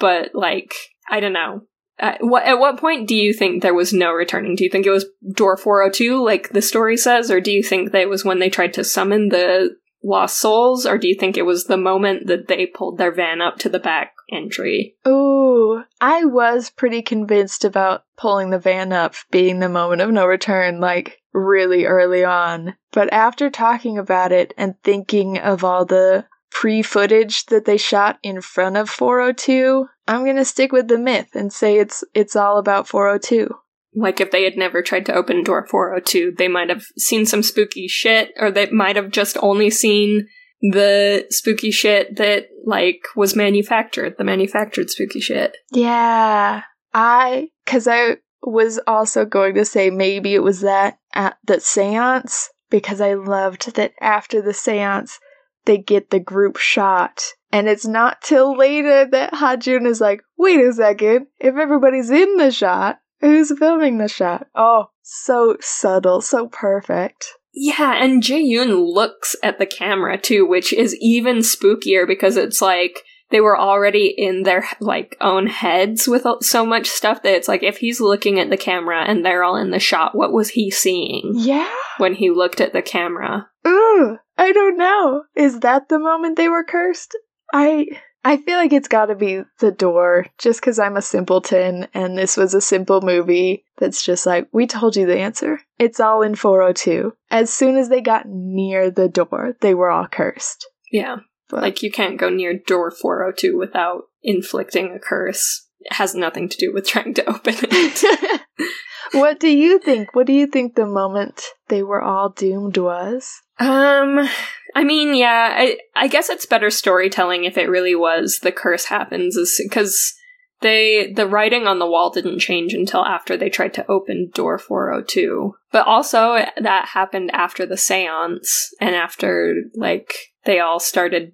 but 0.00 0.34
like 0.34 0.74
i 1.08 1.20
don't 1.20 1.32
know 1.32 1.62
at 1.98 2.18
what, 2.20 2.44
at 2.44 2.58
what 2.58 2.78
point 2.78 3.08
do 3.08 3.14
you 3.14 3.32
think 3.32 3.62
there 3.62 3.74
was 3.74 3.92
no 3.92 4.12
returning? 4.12 4.54
Do 4.54 4.64
you 4.64 4.70
think 4.70 4.86
it 4.86 4.90
was 4.90 5.06
door 5.34 5.56
402, 5.56 6.24
like 6.24 6.50
the 6.50 6.62
story 6.62 6.96
says, 6.96 7.30
or 7.30 7.40
do 7.40 7.50
you 7.50 7.62
think 7.62 7.92
that 7.92 8.02
it 8.02 8.08
was 8.08 8.24
when 8.24 8.38
they 8.38 8.50
tried 8.50 8.74
to 8.74 8.84
summon 8.84 9.28
the 9.28 9.76
lost 10.02 10.38
souls, 10.38 10.86
or 10.86 10.98
do 10.98 11.08
you 11.08 11.14
think 11.14 11.36
it 11.36 11.46
was 11.46 11.64
the 11.64 11.76
moment 11.76 12.26
that 12.28 12.48
they 12.48 12.66
pulled 12.66 12.98
their 12.98 13.12
van 13.12 13.40
up 13.40 13.58
to 13.58 13.68
the 13.68 13.78
back 13.80 14.14
entry? 14.30 14.94
Ooh, 15.06 15.82
I 16.00 16.24
was 16.24 16.70
pretty 16.70 17.02
convinced 17.02 17.64
about 17.64 18.04
pulling 18.16 18.50
the 18.50 18.58
van 18.58 18.92
up 18.92 19.14
being 19.30 19.58
the 19.58 19.68
moment 19.68 20.00
of 20.00 20.10
no 20.10 20.26
return, 20.26 20.80
like 20.80 21.20
really 21.32 21.84
early 21.84 22.24
on. 22.24 22.76
But 22.92 23.12
after 23.12 23.50
talking 23.50 23.98
about 23.98 24.32
it 24.32 24.54
and 24.56 24.74
thinking 24.82 25.38
of 25.38 25.64
all 25.64 25.84
the 25.84 26.26
pre 26.50 26.82
footage 26.82 27.46
that 27.46 27.64
they 27.64 27.76
shot 27.76 28.18
in 28.22 28.40
front 28.40 28.76
of 28.76 28.88
402, 28.88 29.86
I'm 30.08 30.24
gonna 30.24 30.44
stick 30.44 30.72
with 30.72 30.88
the 30.88 30.98
myth 30.98 31.34
and 31.34 31.52
say 31.52 31.78
it's 31.78 32.02
it's 32.14 32.34
all 32.34 32.58
about 32.58 32.88
402. 32.88 33.54
Like 33.94 34.20
if 34.20 34.30
they 34.30 34.44
had 34.44 34.56
never 34.56 34.82
tried 34.82 35.06
to 35.06 35.14
open 35.14 35.44
door 35.44 35.66
402, 35.66 36.34
they 36.36 36.48
might 36.48 36.70
have 36.70 36.84
seen 36.96 37.26
some 37.26 37.42
spooky 37.42 37.86
shit, 37.88 38.32
or 38.38 38.50
they 38.50 38.70
might 38.70 38.96
have 38.96 39.10
just 39.10 39.36
only 39.40 39.70
seen 39.70 40.26
the 40.60 41.26
spooky 41.30 41.70
shit 41.70 42.16
that 42.16 42.48
like 42.64 43.02
was 43.14 43.36
manufactured, 43.36 44.16
the 44.18 44.24
manufactured 44.24 44.90
spooky 44.90 45.20
shit. 45.20 45.56
Yeah, 45.70 46.62
I 46.94 47.48
because 47.64 47.86
I 47.86 48.16
was 48.42 48.80
also 48.86 49.24
going 49.24 49.54
to 49.54 49.64
say 49.64 49.90
maybe 49.90 50.34
it 50.34 50.42
was 50.42 50.62
that 50.62 50.98
at 51.14 51.36
that 51.46 51.60
séance 51.60 52.46
because 52.70 53.00
I 53.00 53.14
loved 53.14 53.74
that 53.76 53.92
after 54.00 54.40
the 54.40 54.52
séance 54.52 55.18
they 55.64 55.78
get 55.78 56.10
the 56.10 56.20
group 56.20 56.56
shot. 56.56 57.22
And 57.50 57.68
it's 57.68 57.86
not 57.86 58.20
till 58.20 58.56
later 58.56 59.06
that 59.06 59.32
Hajun 59.32 59.86
is 59.86 60.00
like, 60.00 60.22
wait 60.36 60.60
a 60.60 60.72
second, 60.72 61.28
if 61.38 61.56
everybody's 61.56 62.10
in 62.10 62.36
the 62.36 62.50
shot, 62.50 62.98
who's 63.20 63.56
filming 63.58 63.98
the 63.98 64.08
shot? 64.08 64.46
Oh, 64.54 64.90
so 65.02 65.56
subtle, 65.60 66.20
so 66.20 66.48
perfect. 66.48 67.26
Yeah, 67.54 68.02
and 68.02 68.22
Jae-yoon 68.22 68.94
looks 68.94 69.34
at 69.42 69.58
the 69.58 69.66
camera 69.66 70.18
too, 70.18 70.46
which 70.46 70.72
is 70.72 70.94
even 71.00 71.38
spookier 71.38 72.06
because 72.06 72.36
it's 72.36 72.60
like 72.60 73.02
they 73.30 73.40
were 73.40 73.58
already 73.58 74.14
in 74.16 74.42
their 74.42 74.66
like 74.80 75.16
own 75.20 75.46
heads 75.46 76.06
with 76.06 76.26
so 76.42 76.64
much 76.64 76.86
stuff 76.86 77.22
that 77.22 77.34
it's 77.34 77.48
like 77.48 77.62
if 77.62 77.78
he's 77.78 78.00
looking 78.00 78.38
at 78.38 78.50
the 78.50 78.56
camera 78.56 79.02
and 79.04 79.24
they're 79.24 79.42
all 79.42 79.56
in 79.56 79.70
the 79.70 79.78
shot, 79.78 80.14
what 80.14 80.32
was 80.32 80.50
he 80.50 80.70
seeing? 80.70 81.32
Yeah. 81.34 81.68
When 81.96 82.14
he 82.14 82.30
looked 82.30 82.60
at 82.60 82.72
the 82.72 82.82
camera. 82.82 83.48
Ooh, 83.66 84.18
I 84.36 84.52
don't 84.52 84.78
know. 84.78 85.24
Is 85.34 85.60
that 85.60 85.88
the 85.88 85.98
moment 85.98 86.36
they 86.36 86.48
were 86.48 86.64
cursed? 86.64 87.16
I 87.52 87.86
I 88.24 88.36
feel 88.36 88.56
like 88.56 88.72
it's 88.72 88.88
got 88.88 89.06
to 89.06 89.14
be 89.14 89.42
the 89.60 89.70
door 89.70 90.26
just 90.38 90.60
cuz 90.60 90.78
I'm 90.78 90.96
a 90.96 91.02
simpleton 91.02 91.86
and 91.94 92.18
this 92.18 92.36
was 92.36 92.52
a 92.52 92.60
simple 92.60 93.00
movie 93.00 93.64
that's 93.78 94.02
just 94.02 94.26
like 94.26 94.48
we 94.52 94.66
told 94.66 94.96
you 94.96 95.06
the 95.06 95.18
answer. 95.18 95.60
It's 95.78 96.00
all 96.00 96.22
in 96.22 96.34
402. 96.34 97.14
As 97.30 97.52
soon 97.52 97.76
as 97.76 97.88
they 97.88 98.00
got 98.00 98.26
near 98.28 98.90
the 98.90 99.08
door, 99.08 99.56
they 99.60 99.74
were 99.74 99.90
all 99.90 100.08
cursed. 100.08 100.66
Yeah. 100.90 101.18
But 101.48 101.62
like 101.62 101.82
you 101.82 101.90
can't 101.90 102.18
go 102.18 102.28
near 102.28 102.54
door 102.54 102.90
402 102.90 103.56
without 103.56 104.04
inflicting 104.22 104.94
a 104.94 104.98
curse. 104.98 105.66
It 105.80 105.94
has 105.94 106.14
nothing 106.14 106.48
to 106.48 106.56
do 106.58 106.72
with 106.72 106.86
trying 106.86 107.14
to 107.14 107.28
open 107.30 107.54
it. 107.58 108.40
what 109.12 109.40
do 109.40 109.48
you 109.48 109.78
think? 109.78 110.14
What 110.14 110.26
do 110.26 110.32
you 110.32 110.46
think 110.46 110.74
the 110.74 110.86
moment 110.86 111.42
they 111.68 111.82
were 111.82 112.02
all 112.02 112.30
doomed 112.30 112.76
was? 112.76 113.40
Um, 113.58 114.28
I 114.74 114.84
mean, 114.84 115.14
yeah, 115.14 115.54
I, 115.56 115.78
I 115.96 116.08
guess 116.08 116.28
it's 116.28 116.46
better 116.46 116.70
storytelling 116.70 117.44
if 117.44 117.56
it 117.56 117.68
really 117.68 117.94
was 117.94 118.40
the 118.42 118.52
curse 118.52 118.86
happens, 118.86 119.36
because 119.62 120.14
they 120.60 121.12
the 121.14 121.26
writing 121.26 121.66
on 121.66 121.78
the 121.78 121.86
wall 121.86 122.10
didn't 122.10 122.40
change 122.40 122.74
until 122.74 123.04
after 123.04 123.36
they 123.36 123.48
tried 123.48 123.74
to 123.74 123.90
open 123.90 124.30
door 124.34 124.58
402. 124.58 125.54
But 125.70 125.86
also 125.86 126.44
that 126.56 126.88
happened 126.88 127.30
after 127.32 127.64
the 127.64 127.76
séance 127.76 128.68
and 128.80 128.94
after 128.94 129.54
like 129.74 130.14
they 130.44 130.60
all 130.60 130.80
started 130.80 131.32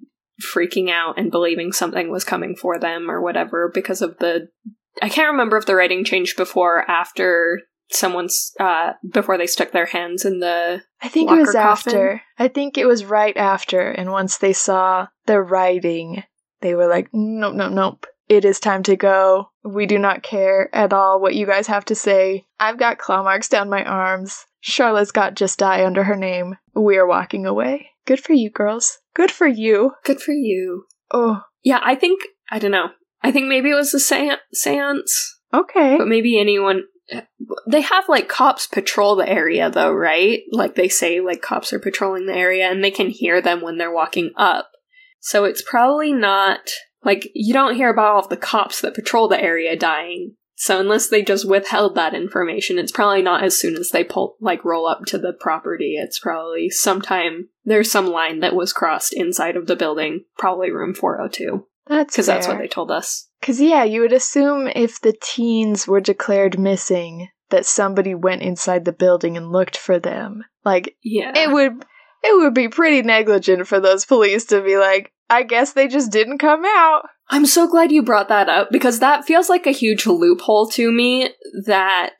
freaking 0.54 0.90
out 0.90 1.18
and 1.18 1.30
believing 1.30 1.72
something 1.72 2.10
was 2.10 2.24
coming 2.24 2.56
for 2.56 2.78
them 2.78 3.10
or 3.10 3.22
whatever 3.22 3.70
because 3.72 4.02
of 4.02 4.18
the 4.18 4.48
I 5.02 5.08
can't 5.08 5.32
remember 5.32 5.56
if 5.56 5.66
the 5.66 5.74
writing 5.74 6.04
changed 6.04 6.36
before 6.36 6.78
or 6.78 6.90
after 6.90 7.60
someone's 7.90 8.52
uh 8.58 8.92
before 9.12 9.36
they 9.36 9.46
stuck 9.46 9.70
their 9.72 9.86
hands 9.86 10.24
in 10.24 10.40
the 10.40 10.82
I 11.02 11.08
think 11.08 11.30
it 11.30 11.34
was 11.34 11.52
coffin. 11.52 11.92
after. 11.92 12.22
I 12.38 12.48
think 12.48 12.78
it 12.78 12.86
was 12.86 13.04
right 13.04 13.36
after 13.36 13.80
and 13.90 14.10
once 14.10 14.38
they 14.38 14.52
saw 14.52 15.08
the 15.26 15.40
writing 15.40 16.22
they 16.60 16.74
were 16.74 16.88
like 16.88 17.08
nope 17.12 17.54
nope 17.54 17.72
nope 17.72 18.06
it 18.28 18.44
is 18.44 18.58
time 18.58 18.82
to 18.84 18.96
go. 18.96 19.50
We 19.64 19.86
do 19.86 19.98
not 19.98 20.22
care 20.22 20.74
at 20.74 20.92
all 20.92 21.20
what 21.20 21.34
you 21.34 21.46
guys 21.46 21.66
have 21.66 21.84
to 21.86 21.94
say. 21.94 22.46
I've 22.58 22.78
got 22.78 22.98
claw 22.98 23.22
marks 23.22 23.48
down 23.48 23.68
my 23.68 23.84
arms. 23.84 24.46
Charlotte's 24.60 25.10
got 25.10 25.34
just 25.34 25.58
die 25.58 25.84
under 25.84 26.04
her 26.04 26.16
name. 26.16 26.56
We 26.74 26.96
are 26.96 27.06
walking 27.06 27.44
away. 27.44 27.90
Good 28.06 28.20
for 28.20 28.32
you, 28.32 28.50
girls. 28.50 28.98
Good 29.14 29.30
for 29.30 29.46
you. 29.46 29.92
Good 30.04 30.20
for 30.20 30.32
you. 30.32 30.86
Oh. 31.10 31.42
Yeah, 31.62 31.80
I 31.82 31.94
think, 31.94 32.22
I 32.50 32.58
don't 32.58 32.70
know. 32.70 32.88
I 33.24 33.32
think 33.32 33.48
maybe 33.48 33.70
it 33.70 33.74
was 33.74 33.94
a 33.94 33.98
seance. 33.98 35.38
Okay. 35.52 35.96
But 35.96 36.06
maybe 36.06 36.38
anyone. 36.38 36.84
They 37.66 37.80
have 37.80 38.08
like 38.08 38.28
cops 38.28 38.66
patrol 38.66 39.16
the 39.16 39.28
area 39.28 39.70
though, 39.70 39.92
right? 39.92 40.42
Like 40.52 40.74
they 40.74 40.88
say, 40.88 41.20
like 41.20 41.42
cops 41.42 41.72
are 41.72 41.80
patrolling 41.80 42.26
the 42.26 42.36
area 42.36 42.70
and 42.70 42.84
they 42.84 42.90
can 42.90 43.08
hear 43.08 43.40
them 43.40 43.62
when 43.62 43.78
they're 43.78 43.92
walking 43.92 44.32
up. 44.36 44.70
So 45.20 45.44
it's 45.44 45.62
probably 45.62 46.12
not 46.12 46.70
like, 47.02 47.30
you 47.34 47.52
don't 47.52 47.74
hear 47.74 47.90
about 47.90 48.12
all 48.12 48.20
of 48.20 48.28
the 48.28 48.36
cops 48.36 48.80
that 48.82 48.94
patrol 48.94 49.28
the 49.28 49.42
area 49.42 49.74
dying. 49.74 50.36
So 50.56 50.78
unless 50.78 51.08
they 51.08 51.22
just 51.22 51.48
withheld 51.48 51.94
that 51.94 52.14
information, 52.14 52.78
it's 52.78 52.92
probably 52.92 53.22
not 53.22 53.42
as 53.42 53.58
soon 53.58 53.74
as 53.74 53.90
they 53.90 54.04
pull, 54.04 54.36
like, 54.40 54.64
roll 54.64 54.86
up 54.86 55.04
to 55.06 55.18
the 55.18 55.32
property. 55.32 55.96
It's 55.98 56.18
probably 56.18 56.70
sometime, 56.70 57.48
there's 57.64 57.90
some 57.90 58.06
line 58.06 58.40
that 58.40 58.54
was 58.54 58.72
crossed 58.72 59.12
inside 59.12 59.56
of 59.56 59.66
the 59.66 59.76
building, 59.76 60.24
probably 60.38 60.70
room 60.70 60.94
402. 60.94 61.66
That's 61.86 62.14
Because 62.14 62.26
that's 62.26 62.48
what 62.48 62.58
they 62.58 62.68
told 62.68 62.90
us. 62.90 63.28
Because, 63.40 63.60
yeah, 63.60 63.84
you 63.84 64.00
would 64.00 64.12
assume 64.12 64.68
if 64.68 65.00
the 65.00 65.14
teens 65.20 65.86
were 65.86 66.00
declared 66.00 66.58
missing, 66.58 67.28
that 67.50 67.66
somebody 67.66 68.14
went 68.14 68.42
inside 68.42 68.84
the 68.84 68.92
building 68.92 69.36
and 69.36 69.52
looked 69.52 69.76
for 69.76 69.98
them. 69.98 70.44
Like, 70.64 70.96
yeah. 71.02 71.32
it 71.36 71.52
would 71.52 71.84
it 72.24 72.36
would 72.38 72.54
be 72.54 72.68
pretty 72.68 73.02
negligent 73.02 73.66
for 73.68 73.80
those 73.80 74.06
police 74.06 74.46
to 74.46 74.62
be 74.62 74.78
like, 74.78 75.12
I 75.28 75.42
guess 75.42 75.72
they 75.72 75.88
just 75.88 76.10
didn't 76.10 76.38
come 76.38 76.64
out. 76.64 77.02
I'm 77.28 77.46
so 77.46 77.68
glad 77.68 77.92
you 77.92 78.02
brought 78.02 78.28
that 78.28 78.48
up 78.48 78.70
because 78.70 78.98
that 79.00 79.24
feels 79.24 79.48
like 79.48 79.66
a 79.66 79.72
huge 79.72 80.06
loophole 80.06 80.68
to 80.70 80.90
me 80.90 81.30
that 81.66 82.14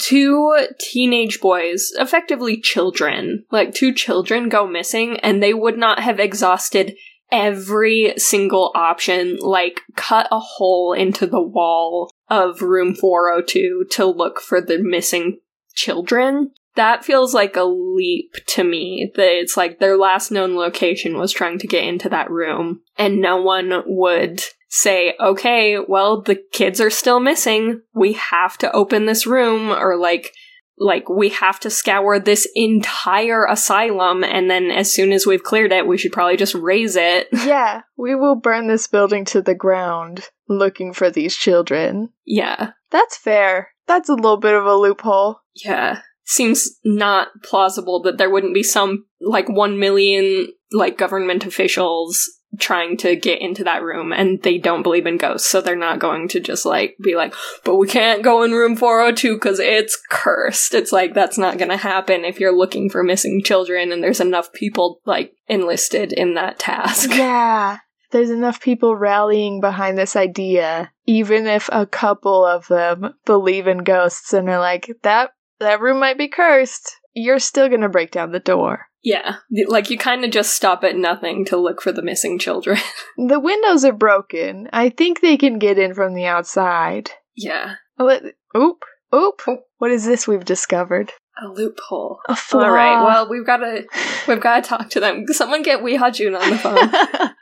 two 0.00 0.66
teenage 0.78 1.40
boys, 1.40 1.90
effectively 1.98 2.60
children, 2.60 3.44
like 3.50 3.74
two 3.74 3.92
children 3.92 4.48
go 4.48 4.66
missing 4.66 5.18
and 5.20 5.42
they 5.42 5.54
would 5.54 5.78
not 5.78 6.00
have 6.00 6.20
exhausted 6.20 6.96
every 7.30 8.14
single 8.16 8.72
option, 8.74 9.36
like 9.40 9.82
cut 9.96 10.28
a 10.30 10.38
hole 10.38 10.92
into 10.92 11.26
the 11.26 11.42
wall 11.42 12.10
of 12.28 12.62
room 12.62 12.94
402 12.94 13.86
to 13.92 14.06
look 14.06 14.40
for 14.40 14.60
the 14.60 14.78
missing 14.78 15.38
children. 15.74 16.50
That 16.76 17.04
feels 17.04 17.34
like 17.34 17.56
a 17.56 17.64
leap 17.64 18.34
to 18.48 18.62
me 18.62 19.10
that 19.16 19.32
it's 19.40 19.56
like 19.56 19.78
their 19.78 19.96
last 19.96 20.30
known 20.30 20.54
location 20.54 21.18
was 21.18 21.32
trying 21.32 21.58
to 21.58 21.66
get 21.66 21.84
into 21.84 22.08
that 22.10 22.30
room 22.30 22.82
and 22.96 23.20
no 23.20 23.42
one 23.42 23.82
would 23.86 24.42
say 24.70 25.14
okay 25.18 25.78
well 25.78 26.20
the 26.20 26.36
kids 26.52 26.80
are 26.80 26.90
still 26.90 27.18
missing. 27.18 27.80
We 27.94 28.12
have 28.12 28.56
to 28.58 28.70
open 28.72 29.06
this 29.06 29.26
room 29.26 29.70
or 29.70 29.96
like 29.96 30.32
like 30.78 31.08
we 31.08 31.30
have 31.30 31.58
to 31.60 31.70
scour 31.70 32.18
this 32.18 32.46
entire 32.54 33.44
asylum 33.46 34.22
and 34.22 34.50
then 34.50 34.70
as 34.70 34.92
soon 34.92 35.12
as 35.12 35.26
we've 35.26 35.42
cleared 35.42 35.72
it 35.72 35.86
we 35.86 35.98
should 35.98 36.12
probably 36.12 36.36
just 36.36 36.54
raise 36.54 36.96
it. 36.96 37.28
Yeah 37.48 37.82
we 37.96 38.14
will 38.14 38.36
burn 38.36 38.68
this 38.68 38.86
building 38.86 39.24
to 39.26 39.42
the 39.42 39.54
ground 39.54 40.28
looking 40.48 40.92
for 40.92 41.10
these 41.10 41.36
children. 41.36 42.10
Yeah. 42.24 42.72
That's 42.90 43.16
fair. 43.16 43.70
That's 43.86 44.08
a 44.08 44.14
little 44.14 44.38
bit 44.38 44.54
of 44.54 44.64
a 44.64 44.74
loophole. 44.74 45.40
Yeah. 45.54 46.00
Seems 46.24 46.78
not 46.84 47.28
plausible 47.42 48.02
that 48.02 48.18
there 48.18 48.30
wouldn't 48.30 48.54
be 48.54 48.62
some 48.62 49.06
like 49.20 49.48
1 49.48 49.78
million 49.78 50.48
like 50.72 50.98
government 50.98 51.44
officials 51.46 52.20
trying 52.58 52.96
to 52.96 53.16
get 53.16 53.40
into 53.40 53.64
that 53.64 53.82
room 53.82 54.12
and 54.12 54.42
they 54.42 54.58
don't 54.58 54.82
believe 54.82 55.06
in 55.06 55.16
ghosts 55.16 55.48
so 55.48 55.60
they're 55.60 55.76
not 55.76 55.98
going 55.98 56.28
to 56.28 56.40
just 56.40 56.64
like 56.64 56.96
be 57.02 57.14
like 57.14 57.34
but 57.64 57.76
we 57.76 57.86
can't 57.86 58.22
go 58.22 58.42
in 58.42 58.52
room 58.52 58.76
402 58.76 59.34
because 59.34 59.58
it's 59.58 59.98
cursed 60.10 60.74
it's 60.74 60.92
like 60.92 61.14
that's 61.14 61.38
not 61.38 61.58
going 61.58 61.70
to 61.70 61.76
happen 61.76 62.24
if 62.24 62.40
you're 62.40 62.56
looking 62.56 62.90
for 62.90 63.02
missing 63.02 63.42
children 63.42 63.92
and 63.92 64.02
there's 64.02 64.20
enough 64.20 64.52
people 64.52 65.00
like 65.04 65.32
enlisted 65.48 66.12
in 66.12 66.34
that 66.34 66.58
task 66.58 67.10
Yeah. 67.18 67.78
There's 68.10 68.30
enough 68.30 68.60
people 68.60 68.96
rallying 68.96 69.60
behind 69.60 69.98
this 69.98 70.16
idea, 70.16 70.90
even 71.06 71.46
if 71.46 71.68
a 71.70 71.84
couple 71.84 72.44
of 72.44 72.66
them 72.68 73.14
believe 73.26 73.66
in 73.66 73.78
ghosts 73.78 74.32
and 74.32 74.48
are 74.48 74.58
like, 74.58 74.90
that 75.02 75.32
that 75.60 75.80
room 75.80 75.98
might 75.98 76.16
be 76.16 76.28
cursed. 76.28 76.96
You're 77.14 77.38
still 77.38 77.68
gonna 77.68 77.90
break 77.90 78.10
down 78.10 78.32
the 78.32 78.40
door. 78.40 78.86
Yeah 79.02 79.36
like 79.68 79.90
you 79.90 79.98
kind 79.98 80.24
of 80.24 80.30
just 80.30 80.54
stop 80.54 80.82
at 80.84 80.96
nothing 80.96 81.44
to 81.46 81.56
look 81.56 81.80
for 81.80 81.92
the 81.92 82.02
missing 82.02 82.38
children 82.38 82.78
The 83.16 83.40
windows 83.40 83.84
are 83.84 83.92
broken. 83.92 84.68
I 84.72 84.88
think 84.90 85.20
they 85.20 85.36
can 85.36 85.58
get 85.58 85.78
in 85.78 85.94
from 85.94 86.14
the 86.14 86.26
outside. 86.26 87.10
yeah 87.36 87.74
Let- 87.98 88.22
Oop, 88.56 88.84
oop. 89.14 89.42
Oh. 89.46 89.58
What 89.78 89.90
is 89.90 90.04
this 90.04 90.26
we've 90.26 90.44
discovered? 90.44 91.12
a 91.40 91.46
loophole 91.46 92.18
A 92.28 92.34
flaw. 92.34 92.64
all 92.64 92.70
right 92.72 93.04
well 93.04 93.28
we've 93.30 93.46
got 93.46 93.58
to 93.58 93.84
we've 94.28 94.40
got 94.40 94.64
to 94.64 94.68
talk 94.68 94.90
to 94.90 95.00
them 95.00 95.24
someone 95.28 95.62
get 95.62 95.82
wee 95.84 95.96
Jun 96.12 96.34
on 96.34 96.50
the 96.50 96.58
phone 96.58 97.30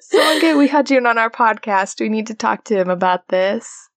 Someone 0.00 0.40
get 0.40 0.52
Wi 0.52 0.66
Ha-Joon 0.66 1.06
on 1.06 1.18
our 1.18 1.30
podcast. 1.30 2.00
We 2.00 2.08
need 2.08 2.26
to 2.28 2.34
talk 2.34 2.64
to 2.64 2.74
him 2.76 2.90
about 2.90 3.28
this. 3.28 3.88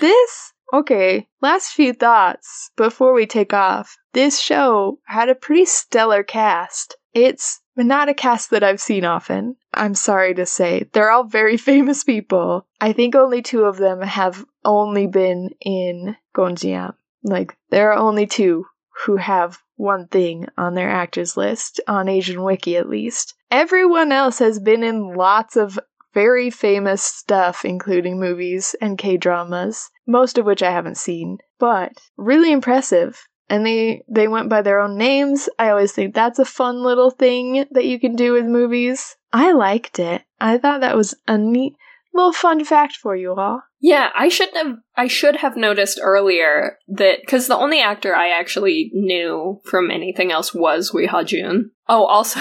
this 0.00 0.52
okay. 0.72 1.28
Last 1.40 1.72
few 1.72 1.92
thoughts 1.92 2.70
before 2.76 3.12
we 3.12 3.26
take 3.26 3.52
off. 3.52 3.96
This 4.12 4.40
show 4.40 4.98
had 5.04 5.28
a 5.28 5.34
pretty 5.34 5.64
stellar 5.64 6.22
cast. 6.22 6.96
It's 7.14 7.60
not 7.76 8.08
a 8.08 8.14
cast 8.14 8.50
that 8.50 8.64
I've 8.64 8.80
seen 8.80 9.04
often. 9.04 9.56
I'm 9.72 9.94
sorry 9.94 10.34
to 10.34 10.46
say. 10.46 10.88
They're 10.92 11.10
all 11.10 11.24
very 11.24 11.56
famous 11.70 12.04
people. 12.04 12.66
I 12.80 12.92
think 12.92 13.14
only 13.14 13.42
two 13.42 13.64
of 13.64 13.76
them 13.76 14.02
have 14.02 14.44
only 14.64 15.06
been 15.06 15.50
in 15.60 16.16
Gonjiam. 16.34 16.94
Like, 17.22 17.56
there 17.70 17.92
are 17.92 17.98
only 17.98 18.26
two 18.26 18.66
who 19.04 19.16
have 19.16 19.58
one 19.76 20.08
thing 20.08 20.46
on 20.56 20.74
their 20.74 20.90
actors 20.90 21.36
list, 21.36 21.80
on 21.86 22.08
Asian 22.08 22.42
Wiki 22.42 22.76
at 22.76 22.88
least. 22.88 23.34
Everyone 23.50 24.12
else 24.12 24.40
has 24.40 24.58
been 24.58 24.82
in 24.82 25.14
lots 25.14 25.56
of 25.56 25.78
very 26.18 26.50
famous 26.50 27.00
stuff, 27.00 27.64
including 27.64 28.18
movies 28.18 28.74
and 28.80 28.98
K 28.98 29.16
dramas, 29.16 29.88
most 30.04 30.36
of 30.36 30.44
which 30.44 30.64
I 30.64 30.72
haven't 30.72 30.96
seen, 30.96 31.38
but 31.60 31.92
really 32.16 32.50
impressive. 32.50 33.28
And 33.48 33.64
they, 33.64 34.02
they 34.08 34.26
went 34.26 34.48
by 34.48 34.62
their 34.62 34.80
own 34.80 34.98
names. 34.98 35.48
I 35.60 35.70
always 35.70 35.92
think 35.92 36.16
that's 36.16 36.40
a 36.40 36.44
fun 36.44 36.82
little 36.82 37.12
thing 37.12 37.66
that 37.70 37.84
you 37.84 38.00
can 38.00 38.16
do 38.16 38.32
with 38.32 38.46
movies. 38.46 39.14
I 39.32 39.52
liked 39.52 40.00
it. 40.00 40.22
I 40.40 40.58
thought 40.58 40.80
that 40.80 40.96
was 40.96 41.14
a 41.28 41.38
neat 41.38 41.74
little 42.12 42.32
fun 42.32 42.64
fact 42.64 42.96
for 42.96 43.14
you 43.14 43.34
all. 43.34 43.62
Yeah, 43.80 44.08
I 44.16 44.28
should 44.28 44.52
have 44.54 44.78
I 44.96 45.06
should 45.06 45.36
have 45.36 45.56
noticed 45.56 46.00
earlier 46.02 46.78
that 46.88 47.20
because 47.20 47.46
the 47.46 47.56
only 47.56 47.80
actor 47.80 48.12
I 48.12 48.30
actually 48.30 48.90
knew 48.92 49.60
from 49.64 49.92
anything 49.92 50.32
else 50.32 50.52
was 50.52 50.88
Wi 50.88 51.08
Ha-Joon. 51.08 51.70
Oh, 51.88 52.06
also 52.06 52.40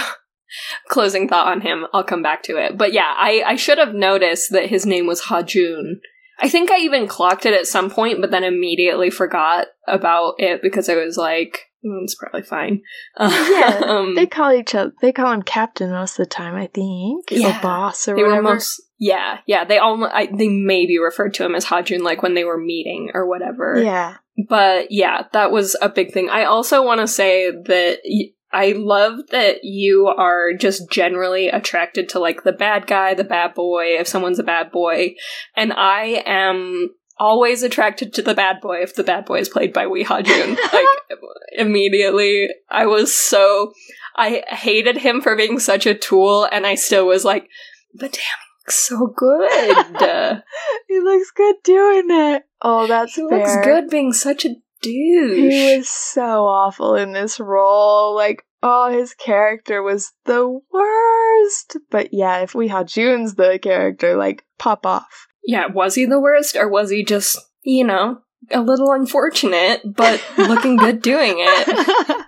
closing 0.89 1.27
thought 1.27 1.47
on 1.47 1.61
him. 1.61 1.85
I'll 1.93 2.03
come 2.03 2.21
back 2.23 2.43
to 2.43 2.57
it. 2.57 2.77
But 2.77 2.93
yeah, 2.93 3.13
I 3.17 3.43
I 3.45 3.55
should 3.55 3.77
have 3.77 3.93
noticed 3.93 4.51
that 4.51 4.67
his 4.69 4.85
name 4.85 5.07
was 5.07 5.23
Hajun. 5.23 5.95
I 6.39 6.49
think 6.49 6.69
I 6.71 6.77
even 6.79 7.07
clocked 7.07 7.45
it 7.47 7.53
at 7.53 7.65
some 7.65 7.89
point, 7.89 8.21
but 8.21 8.29
then 8.31 8.43
immediately 8.43 9.09
forgot 9.09 9.67
about 9.87 10.35
it 10.37 10.61
because 10.61 10.87
I 10.87 10.95
was 10.95 11.17
like, 11.17 11.65
"Mm, 11.83 12.03
it's 12.03 12.13
probably 12.15 12.43
fine. 12.43 12.81
Yeah, 13.19 13.81
um, 13.87 14.13
They 14.15 14.27
call 14.27 14.51
each 14.53 14.75
other, 14.75 14.93
they 15.01 15.11
call 15.11 15.31
him 15.31 15.41
captain 15.41 15.89
most 15.91 16.19
of 16.19 16.25
the 16.25 16.29
time, 16.29 16.53
I 16.55 16.67
think. 16.67 17.31
Yeah. 17.31 17.57
Or 17.57 17.61
boss 17.63 18.07
or 18.07 18.15
They 18.15 18.21
were 18.21 18.29
whatever. 18.29 18.53
most 18.53 18.81
yeah 18.99 19.37
yeah 19.45 19.63
they 19.63 19.77
all 19.77 20.03
I, 20.05 20.25
they 20.25 20.47
maybe 20.47 20.97
referred 20.97 21.35
to 21.35 21.45
him 21.45 21.53
as 21.53 21.65
Hajun 21.65 22.01
like 22.01 22.23
when 22.23 22.33
they 22.33 22.43
were 22.43 22.57
meeting 22.59 23.11
or 23.15 23.27
whatever. 23.27 23.81
yeah. 23.83 24.17
But 24.47 24.91
yeah, 24.91 25.23
that 25.33 25.51
was 25.51 25.75
a 25.81 25.89
big 25.89 26.11
thing. 26.13 26.29
I 26.29 26.43
also 26.43 26.85
want 26.85 27.01
to 27.01 27.07
say 27.07 27.49
that 27.49 27.99
y- 28.05 28.29
I 28.51 28.71
love 28.71 29.27
that 29.31 29.63
you 29.63 30.07
are 30.07 30.53
just 30.53 30.89
generally 30.89 31.49
attracted 31.49 32.09
to 32.09 32.19
like 32.19 32.43
the 32.43 32.53
bad 32.53 32.87
guy, 32.87 33.13
the 33.13 33.23
bad 33.23 33.53
boy, 33.53 33.97
if 33.99 34.07
someone's 34.07 34.39
a 34.39 34.43
bad 34.43 34.71
boy. 34.71 35.15
And 35.55 35.73
I 35.73 36.23
am 36.25 36.91
always 37.19 37.63
attracted 37.63 38.13
to 38.13 38.21
the 38.21 38.33
bad 38.33 38.61
boy 38.61 38.81
if 38.81 38.95
the 38.95 39.03
bad 39.03 39.25
boy 39.25 39.39
is 39.39 39.49
played 39.49 39.73
by 39.73 39.83
Wi 39.83 40.05
Ha-Joon. 40.05 40.57
like 40.73 41.19
immediately, 41.57 42.49
I 42.69 42.85
was 42.85 43.13
so 43.13 43.73
I 44.15 44.43
hated 44.47 44.97
him 44.97 45.21
for 45.21 45.35
being 45.35 45.59
such 45.59 45.85
a 45.85 45.93
tool, 45.93 46.47
and 46.51 46.65
I 46.65 46.75
still 46.75 47.05
was 47.05 47.23
like, 47.23 47.47
but 47.93 48.11
damn, 48.11 48.21
he 48.21 48.63
looks 48.63 48.77
so 48.79 49.07
good. 49.07 50.43
He 50.87 50.99
looks 50.99 51.31
good 51.31 51.55
doing 51.63 52.07
it. 52.09 52.43
Oh, 52.61 52.87
that's 52.87 53.15
he 53.15 53.27
fair. 53.27 53.37
looks 53.37 53.55
good 53.65 53.89
being 53.89 54.13
such 54.13 54.45
a 54.45 54.55
douche. 54.81 55.51
He 55.51 55.77
was 55.77 55.89
so 55.89 56.45
awful 56.45 56.95
in 56.95 57.13
this 57.13 57.39
role. 57.39 58.15
Like, 58.15 58.43
oh, 58.63 58.91
his 58.91 59.13
character 59.13 59.81
was 59.81 60.11
the 60.25 60.59
worst. 60.71 61.77
But 61.89 62.13
yeah, 62.13 62.39
if 62.39 62.53
Wi 62.53 62.71
Ha-Joon's 62.71 63.35
the 63.35 63.59
character, 63.61 64.15
like, 64.15 64.43
pop 64.57 64.85
off. 64.85 65.27
Yeah, 65.45 65.67
was 65.67 65.95
he 65.95 66.05
the 66.05 66.19
worst, 66.19 66.55
or 66.55 66.67
was 66.67 66.89
he 66.89 67.05
just, 67.05 67.39
you 67.63 67.85
know, 67.85 68.19
a 68.51 68.61
little 68.61 68.91
unfortunate, 68.91 69.81
but 69.85 70.21
looking 70.37 70.75
good 70.75 71.01
doing 71.01 71.35
it? 71.37 72.25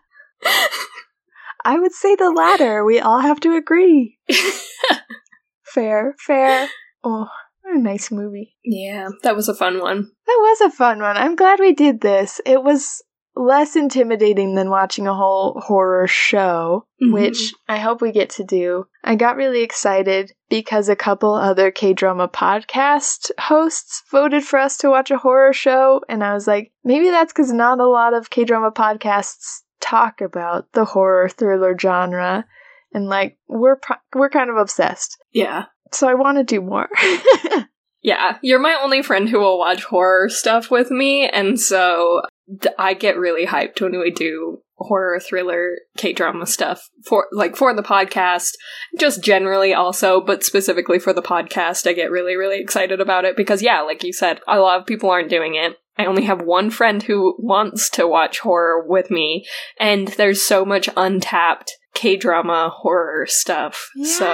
I 1.65 1.77
would 1.77 1.91
say 1.91 2.15
the 2.15 2.31
latter. 2.31 2.85
We 2.85 2.99
all 2.99 3.19
have 3.19 3.39
to 3.41 3.55
agree. 3.55 4.17
Fair, 5.73 6.15
fair. 6.17 6.67
Oh, 7.03 7.27
what 7.69 7.77
a 7.77 7.81
nice 7.81 8.11
movie. 8.11 8.55
yeah, 8.63 9.09
that 9.23 9.35
was 9.35 9.47
a 9.49 9.53
fun 9.55 9.79
one. 9.79 10.11
That 10.27 10.37
was 10.39 10.61
a 10.61 10.69
fun 10.75 10.99
one. 10.99 11.17
I'm 11.17 11.35
glad 11.35 11.59
we 11.59 11.73
did 11.73 12.01
this. 12.01 12.41
It 12.45 12.63
was 12.63 13.01
less 13.35 13.75
intimidating 13.75 14.55
than 14.55 14.69
watching 14.69 15.07
a 15.07 15.13
whole 15.15 15.61
horror 15.65 16.07
show, 16.07 16.85
Mhm. 17.01 17.13
which 17.13 17.53
I 17.69 17.77
hope 17.77 18.01
we 18.01 18.11
get 18.11 18.29
to 18.31 18.43
do. 18.43 18.85
I 19.03 19.15
got 19.15 19.37
really 19.37 19.61
excited 19.61 20.33
because 20.49 20.89
a 20.89 20.95
couple 20.95 21.33
other 21.35 21.71
K 21.71 21.93
drama 21.93 22.27
podcast 22.27 23.31
hosts 23.39 24.03
voted 24.11 24.43
for 24.43 24.59
us 24.59 24.77
to 24.79 24.89
watch 24.89 25.09
a 25.11 25.17
horror 25.17 25.53
show, 25.53 26.01
and 26.09 26.23
I 26.23 26.33
was 26.33 26.47
like, 26.47 26.71
maybe 26.83 27.09
that's 27.11 27.31
because 27.31 27.53
not 27.53 27.79
a 27.79 27.87
lot 27.87 28.13
of 28.13 28.29
K 28.29 28.43
drama 28.43 28.71
podcasts 28.71 29.59
talk 29.79 30.19
about 30.21 30.65
the 30.73 30.83
horror 30.85 31.29
thriller 31.29 31.77
genre, 31.79 32.45
and 32.93 33.07
like 33.07 33.37
we're 33.47 33.77
pro- 33.77 33.97
we're 34.13 34.29
kind 34.29 34.49
of 34.49 34.57
obsessed. 34.57 35.17
Yeah. 35.31 35.65
So 35.91 36.07
I 36.07 36.13
want 36.13 36.37
to 36.37 36.43
do 36.43 36.61
more. 36.61 36.89
Yeah, 38.01 38.37
you're 38.41 38.59
my 38.59 38.77
only 38.81 39.01
friend 39.01 39.27
who 39.27 39.39
will 39.39 39.59
watch 39.59 39.83
horror 39.83 40.29
stuff 40.29 40.71
with 40.71 40.89
me, 40.89 41.27
and 41.27 41.59
so 41.59 42.21
I 42.77 42.93
get 42.93 43.17
really 43.17 43.45
hyped 43.45 43.81
when 43.81 43.99
we 43.99 44.11
do 44.11 44.61
horror 44.77 45.19
thriller 45.19 45.75
K 45.97 46.13
drama 46.13 46.45
stuff 46.45 46.87
for 47.05 47.27
like 47.33 47.57
for 47.57 47.73
the 47.73 47.83
podcast, 47.83 48.51
just 48.97 49.21
generally 49.21 49.73
also, 49.73 50.21
but 50.21 50.45
specifically 50.45 50.97
for 50.97 51.11
the 51.11 51.21
podcast, 51.21 51.87
I 51.87 51.93
get 51.93 52.09
really 52.09 52.37
really 52.37 52.61
excited 52.61 53.01
about 53.01 53.25
it 53.25 53.35
because 53.35 53.61
yeah, 53.61 53.81
like 53.81 54.03
you 54.03 54.13
said, 54.13 54.39
a 54.47 54.59
lot 54.59 54.79
of 54.79 54.87
people 54.87 55.09
aren't 55.09 55.29
doing 55.29 55.55
it. 55.55 55.73
I 55.97 56.05
only 56.05 56.23
have 56.23 56.41
one 56.41 56.69
friend 56.69 57.03
who 57.03 57.35
wants 57.37 57.89
to 57.91 58.07
watch 58.07 58.39
horror 58.39 58.85
with 58.87 59.11
me, 59.11 59.45
and 59.77 60.07
there's 60.07 60.41
so 60.41 60.63
much 60.63 60.87
untapped 60.95 61.73
K 61.93 62.15
drama 62.15 62.71
horror 62.73 63.25
stuff. 63.27 63.89
So 64.03 64.25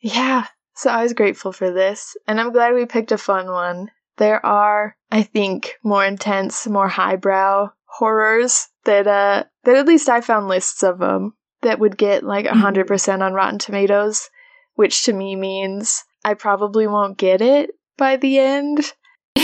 Yeah. 0.00 0.46
So 0.76 0.90
I 0.90 1.02
was 1.02 1.14
grateful 1.14 1.52
for 1.52 1.70
this, 1.70 2.16
and 2.26 2.40
I'm 2.40 2.52
glad 2.52 2.74
we 2.74 2.86
picked 2.86 3.10
a 3.12 3.18
fun 3.18 3.46
one. 3.50 3.90
There 4.18 4.44
are, 4.44 4.96
I 5.10 5.22
think, 5.22 5.74
more 5.82 6.04
intense, 6.04 6.66
more 6.66 6.88
highbrow 6.88 7.70
horrors 7.86 8.68
that 8.84 9.06
uh 9.06 9.44
that 9.64 9.76
at 9.76 9.86
least 9.86 10.08
I 10.08 10.20
found 10.20 10.48
lists 10.48 10.82
of 10.82 10.98
them 10.98 11.34
that 11.62 11.78
would 11.78 11.96
get 11.96 12.22
like 12.22 12.44
Mhm. 12.46 12.52
100% 12.52 13.22
on 13.22 13.32
Rotten 13.32 13.58
Tomatoes, 13.58 14.28
which 14.74 15.04
to 15.04 15.12
me 15.12 15.34
means 15.34 16.04
I 16.24 16.34
probably 16.34 16.86
won't 16.86 17.16
get 17.16 17.40
it 17.40 17.70
by 17.96 18.16
the 18.16 18.38
end. 18.38 18.92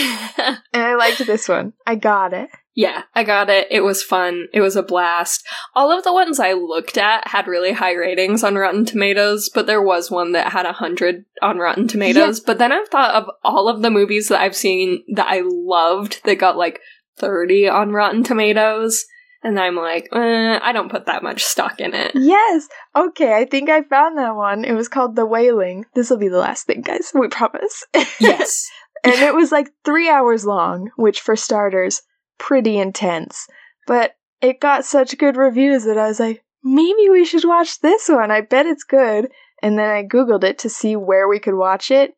And 0.74 0.82
I 0.82 0.94
liked 0.96 1.24
this 1.26 1.48
one. 1.48 1.74
I 1.86 1.94
got 1.94 2.32
it. 2.32 2.50
Yeah, 2.74 3.02
I 3.14 3.22
got 3.24 3.50
it. 3.50 3.68
It 3.70 3.82
was 3.82 4.02
fun. 4.02 4.46
It 4.52 4.62
was 4.62 4.76
a 4.76 4.82
blast. 4.82 5.46
All 5.74 5.96
of 5.96 6.04
the 6.04 6.12
ones 6.12 6.40
I 6.40 6.54
looked 6.54 6.96
at 6.96 7.28
had 7.28 7.46
really 7.46 7.72
high 7.72 7.92
ratings 7.92 8.42
on 8.42 8.54
Rotten 8.54 8.86
Tomatoes, 8.86 9.50
but 9.52 9.66
there 9.66 9.82
was 9.82 10.10
one 10.10 10.32
that 10.32 10.52
had 10.52 10.64
100 10.64 11.24
on 11.42 11.58
Rotten 11.58 11.86
Tomatoes. 11.86 12.40
But 12.40 12.58
then 12.58 12.72
I've 12.72 12.88
thought 12.88 13.14
of 13.14 13.28
all 13.44 13.68
of 13.68 13.82
the 13.82 13.90
movies 13.90 14.28
that 14.28 14.40
I've 14.40 14.56
seen 14.56 15.04
that 15.14 15.26
I 15.28 15.42
loved 15.44 16.24
that 16.24 16.36
got 16.36 16.56
like 16.56 16.80
30 17.18 17.68
on 17.68 17.90
Rotten 17.92 18.22
Tomatoes. 18.24 19.04
And 19.44 19.58
I'm 19.58 19.74
like, 19.74 20.08
eh, 20.12 20.58
I 20.62 20.72
don't 20.72 20.90
put 20.90 21.06
that 21.06 21.22
much 21.22 21.42
stock 21.42 21.80
in 21.80 21.94
it. 21.94 22.12
Yes. 22.14 22.68
Okay, 22.94 23.34
I 23.34 23.44
think 23.44 23.68
I 23.68 23.82
found 23.82 24.16
that 24.16 24.36
one. 24.36 24.64
It 24.64 24.72
was 24.72 24.88
called 24.88 25.16
The 25.16 25.26
Wailing. 25.26 25.84
This 25.94 26.10
will 26.10 26.18
be 26.18 26.28
the 26.28 26.38
last 26.38 26.66
thing, 26.66 26.80
guys. 26.80 27.10
We 27.14 27.28
promise. 27.28 27.84
Yes. 28.20 28.70
and 29.04 29.14
it 29.14 29.34
was 29.34 29.50
like 29.50 29.68
three 29.84 30.08
hours 30.08 30.44
long, 30.46 30.90
which 30.96 31.20
for 31.20 31.34
starters, 31.34 32.02
pretty 32.38 32.78
intense. 32.78 33.46
But 33.86 34.14
it 34.40 34.60
got 34.60 34.84
such 34.84 35.18
good 35.18 35.36
reviews 35.36 35.84
that 35.84 35.98
I 35.98 36.08
was 36.08 36.20
like, 36.20 36.42
maybe 36.64 37.08
we 37.10 37.24
should 37.24 37.44
watch 37.44 37.80
this 37.80 38.08
one. 38.08 38.30
I 38.30 38.40
bet 38.40 38.66
it's 38.66 38.84
good. 38.84 39.30
and 39.62 39.78
then 39.78 39.88
I 39.88 40.02
Googled 40.02 40.42
it 40.44 40.58
to 40.60 40.68
see 40.68 40.96
where 40.96 41.28
we 41.28 41.38
could 41.38 41.54
watch 41.54 41.90
it, 41.92 42.14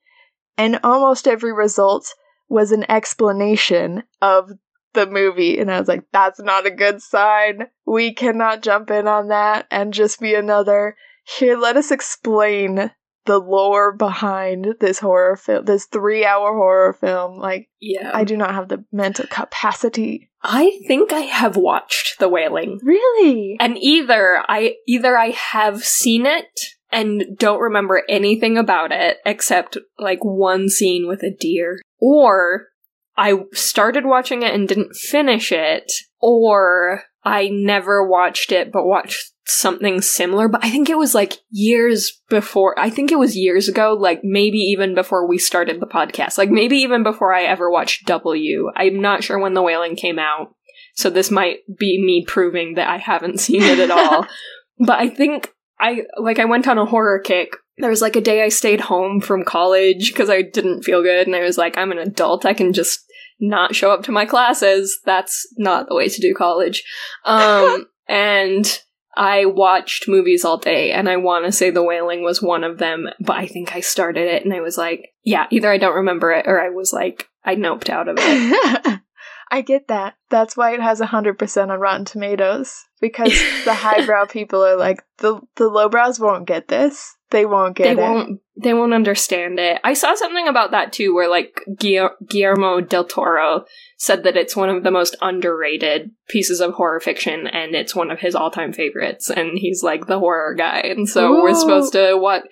and 0.56 0.80
almost 0.82 1.28
every 1.28 1.52
result 1.52 2.06
was 2.48 2.72
an 2.72 2.90
explanation 2.90 4.02
of 4.22 4.50
the 4.94 5.06
movie. 5.06 5.58
And 5.58 5.70
I 5.70 5.78
was 5.78 5.88
like, 5.88 6.04
that's 6.12 6.40
not 6.40 6.66
a 6.66 6.70
good 6.70 7.02
sign. 7.02 7.66
We 7.84 8.14
cannot 8.14 8.62
jump 8.62 8.90
in 8.90 9.06
on 9.06 9.28
that 9.28 9.66
and 9.70 9.92
just 9.92 10.20
be 10.20 10.34
another. 10.34 10.96
Here, 11.26 11.56
let 11.56 11.76
us 11.76 11.90
explain 11.90 12.90
the 13.26 13.38
lore 13.38 13.92
behind 13.92 14.74
this 14.80 14.98
horror 14.98 15.36
film, 15.36 15.64
this 15.64 15.86
three 15.86 16.24
hour 16.24 16.52
horror 16.54 16.92
film. 16.92 17.38
Like, 17.38 17.68
Yeah. 17.80 18.10
I 18.12 18.24
do 18.24 18.36
not 18.36 18.54
have 18.54 18.68
the 18.68 18.84
mental 18.92 19.26
capacity. 19.26 20.30
I 20.42 20.78
think 20.86 21.12
I 21.12 21.20
have 21.20 21.56
watched 21.56 22.18
The 22.18 22.28
Wailing. 22.28 22.78
Really? 22.82 23.56
And 23.60 23.78
either 23.78 24.42
I 24.46 24.74
either 24.86 25.16
I 25.16 25.30
have 25.30 25.82
seen 25.84 26.26
it 26.26 26.48
and 26.92 27.24
don't 27.36 27.60
remember 27.60 28.02
anything 28.08 28.58
about 28.58 28.92
it 28.92 29.18
except 29.24 29.78
like 29.98 30.22
one 30.22 30.68
scene 30.68 31.08
with 31.08 31.22
a 31.22 31.34
deer 31.34 31.80
or 31.98 32.68
I 33.16 33.44
started 33.52 34.04
watching 34.04 34.42
it 34.42 34.54
and 34.54 34.68
didn't 34.68 34.94
finish 34.94 35.50
it 35.50 35.90
or 36.20 37.04
I 37.24 37.48
never 37.50 38.06
watched 38.06 38.52
it 38.52 38.70
but 38.70 38.86
watched 38.86 39.32
something 39.46 40.00
similar 40.00 40.48
but 40.48 40.64
I 40.64 40.70
think 40.70 40.88
it 40.88 40.98
was 40.98 41.14
like 41.14 41.38
years 41.50 42.20
before 42.30 42.78
I 42.78 42.88
think 42.88 43.12
it 43.12 43.18
was 43.18 43.36
years 43.36 43.68
ago 43.68 43.96
like 43.98 44.20
maybe 44.24 44.58
even 44.58 44.94
before 44.94 45.28
we 45.28 45.38
started 45.38 45.80
the 45.80 45.86
podcast 45.86 46.38
like 46.38 46.50
maybe 46.50 46.78
even 46.78 47.02
before 47.02 47.34
I 47.34 47.44
ever 47.44 47.70
watched 47.70 48.06
W 48.06 48.70
I'm 48.74 49.00
not 49.00 49.22
sure 49.22 49.38
when 49.38 49.54
The 49.54 49.62
Wailing 49.62 49.96
came 49.96 50.18
out 50.18 50.54
so 50.94 51.10
this 51.10 51.30
might 51.30 51.58
be 51.78 52.02
me 52.02 52.24
proving 52.26 52.74
that 52.74 52.88
I 52.88 52.96
haven't 52.96 53.40
seen 53.40 53.62
it 53.62 53.78
at 53.78 53.90
all 53.90 54.26
but 54.78 54.98
I 54.98 55.08
think 55.08 55.50
I 55.80 56.02
like 56.18 56.38
I 56.38 56.44
went 56.44 56.68
on 56.68 56.78
a 56.78 56.86
horror 56.86 57.18
kick. 57.20 57.56
There 57.78 57.90
was 57.90 58.02
like 58.02 58.16
a 58.16 58.20
day 58.20 58.42
I 58.42 58.48
stayed 58.48 58.80
home 58.80 59.20
from 59.20 59.44
college 59.44 60.12
because 60.12 60.30
I 60.30 60.42
didn't 60.42 60.82
feel 60.82 61.02
good, 61.02 61.26
and 61.26 61.34
I 61.34 61.42
was 61.42 61.58
like, 61.58 61.76
I'm 61.76 61.92
an 61.92 61.98
adult. 61.98 62.46
I 62.46 62.54
can 62.54 62.72
just 62.72 63.00
not 63.40 63.74
show 63.74 63.90
up 63.90 64.04
to 64.04 64.12
my 64.12 64.24
classes. 64.26 65.00
That's 65.04 65.46
not 65.58 65.88
the 65.88 65.94
way 65.94 66.08
to 66.08 66.20
do 66.20 66.34
college. 66.34 66.84
Um, 67.24 67.86
and 68.08 68.80
I 69.16 69.46
watched 69.46 70.08
movies 70.08 70.44
all 70.44 70.58
day, 70.58 70.92
and 70.92 71.08
I 71.08 71.16
want 71.16 71.44
to 71.44 71.52
say 71.52 71.70
The 71.70 71.82
Wailing 71.82 72.22
was 72.22 72.42
one 72.42 72.64
of 72.64 72.78
them, 72.78 73.08
but 73.20 73.36
I 73.36 73.46
think 73.46 73.74
I 73.74 73.80
started 73.80 74.26
it, 74.28 74.44
and 74.44 74.52
I 74.52 74.60
was 74.60 74.76
like, 74.76 75.12
yeah, 75.22 75.46
either 75.50 75.70
I 75.70 75.78
don't 75.78 75.96
remember 75.96 76.32
it, 76.32 76.46
or 76.46 76.60
I 76.60 76.70
was 76.70 76.92
like, 76.92 77.28
I 77.44 77.56
noped 77.56 77.90
out 77.90 78.08
of 78.08 78.16
it. 78.18 79.00
I 79.50 79.60
get 79.60 79.88
that. 79.88 80.14
That's 80.30 80.56
why 80.56 80.74
it 80.74 80.80
has 80.80 81.00
100% 81.00 81.70
on 81.70 81.78
Rotten 81.78 82.04
Tomatoes. 82.04 82.74
Because 83.00 83.32
the 83.64 83.74
highbrow 83.74 84.24
people 84.28 84.64
are 84.64 84.76
like, 84.76 85.04
the, 85.18 85.40
the 85.56 85.68
lowbrows 85.68 86.18
won't 86.18 86.46
get 86.46 86.68
this. 86.68 87.14
They 87.30 87.46
won't 87.46 87.76
get 87.76 87.96
they 87.96 88.02
it. 88.02 88.04
won't 88.04 88.40
they 88.56 88.74
won't 88.74 88.94
understand 88.94 89.58
it. 89.58 89.80
I 89.82 89.94
saw 89.94 90.14
something 90.14 90.46
about 90.46 90.70
that 90.70 90.92
too, 90.92 91.12
where 91.12 91.28
like 91.28 91.60
Guillermo 91.76 92.80
del 92.80 93.04
Toro 93.04 93.64
said 94.04 94.22
that 94.24 94.36
it's 94.36 94.54
one 94.54 94.68
of 94.68 94.82
the 94.84 94.90
most 94.90 95.16
underrated 95.22 96.10
pieces 96.28 96.60
of 96.60 96.74
horror 96.74 97.00
fiction, 97.00 97.46
and 97.46 97.74
it's 97.74 97.94
one 97.94 98.10
of 98.10 98.20
his 98.20 98.34
all 98.34 98.50
time 98.50 98.72
favorites. 98.72 99.30
And 99.30 99.58
he's 99.58 99.82
like 99.82 100.06
the 100.06 100.18
horror 100.18 100.54
guy, 100.54 100.80
and 100.80 101.08
so 101.08 101.42
we're 101.42 101.54
supposed 101.54 101.92
to 101.94 102.14
watch. 102.16 102.42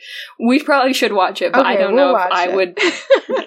We 0.40 0.62
probably 0.62 0.92
should 0.94 1.12
watch 1.12 1.42
it, 1.42 1.53
but 1.53 1.66
I 1.66 1.76
don't 1.76 1.94
we'll 1.94 2.12
know 2.12 2.16
if 2.16 2.32
I 2.32 2.48
it. 2.48 2.55
would. 2.55 2.78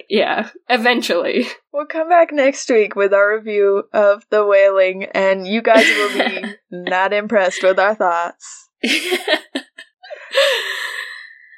Yeah, 0.08 0.50
eventually. 0.70 1.46
We'll 1.74 1.88
come 1.88 2.08
back 2.08 2.32
next 2.32 2.70
week 2.70 2.96
with 2.96 3.12
our 3.12 3.36
review 3.36 3.84
of 3.92 4.24
The 4.30 4.46
Wailing, 4.46 5.06
and 5.06 5.48
you 5.48 5.62
guys 5.64 5.84
will 5.88 6.14
be 6.14 6.54
not 6.72 7.12
impressed 7.12 7.64
with 7.64 7.80
our 7.80 7.96
thoughts. 7.96 8.70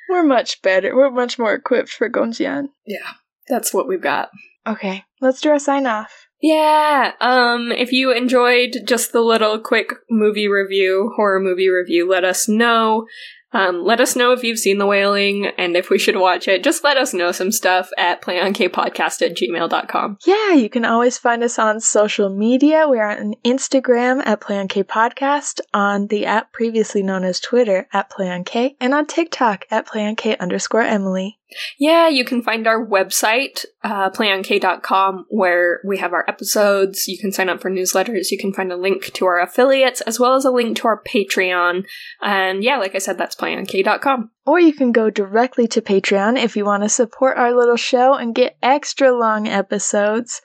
We're 0.09 0.23
much 0.23 0.61
better. 0.61 0.95
We're 0.95 1.11
much 1.11 1.37
more 1.37 1.53
equipped 1.53 1.89
for 1.89 2.09
Gonjiam. 2.09 2.69
yeah, 2.85 3.11
that's 3.49 3.73
what 3.73 3.87
we've 3.87 4.01
got. 4.01 4.29
Okay, 4.65 5.03
let's 5.19 5.41
do 5.41 5.49
our 5.49 5.59
sign 5.59 5.85
off. 5.85 6.26
Yeah, 6.41 7.13
um, 7.19 7.71
if 7.71 7.91
you 7.91 8.11
enjoyed 8.11 8.77
just 8.85 9.11
the 9.11 9.21
little 9.21 9.59
quick 9.59 9.93
movie 10.09 10.47
review, 10.47 11.11
horror 11.15 11.39
movie 11.39 11.69
review, 11.69 12.07
let 12.07 12.23
us 12.23 12.47
know. 12.47 13.07
Um, 13.53 13.83
let 13.83 14.01
us 14.01 14.15
know 14.15 14.33
if 14.33 14.43
you've 14.43 14.59
seen 14.59 14.77
The 14.77 14.85
Wailing 14.85 15.47
and 15.57 15.75
if 15.77 15.89
we 15.89 15.97
should 15.97 16.17
watch 16.17 16.47
it. 16.47 16.63
Just 16.63 16.83
let 16.83 16.97
us 16.97 17.13
know 17.13 17.31
some 17.31 17.51
stuff 17.51 17.89
at 17.97 18.21
playonkpodcast 18.21 19.21
at 19.21 19.37
gmail.com. 19.37 20.17
Yeah, 20.25 20.53
you 20.53 20.69
can 20.69 20.83
always 20.83 21.17
find 21.17 21.43
us 21.43 21.57
on 21.57 21.79
social 21.79 22.29
media. 22.29 22.87
We 22.89 22.99
are 22.99 23.17
on 23.17 23.35
Instagram 23.45 24.21
at 24.25 24.41
PlayOnK 24.41 24.83
Podcast, 24.83 25.61
on 25.73 26.07
the 26.07 26.25
app 26.25 26.51
previously 26.51 27.01
known 27.01 27.23
as 27.23 27.39
Twitter 27.39 27.87
at 27.93 28.11
PlayOnK, 28.11 28.75
and 28.81 28.93
on 28.93 29.07
TikTok 29.07 29.65
at 29.71 29.87
PlayOnK 29.87 30.39
underscore 30.39 30.81
Emily. 30.81 31.39
Yeah, 31.79 32.09
you 32.09 32.25
can 32.25 32.41
find 32.41 32.67
our 32.67 32.85
website, 32.85 33.65
uh, 33.83 34.09
playonk.com, 34.09 35.25
where 35.29 35.79
we 35.85 35.97
have 35.97 36.13
our 36.13 36.25
episodes. 36.27 37.07
You 37.07 37.17
can 37.17 37.31
sign 37.31 37.49
up 37.49 37.61
for 37.61 37.71
newsletters. 37.71 38.31
You 38.31 38.37
can 38.37 38.53
find 38.53 38.71
a 38.71 38.77
link 38.77 39.13
to 39.13 39.25
our 39.25 39.39
affiliates, 39.39 40.01
as 40.01 40.19
well 40.19 40.35
as 40.35 40.45
a 40.45 40.51
link 40.51 40.77
to 40.77 40.87
our 40.87 41.01
Patreon. 41.03 41.85
And 42.21 42.63
yeah, 42.63 42.77
like 42.77 42.95
I 42.95 42.99
said, 42.99 43.17
that's 43.17 43.35
playonk.com. 43.35 44.31
Or 44.45 44.59
you 44.59 44.73
can 44.73 44.91
go 44.91 45.09
directly 45.09 45.67
to 45.69 45.81
Patreon 45.81 46.41
if 46.41 46.55
you 46.55 46.65
want 46.65 46.83
to 46.83 46.89
support 46.89 47.37
our 47.37 47.55
little 47.55 47.77
show 47.77 48.13
and 48.13 48.35
get 48.35 48.57
extra 48.61 49.17
long 49.17 49.47
episodes. 49.47 50.41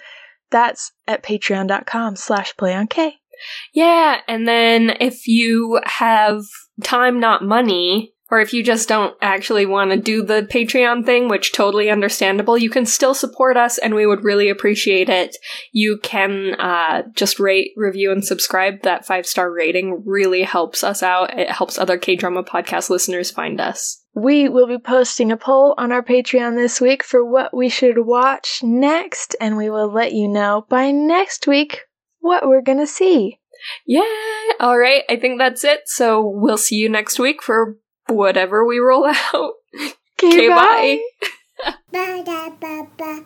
That's 0.50 0.92
at 1.09 1.22
patreon.com 1.22 2.16
slash 2.16 2.55
playonk. 2.55 3.12
Yeah, 3.74 4.18
and 4.28 4.46
then 4.46 4.96
if 5.00 5.26
you 5.26 5.80
have 5.84 6.42
time, 6.82 7.18
not 7.18 7.42
money, 7.42 8.14
or 8.32 8.40
if 8.40 8.54
you 8.54 8.64
just 8.64 8.88
don't 8.88 9.14
actually 9.20 9.66
want 9.66 9.90
to 9.90 9.98
do 9.98 10.22
the 10.24 10.48
Patreon 10.50 11.04
thing, 11.04 11.28
which 11.28 11.52
totally 11.52 11.90
understandable, 11.90 12.56
you 12.56 12.70
can 12.70 12.86
still 12.86 13.12
support 13.12 13.58
us 13.58 13.76
and 13.76 13.94
we 13.94 14.06
would 14.06 14.24
really 14.24 14.48
appreciate 14.48 15.10
it. 15.10 15.36
You 15.70 15.98
can 15.98 16.54
uh, 16.54 17.02
just 17.14 17.38
rate, 17.38 17.72
review, 17.76 18.10
and 18.10 18.24
subscribe. 18.24 18.84
That 18.84 19.04
five 19.04 19.26
star 19.26 19.52
rating 19.52 20.02
really 20.06 20.44
helps 20.44 20.82
us 20.82 21.02
out. 21.02 21.38
It 21.38 21.50
helps 21.50 21.76
other 21.76 21.98
K 21.98 22.16
drama 22.16 22.42
podcast 22.42 22.88
listeners 22.88 23.30
find 23.30 23.60
us. 23.60 24.02
We 24.14 24.48
will 24.48 24.66
be 24.66 24.78
posting 24.78 25.30
a 25.30 25.36
poll 25.36 25.74
on 25.76 25.92
our 25.92 26.02
Patreon 26.02 26.56
this 26.56 26.80
week 26.80 27.04
for 27.04 27.22
what 27.22 27.54
we 27.54 27.68
should 27.68 27.98
watch 27.98 28.60
next, 28.62 29.36
and 29.42 29.58
we 29.58 29.68
will 29.68 29.92
let 29.92 30.14
you 30.14 30.26
know 30.26 30.64
by 30.70 30.90
next 30.90 31.46
week 31.46 31.82
what 32.20 32.48
we're 32.48 32.62
gonna 32.62 32.86
see. 32.86 33.40
Yeah, 33.86 34.02
all 34.58 34.78
right. 34.78 35.02
I 35.10 35.16
think 35.16 35.38
that's 35.38 35.64
it. 35.64 35.80
So 35.84 36.26
we'll 36.26 36.56
see 36.56 36.76
you 36.76 36.88
next 36.88 37.18
week 37.18 37.42
for 37.42 37.76
whatever 38.09 38.64
we 38.66 38.78
roll 38.78 39.07
out. 39.34 39.53
Okay, 39.74 39.92
Okay, 40.22 40.48
bye. 40.48 41.00
bye. 41.62 41.72
Ba 41.92 42.22
da 42.24 42.50
ba 42.61 42.86
ba. 42.98 43.24